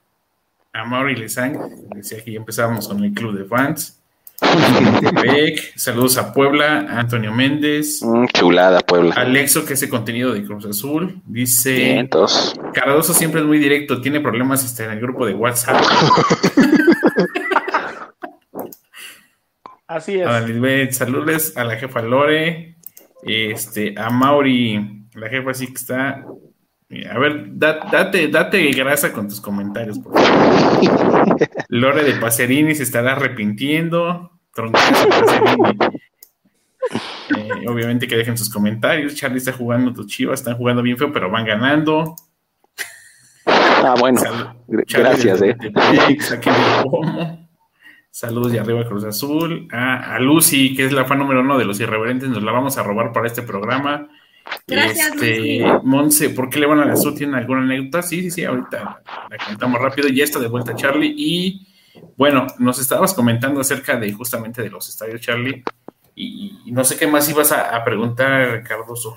[0.73, 1.59] A Mauri Lezang,
[1.95, 4.01] decía que ya empezábamos con el club de fans.
[5.77, 9.15] Saludos a Puebla, a Antonio Méndez, Mm, chulada, Puebla.
[9.15, 12.55] Alexo, que ese contenido de Cruz Azul, dice Vientos.
[12.75, 15.83] Cardoso siempre es muy directo, tiene problemas hasta en el grupo de WhatsApp.
[19.87, 20.27] Así es.
[20.27, 22.76] A Lisbeth, saludos a la jefa Lore.
[23.27, 26.25] Este, a Mauri, la jefa sí que está.
[27.11, 31.37] A ver, date, date grasa con tus comentarios, por favor.
[31.69, 34.31] Lore de Pacerini se estará arrepintiendo.
[37.37, 39.17] Eh, obviamente que dejen sus comentarios.
[39.17, 42.15] Charlie está jugando, tus chivas están jugando bien feo, pero van ganando.
[43.45, 44.21] Ah, bueno.
[44.69, 45.57] Gracias, eh.
[48.17, 49.69] Saludos de arriba Cruz Azul.
[49.71, 52.83] a Lucy, que es la fan número uno de los irreverentes, nos la vamos a
[52.83, 54.09] robar para este programa.
[54.67, 57.15] Gracias, este, Monse, ¿por qué le van a la azul?
[57.15, 58.01] ¿Tienen alguna anécdota?
[58.01, 60.09] Sí, sí, sí, ahorita la contamos rápido.
[60.09, 61.13] Ya está de vuelta Charlie.
[61.15, 61.67] Y
[62.17, 65.63] bueno, nos estabas comentando acerca de justamente de los estadios, Charlie.
[66.15, 69.15] Y, no sé qué más ibas a, preguntar, Cardoso.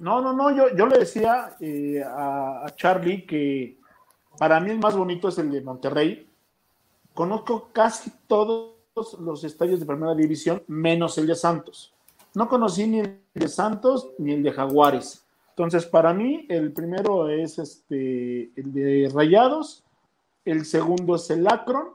[0.00, 3.78] No, no, no, yo, yo le decía eh, a, a Charlie que
[4.38, 6.25] para mí el más bonito es el de Monterrey
[7.16, 8.74] Conozco casi todos
[9.18, 11.94] los estadios de primera división, menos el de Santos.
[12.34, 15.24] No conocí ni el de Santos ni el de Jaguares.
[15.48, 19.82] Entonces, para mí, el primero es este, el de Rayados,
[20.44, 21.88] el segundo es el Akron,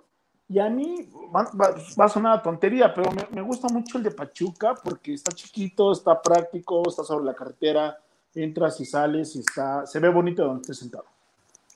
[0.50, 5.14] y a mí va, a sonar tontería, pero me, gusta mucho el de Pachuca porque
[5.14, 7.96] está chiquito, está práctico, está sobre la carretera,
[8.34, 11.06] entras y sales y está, se ve bonito donde estés sentado.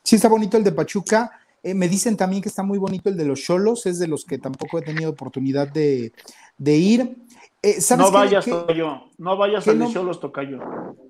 [0.01, 1.44] Sí, está bonito el de Pachuca.
[1.65, 4.23] Eh, me dicen también que está muy bonito el de los Cholos, es de los
[4.23, 6.11] que tampoco he tenido oportunidad de,
[6.59, 7.17] ir.
[7.63, 9.05] Eh, no vayas, Tocayo.
[9.17, 10.59] No vayas al de Cholos, Tocayo.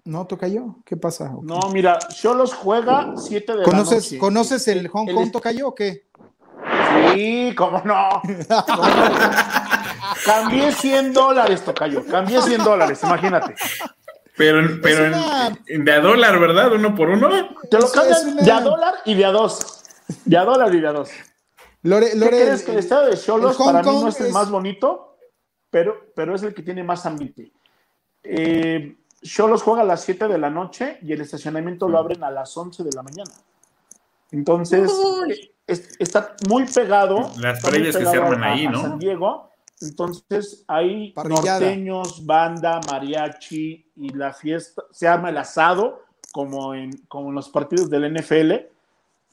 [0.06, 0.78] No, Tocayo.
[0.86, 1.30] ¿Qué pasa?
[1.42, 4.18] No, mira, Cholos juega 7 de ¿Conoces, la noche.
[4.18, 6.06] ¿Conoces el Hong Kong, Tocayo, o qué?
[7.14, 8.22] Sí, cómo no.
[10.26, 12.06] Cambié 100 dólares, Tocayo.
[12.06, 13.56] Cambié 100 dólares, imagínate.
[14.38, 15.18] Pero, pero
[15.68, 16.72] de a dólar, ¿verdad?
[16.72, 17.28] Uno por uno.
[17.70, 19.82] Te lo cambian de a dólar y de a dos.
[20.26, 21.10] De a dólar y de a dos.
[21.82, 25.18] Lore, ¿Qué crees que el estado de Cholos para mí no es el más bonito,
[25.70, 27.52] pero, pero es el que tiene más ambiente?
[28.24, 32.32] Eh, Cholos juega a las 7 de la noche y el estacionamiento lo abren a
[32.32, 33.32] las 11 de la mañana.
[34.32, 34.92] Entonces,
[35.68, 37.30] está muy pegado.
[37.40, 38.82] Las previas que se arman ahí, ¿no?
[38.82, 39.52] San Diego.
[39.80, 44.84] Entonces, hay norteños, banda, mariachi y la fiesta.
[44.92, 46.02] Se arma el asado,
[46.32, 48.75] como en, como en los partidos del NFL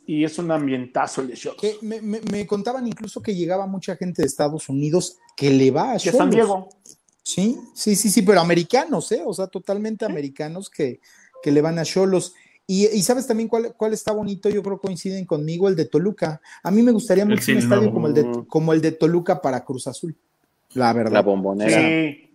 [0.07, 1.57] y es un ambientazo el de shows.
[1.83, 6.01] me, contaban incluso que llegaba mucha gente de Estados Unidos que le va a De
[6.13, 6.69] San Diego.
[7.23, 9.23] Sí, sí, sí, sí, pero americanos, ¿eh?
[9.25, 11.01] O sea, totalmente americanos que,
[11.45, 12.35] le van a Cholos.
[12.67, 16.41] Y, sabes también cuál, cuál está bonito, yo creo coinciden conmigo, el de Toluca.
[16.63, 19.65] A mí me gustaría mucho un estadio como, el de, como el de Toluca para
[19.65, 20.17] Cruz Azul,
[20.75, 21.13] la verdad.
[21.13, 21.81] La bombonera.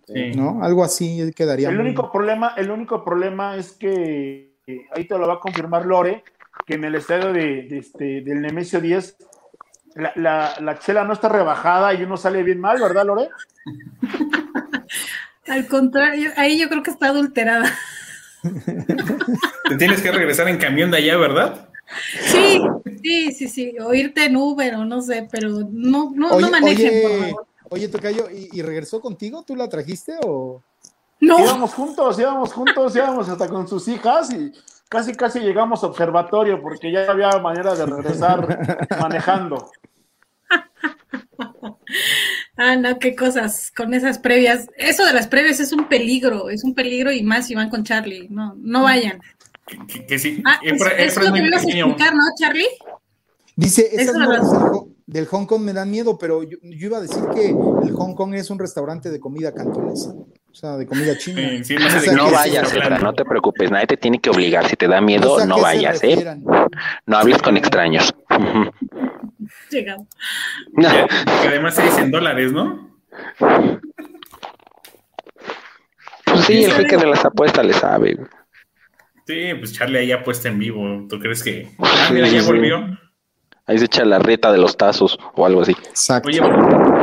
[0.06, 0.32] Sí.
[0.34, 0.62] ¿No?
[0.62, 1.68] Algo así quedaría.
[1.68, 5.84] El único problema, el único problema es que eh, ahí te lo va a confirmar
[5.84, 6.22] Lore,
[6.68, 9.16] que en el estadio de, este, del Nemesio 10
[10.16, 13.30] la, chela no está rebajada y uno sale bien mal, ¿verdad, Lore?
[15.48, 17.74] Al contrario, ahí yo creo que está adulterada.
[19.68, 21.70] Te tienes que regresar en camión de allá, ¿verdad?
[22.20, 22.60] Sí,
[23.02, 26.86] sí, sí, sí, o irte en Uber o no sé, pero no, no, no manejen,
[26.86, 27.46] oye, por favor.
[27.70, 29.42] Oye, Tocayo, ¿y, ¿y, regresó contigo?
[29.42, 30.62] ¿Tú la trajiste o...?
[31.20, 31.40] No.
[31.40, 34.52] Íbamos juntos, íbamos juntos, íbamos hasta con sus hijas y
[34.88, 39.70] casi casi llegamos a observatorio porque ya había manera de regresar manejando.
[42.60, 44.66] Ah, no, qué cosas con esas previas.
[44.76, 47.84] Eso de las previas es un peligro, es un peligro y más si van con
[47.84, 48.26] Charlie.
[48.30, 49.20] No, no vayan.
[50.08, 50.42] Que, sí.
[50.44, 52.66] Ah, es, eso lo que ibas a explicar, ¿no, Charlie?
[53.54, 54.16] Dice, esas
[55.06, 58.34] del Hong Kong me dan miedo, pero yo, iba a decir que el Hong Kong
[58.34, 60.14] es un restaurante de comida cantonesa,
[60.58, 61.40] sea, de comida china.
[62.14, 64.68] no, vayas, no te preocupes, nadie te tiene que obligar.
[64.68, 66.36] Si te da miedo, no vayas, ¿eh?
[67.06, 68.12] No hables con extraños.
[69.70, 70.08] Llegamos.
[70.76, 72.90] Que además se dicen dólares, ¿no?
[76.24, 78.16] Pues sí, el jeque de las apuestas le sabe.
[79.26, 81.06] Sí, pues Charlie ahí apuesta en vivo.
[81.08, 81.68] ¿Tú crees que.?
[81.78, 82.98] Ah, mira, ya volvió.
[83.66, 85.72] Ahí se echa la reta de los tazos o algo así.
[85.72, 86.28] Exacto.
[86.28, 86.40] Oye,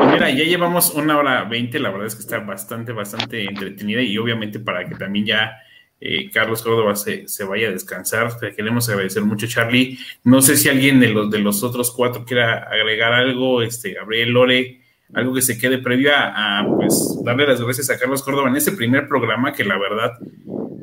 [0.06, 4.02] pues mira, ya llevamos una hora veinte, la verdad es que está bastante, bastante entretenida
[4.02, 5.58] y obviamente para que también ya
[6.00, 9.98] eh, Carlos Córdoba se, vaya a descansar, te queremos agradecer mucho, Charlie.
[10.24, 14.30] No sé si alguien de los, de los otros cuatro quiera agregar algo, este, Gabriel
[14.32, 14.82] Lore,
[15.14, 18.74] algo que se quede previo a, pues darle las gracias a Carlos Córdoba en este
[18.74, 20.20] primer programa que la verdad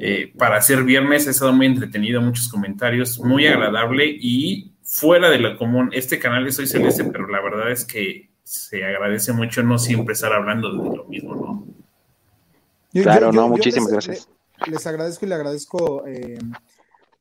[0.01, 5.39] eh, para ser viernes ha estado muy entretenido, muchos comentarios, muy agradable y fuera de
[5.39, 5.91] lo común.
[5.93, 10.13] Este canal es Soy Celeste, pero la verdad es que se agradece mucho no siempre
[10.13, 11.67] estar hablando de lo mismo, ¿no?
[13.03, 14.29] claro, no, muchísimas gracias.
[14.67, 16.39] Les, agradezco y le agradezco eh,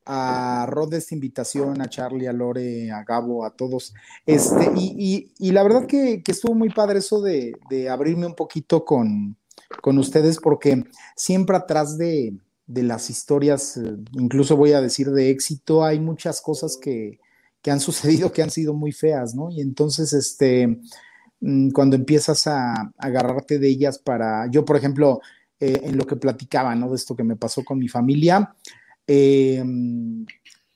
[0.05, 3.93] a Rod esta invitación, a Charlie, a Lore, a Gabo, a todos.
[4.25, 8.83] Este, y, y, la verdad que, estuvo muy padre eso de, de abrirme un poquito
[8.83, 9.37] con,
[9.81, 10.83] con ustedes porque
[11.15, 12.33] siempre atrás de,
[12.67, 17.21] de las historias, eh, incluso voy a decir de éxito, hay muchas cosas que,
[17.61, 19.49] que han sucedido que han sido muy feas, ¿no?
[19.49, 20.77] Y entonces, este,
[21.73, 25.21] cuando empiezas a, agarrarte de ellas para, yo, por ejemplo,
[25.59, 26.89] eh, en lo que platicaba, ¿no?
[26.89, 28.53] De esto que me pasó con mi familia,
[29.07, 29.63] eh,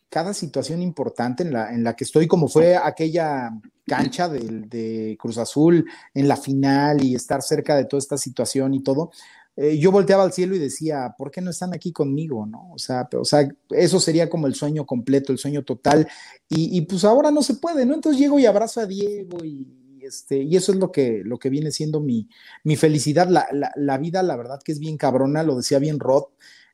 [0.10, 3.52] cada situación importante en la, en la que estoy, como fue aquella
[3.86, 8.74] cancha de, de, Cruz Azul en la final y estar cerca de toda esta situación
[8.74, 9.12] y todo,
[9.58, 12.46] eh, yo volteaba al cielo y decía, ¿por qué no están aquí conmigo?
[12.46, 12.72] ¿no?
[12.74, 16.08] O, sea, o sea, eso sería como el sueño completo, el sueño total,
[16.50, 17.94] y, y, pues ahora no se puede, ¿no?
[17.94, 21.50] Entonces llego y abrazo a Diego y, este, y eso es lo que, lo que
[21.50, 22.30] viene siendo mi,
[22.64, 23.28] mi felicidad.
[23.30, 26.26] La, la, la, vida, la verdad que es bien cabrona, lo decía bien Rod,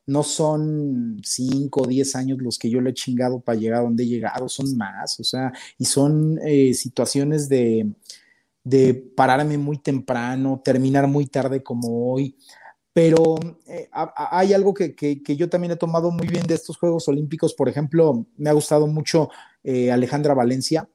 [0.06, 3.84] no son cinco o diez años los que yo le he chingado para llegar a
[3.84, 7.92] donde he llegado, son más, o sea, y son eh, situaciones de,
[8.64, 12.36] de pararme muy temprano, terminar muy tarde como hoy,
[12.94, 13.36] pero
[13.68, 17.08] eh, hay algo que, que, que, yo también he tomado muy bien de estos Juegos
[17.08, 17.54] Olímpicos.
[17.54, 19.30] Por ejemplo, me ha gustado mucho
[19.64, 20.90] eh, Alejandra Valencia.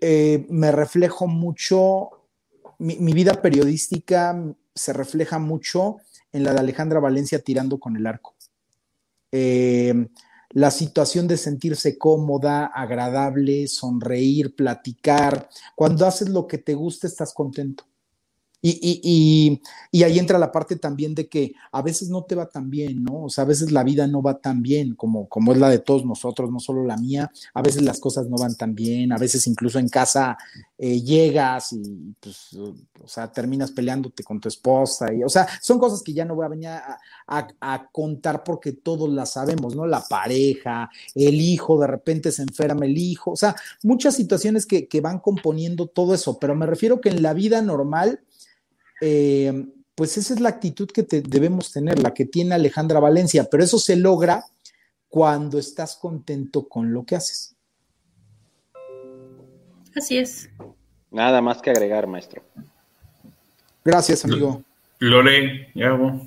[0.00, 2.10] Eh, me reflejo mucho,
[2.78, 4.42] mi, vida periodística
[4.74, 5.98] se refleja mucho
[6.32, 8.34] en la de Alejandra Valencia tirando con el arco.
[9.32, 10.08] Eh,
[10.52, 15.48] la situación de sentirse cómoda, agradable, sonreír, platicar.
[15.76, 17.84] Cuando haces lo que te gusta, estás contento.
[18.62, 22.34] Y, y, y, y, ahí entra la parte también de que a veces no te
[22.34, 23.24] va tan bien, ¿no?
[23.24, 25.78] O sea, a veces la vida no va tan bien como, como es la de
[25.78, 27.30] todos nosotros, no solo la mía.
[27.54, 30.36] A veces las cosas no van tan bien, a veces incluso en casa
[30.76, 35.12] eh, llegas y, pues, o sea, terminas peleándote con tu esposa.
[35.12, 36.98] Y, o sea, son cosas que ya no voy a venir a,
[37.60, 39.86] a, contar porque todos las sabemos, ¿no?
[39.86, 44.88] La pareja, el hijo, de repente se enferma el hijo, o sea, muchas situaciones que,
[44.88, 48.20] que van componiendo todo eso, pero me refiero que en la vida normal,
[49.00, 53.48] eh, pues esa es la actitud que te, debemos tener, la que tiene Alejandra Valencia,
[53.50, 54.44] pero eso se logra
[55.08, 57.54] cuando estás contento con lo que haces.
[59.94, 60.48] Así es.
[61.10, 62.42] Nada más que agregar, maestro.
[63.84, 64.62] Gracias, amigo.
[65.00, 66.26] Lore, ya hago.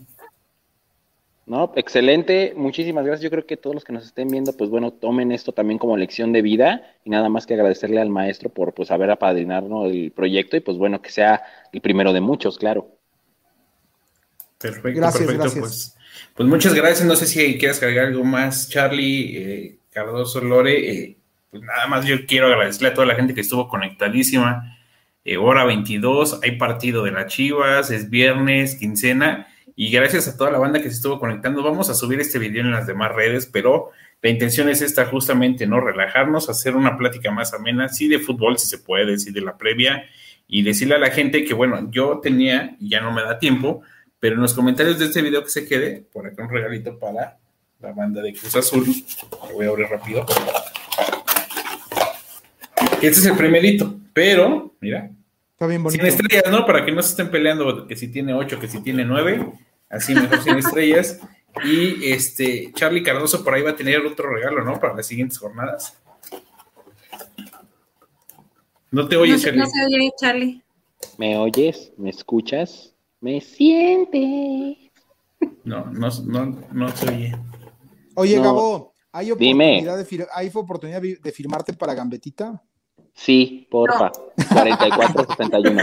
[1.45, 3.23] No, excelente, muchísimas gracias.
[3.23, 5.97] Yo creo que todos los que nos estén viendo, pues bueno, tomen esto también como
[5.97, 10.11] lección de vida y nada más que agradecerle al maestro por pues haber apadrinado el
[10.11, 11.43] proyecto y pues bueno, que sea
[11.73, 12.87] el primero de muchos, claro.
[14.57, 15.41] Perfecto, gracias, perfecto.
[15.41, 15.59] Gracias.
[15.59, 15.97] Pues,
[16.33, 17.05] pues, muchas gracias.
[17.05, 20.91] No sé si quieres cargar algo más, Charlie, eh, Cardoso, Lore.
[20.91, 21.17] Eh,
[21.51, 24.77] pues nada más yo quiero agradecerle a toda la gente que estuvo conectadísima.
[25.25, 30.51] Eh, hora 22, hay partido de las Chivas, es viernes, quincena y gracias a toda
[30.51, 31.63] la banda que se estuvo conectando.
[31.63, 33.91] Vamos a subir este video en las demás redes, pero
[34.21, 35.81] la intención es esta justamente, ¿no?
[35.81, 39.57] Relajarnos, hacer una plática más amena, sí de fútbol, si se puede, sí de la
[39.57, 40.05] previa,
[40.47, 43.81] y decirle a la gente que, bueno, yo tenía, ya no me da tiempo,
[44.19, 47.37] pero en los comentarios de este video que se quede, por acá un regalito para
[47.79, 48.85] la banda de Cruz Azul.
[49.49, 50.25] Lo voy a abrir rápido.
[53.01, 55.09] Este es el primerito, pero, mira,
[55.53, 56.03] Está bien bonito.
[56.03, 56.65] Sin estrellas, ¿no?
[56.65, 59.53] Para que no se estén peleando que si tiene ocho, que si tiene nueve,
[59.89, 61.19] así mejor sin estrellas.
[61.63, 64.79] Y este, Charlie Cardoso por ahí va a tener otro regalo, ¿no?
[64.79, 65.95] Para las siguientes jornadas.
[68.89, 69.59] No te oyes, no, Charlie.
[69.59, 70.63] No se oye, Charlie.
[71.17, 71.93] ¿Me oyes?
[71.97, 72.95] ¿Me escuchas?
[73.21, 74.91] ¿Me sientes?
[75.63, 77.37] No, no, no, no se oye.
[78.15, 78.43] Oye, no.
[78.43, 82.61] Gabo, ¿hay oportunidad, de, ¿hay oportunidad de firmarte para Gambetita?
[83.13, 84.11] Sí, porfa.
[84.11, 84.45] No.
[84.49, 85.81] 4461.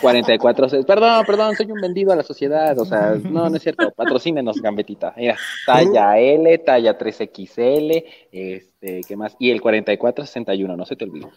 [0.00, 0.68] 44.
[0.86, 2.78] Perdón, perdón, soy un vendido a la sociedad.
[2.78, 3.90] O sea, no, no es cierto.
[3.90, 5.12] Patrocínenos, gambetita.
[5.16, 5.36] Mira,
[5.66, 9.36] talla L, talla 3XL, este, ¿qué más?
[9.38, 11.28] Y el 4461, no se te olvide.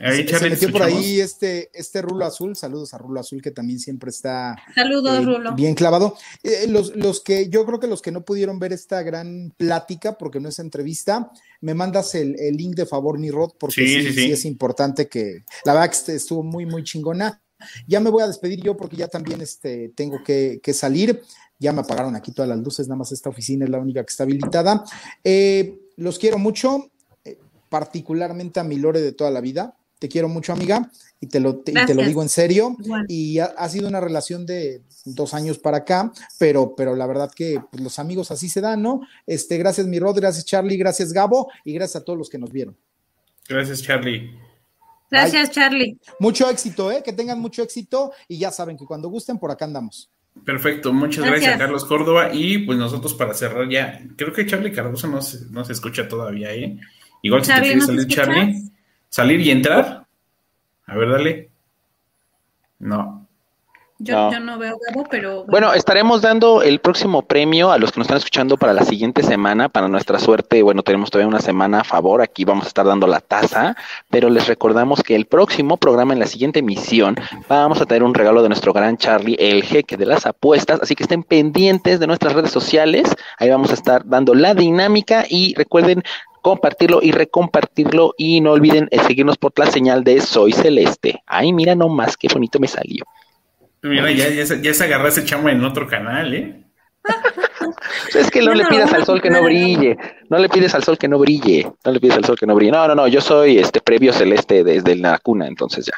[0.00, 3.50] Ahí, se, se, metió por ahí este, este Rulo Azul, saludos a Rulo Azul que
[3.50, 5.54] también siempre está saludos, eh, Rulo.
[5.54, 6.16] bien clavado.
[6.42, 10.16] Eh, los, los, que yo creo que los que no pudieron ver esta gran plática,
[10.18, 13.86] porque no es entrevista, me mandas el, el link de favor, mi Rod, porque sí,
[13.86, 17.40] sí, sí, sí, es importante que la verdad que estuvo muy, muy chingona.
[17.88, 21.22] Ya me voy a despedir yo porque ya también este, tengo que, que salir.
[21.58, 24.10] Ya me apagaron aquí todas las luces, nada más esta oficina es la única que
[24.10, 24.84] está habilitada.
[25.24, 26.88] Eh, los quiero mucho
[27.68, 29.74] particularmente a mi Lore de toda la vida.
[29.98, 32.76] Te quiero mucho, amiga, y te lo, te, y te lo digo en serio.
[33.08, 37.30] Y ha, ha, sido una relación de dos años para acá, pero, pero la verdad
[37.34, 39.00] que pues, los amigos así se dan, ¿no?
[39.26, 42.52] Este, gracias, mi Rod, gracias, Charlie, gracias, Gabo, y gracias a todos los que nos
[42.52, 42.76] vieron.
[43.48, 44.30] Gracias, Charlie.
[45.10, 45.98] Gracias, Ay, Charlie.
[46.20, 47.02] Mucho éxito, ¿eh?
[47.02, 50.10] Que tengan mucho éxito y ya saben que cuando gusten, por acá andamos.
[50.44, 51.40] Perfecto, muchas gracias.
[51.40, 52.30] gracias, a Carlos Córdoba.
[52.32, 56.06] Y pues nosotros para cerrar ya, creo que Charlie Cardoso no se, no se escucha
[56.06, 56.78] todavía, ¿eh?
[57.22, 58.67] Igual si te quieres salir, Charlie,
[59.08, 60.06] salir y entrar.
[60.86, 61.50] A ver, dale.
[62.78, 63.26] No.
[64.00, 64.30] Yo No.
[64.32, 68.04] yo no veo Gabo, pero Bueno, estaremos dando el próximo premio a los que nos
[68.04, 69.68] están escuchando para la siguiente semana.
[69.68, 72.22] Para nuestra suerte, bueno, tenemos todavía una semana a favor.
[72.22, 73.74] Aquí vamos a estar dando la taza,
[74.08, 77.16] pero les recordamos que el próximo programa en la siguiente emisión
[77.48, 80.78] vamos a tener un regalo de nuestro gran Charlie, el jeque de las apuestas.
[80.80, 83.12] Así que estén pendientes de nuestras redes sociales.
[83.38, 86.04] Ahí vamos a estar dando la dinámica y recuerden
[86.42, 91.22] compartirlo y recompartirlo y no olviden eh, seguirnos por la señal de Soy Celeste.
[91.26, 93.04] Ay, mira nomás qué bonito me salió.
[93.82, 96.64] Mira, ya, ya, se- ya se agarró ese chamo en otro canal, ¿eh?
[98.14, 99.96] Es que no le no pidas al sol que no brille,
[100.30, 102.54] no le pides al sol que no brille, no le pides al sol que no
[102.54, 102.72] brille.
[102.72, 105.92] No, no, no, yo soy este previo celeste desde la cuna, entonces ya.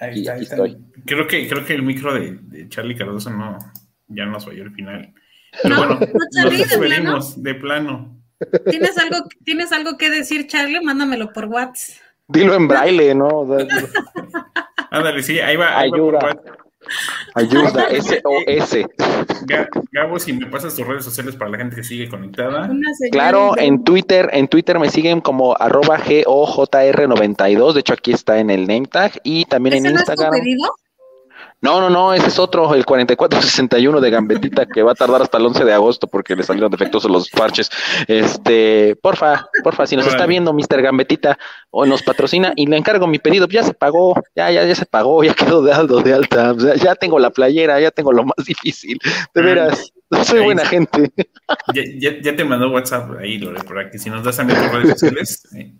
[0.00, 0.54] Ahí Aquí- está, aquí ahí está.
[0.56, 0.78] estoy.
[1.06, 3.58] Creo que, creo que el micro de, de Charlie Cardoso no,
[4.08, 5.12] ya nos falló el final.
[5.62, 6.80] Pero No, bueno, no, Charlie, nos de plano.
[6.88, 8.17] despedimos de plano.
[8.70, 10.80] ¿Tienes algo, ¿tienes algo que decir, Charlie?
[10.80, 11.96] Mándamelo por WhatsApp.
[12.28, 13.26] Dilo en braille, ¿no?
[13.28, 13.66] O sea,
[14.90, 15.78] Ándale, sí, ahí va.
[15.78, 16.18] ahí Ayuda.
[17.34, 18.86] Ayuda, S-O-S.
[19.46, 22.70] Ga- Gabo, si me pasas tus redes sociales para la gente que sigue conectada.
[23.12, 28.48] Claro, en Twitter, en Twitter me siguen como arroba GOJR92, de hecho aquí está en
[28.50, 30.40] el name tag, y también en ¿Ese no es tu Instagram.
[30.40, 30.70] pedido?
[31.60, 35.38] No, no, no, ese es otro, el 4461 de Gambetita, que va a tardar hasta
[35.38, 37.68] el 11 de agosto porque le salieron defectuosos los parches.
[38.06, 40.82] Este, porfa, porfa, si nos está viendo Mr.
[40.82, 41.36] Gambetita
[41.70, 44.86] o nos patrocina y le encargo mi pedido, ya se pagó, ya, ya, ya se
[44.86, 48.12] pagó, ya quedó de alto, de alta, o sea, ya tengo la playera, ya tengo
[48.12, 48.98] lo más difícil,
[49.34, 49.92] de veras,
[50.24, 51.10] soy Ahí buena gente.
[51.74, 54.72] Ya, ya, ya te mandó WhatsApp ahí, Lore, para que si nos das también tus
[54.72, 55.48] redes sociales.
[55.56, 55.72] eh.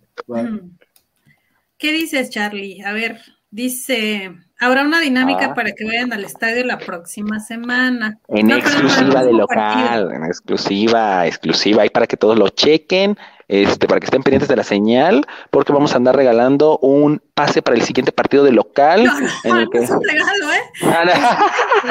[1.79, 2.83] ¿Qué dices, Charlie?
[2.83, 5.55] A ver, dice, habrá una dinámica Ah.
[5.55, 8.19] para que vayan al estadio la próxima semana.
[8.29, 10.13] En No, exclusiva de local, partido.
[10.13, 13.17] en exclusiva, exclusiva, ahí para que todos lo chequen,
[13.49, 17.63] este, para que estén pendientes de la señal, porque vamos a andar regalando un pase
[17.63, 19.05] para el siguiente partido de local.
[19.05, 19.79] No, en el no que...
[19.79, 20.47] es un regalo,
[20.83, 20.89] no.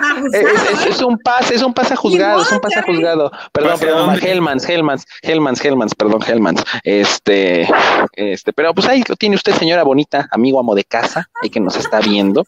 [0.00, 2.82] Abusado, Es, es- es un pase, es un pase a juzgado, es un pase a
[2.82, 3.30] juzgado.
[3.52, 4.30] Perdón, ¿Pase a perdón, dónde?
[4.30, 6.64] Hellmans, Hellmans, Hellmans, Hellmans, perdón, Hellmans.
[6.84, 7.68] Este,
[8.14, 11.60] este, pero pues ahí lo tiene usted, señora bonita, amigo amo de casa, y que
[11.60, 12.46] nos está viendo.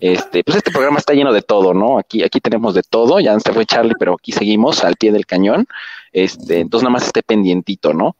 [0.00, 1.98] Este, pues este programa está lleno de todo, ¿no?
[1.98, 5.26] Aquí, aquí tenemos de todo, ya se fue Charlie, pero aquí seguimos al pie del
[5.26, 5.66] cañón.
[6.12, 8.16] Este, entonces nada más esté pendientito, ¿no?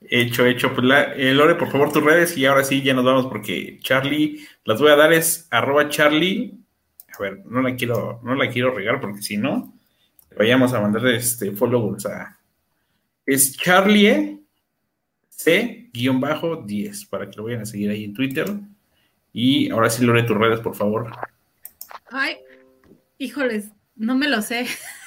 [0.00, 0.72] Hecho, hecho.
[0.74, 3.78] Pues la, eh, Lore, por favor, tus redes y ahora sí ya nos vamos porque
[3.80, 6.54] Charlie, las voy a dar es arroba Charlie.
[7.16, 9.74] A ver, no la quiero, no la quiero regar porque si no,
[10.36, 12.38] vayamos a mandar este followers a.
[13.26, 14.40] Es Charlie
[15.30, 18.46] C-10 para que lo vayan a seguir ahí en Twitter.
[19.32, 21.10] Y ahora sí, Lore, tus redes, por favor.
[22.10, 22.36] Ay,
[23.18, 24.66] híjoles, no me lo sé.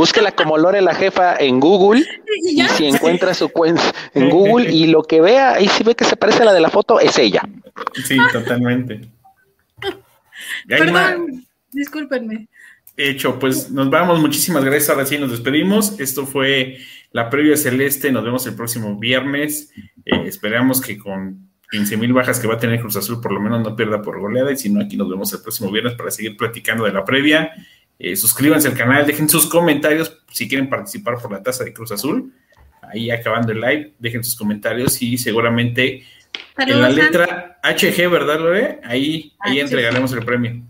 [0.00, 2.02] Búsquela como Lore la jefa en Google
[2.42, 3.82] Y si encuentra su cuenta
[4.14, 6.60] en Google y lo que vea, y si ve que se parece a la de
[6.62, 7.42] la foto, es ella.
[8.06, 9.02] Sí, totalmente.
[10.66, 12.48] Perdón, discúlpenme.
[12.96, 14.18] Hecho, pues nos vamos.
[14.20, 14.88] Muchísimas gracias.
[14.88, 16.00] Ahora sí nos despedimos.
[16.00, 16.78] Esto fue
[17.12, 18.10] la previa celeste.
[18.10, 19.70] Nos vemos el próximo viernes.
[20.06, 23.40] Eh, esperamos que con 15 mil bajas que va a tener Cruz Azul, por lo
[23.40, 24.50] menos no pierda por goleada.
[24.50, 27.52] Y si no, aquí nos vemos el próximo viernes para seguir platicando de la previa.
[28.02, 31.92] Eh, suscríbanse al canal, dejen sus comentarios si quieren participar por la taza de Cruz
[31.92, 32.32] Azul.
[32.80, 36.06] Ahí acabando el live, dejen sus comentarios y seguramente
[36.56, 38.80] en la Saludos, letra HG, ¿verdad, Lore?
[38.84, 40.62] Ahí, ahí entregaremos el premio.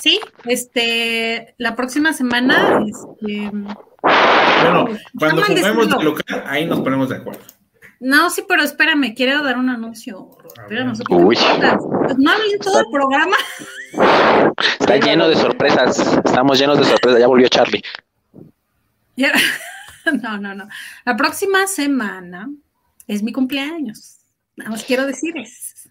[0.00, 4.88] Sí, este, la próxima semana, este, Bueno,
[5.18, 7.40] cuando Acaban de juguemos de local, ahí nos ponemos de acuerdo.
[7.98, 10.28] no, sí, pero espérame, quiero dar un anuncio.
[10.62, 10.92] Espérame.
[11.10, 11.36] Uy.
[11.36, 13.36] Pues no hablé todo el programa.
[13.92, 15.98] Está lleno de sorpresas.
[16.24, 17.20] Estamos llenos de sorpresas.
[17.20, 17.82] Ya volvió Charlie.
[20.22, 20.66] No, no, no.
[21.04, 22.48] La próxima semana
[23.06, 24.16] es mi cumpleaños.
[24.56, 25.90] Nada más quiero decirles.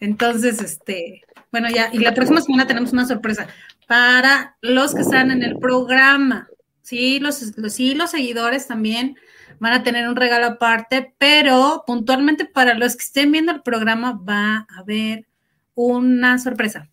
[0.00, 1.22] Entonces, este,
[1.52, 3.46] bueno, ya, y la próxima semana tenemos una sorpresa
[3.86, 6.48] para los que están en el programa.
[6.82, 9.16] Sí, los, los, sí, los seguidores también
[9.58, 14.12] van a tener un regalo aparte, pero puntualmente para los que estén viendo el programa
[14.12, 15.26] va a haber
[15.74, 16.88] una sorpresa.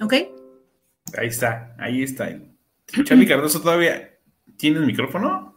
[0.00, 0.12] ¿Ok?
[1.18, 2.28] Ahí está, ahí está.
[3.04, 4.10] Charlie Cardoso, ¿todavía
[4.56, 5.56] tienes micrófono?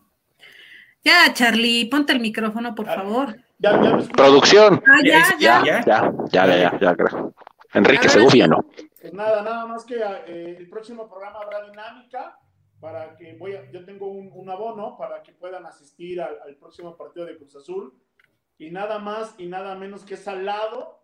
[1.04, 2.96] Ya, Charlie, ponte el micrófono, por Ah.
[2.96, 3.36] favor.
[3.60, 3.98] Ya, ya.
[4.16, 4.82] Producción.
[4.88, 5.64] Ah, Ya, ya, ya.
[5.66, 7.34] Ya, ya, ya, ya, ya, ya, creo.
[7.74, 8.48] Enrique Segovia.
[8.48, 8.66] ¿no?
[9.02, 12.38] Pues nada, nada más que eh, el próximo programa habrá dinámica
[12.80, 16.56] para que voy a, yo tengo un, un abono para que puedan asistir al, al
[16.56, 17.94] próximo partido de Cruz Azul
[18.58, 21.03] y nada más y nada menos que es al lado,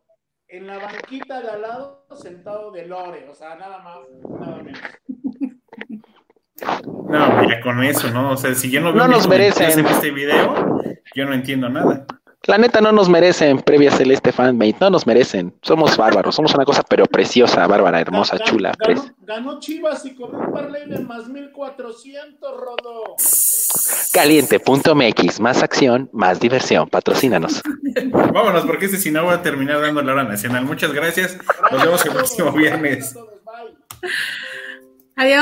[0.50, 3.98] en la banquita de al lado, sentado de Lore, o sea, nada más,
[4.40, 4.82] nada menos.
[7.08, 8.32] No, ya con eso, ¿no?
[8.32, 9.80] O sea, si yo no veo No nos merecen.
[9.80, 10.82] en este video,
[11.16, 12.06] yo no entiendo nada.
[12.50, 15.54] La neta no nos merecen, previa Celeste Fanmate, no nos merecen.
[15.62, 18.74] Somos bárbaros, somos una cosa pero preciosa, bárbara, hermosa, chula.
[18.80, 23.16] Ganó, ganó Chivas y con un parlay de más 1400, Rodo.
[24.12, 26.90] Caliente.mx, más acción, más diversión.
[26.90, 27.62] Patrocínanos.
[28.34, 30.66] Vámonos, porque este si no va a terminar dando la hora nacional.
[30.66, 31.38] Muchas gracias.
[31.72, 33.16] Nos vemos el próximo viernes.
[35.16, 35.38] Adiós.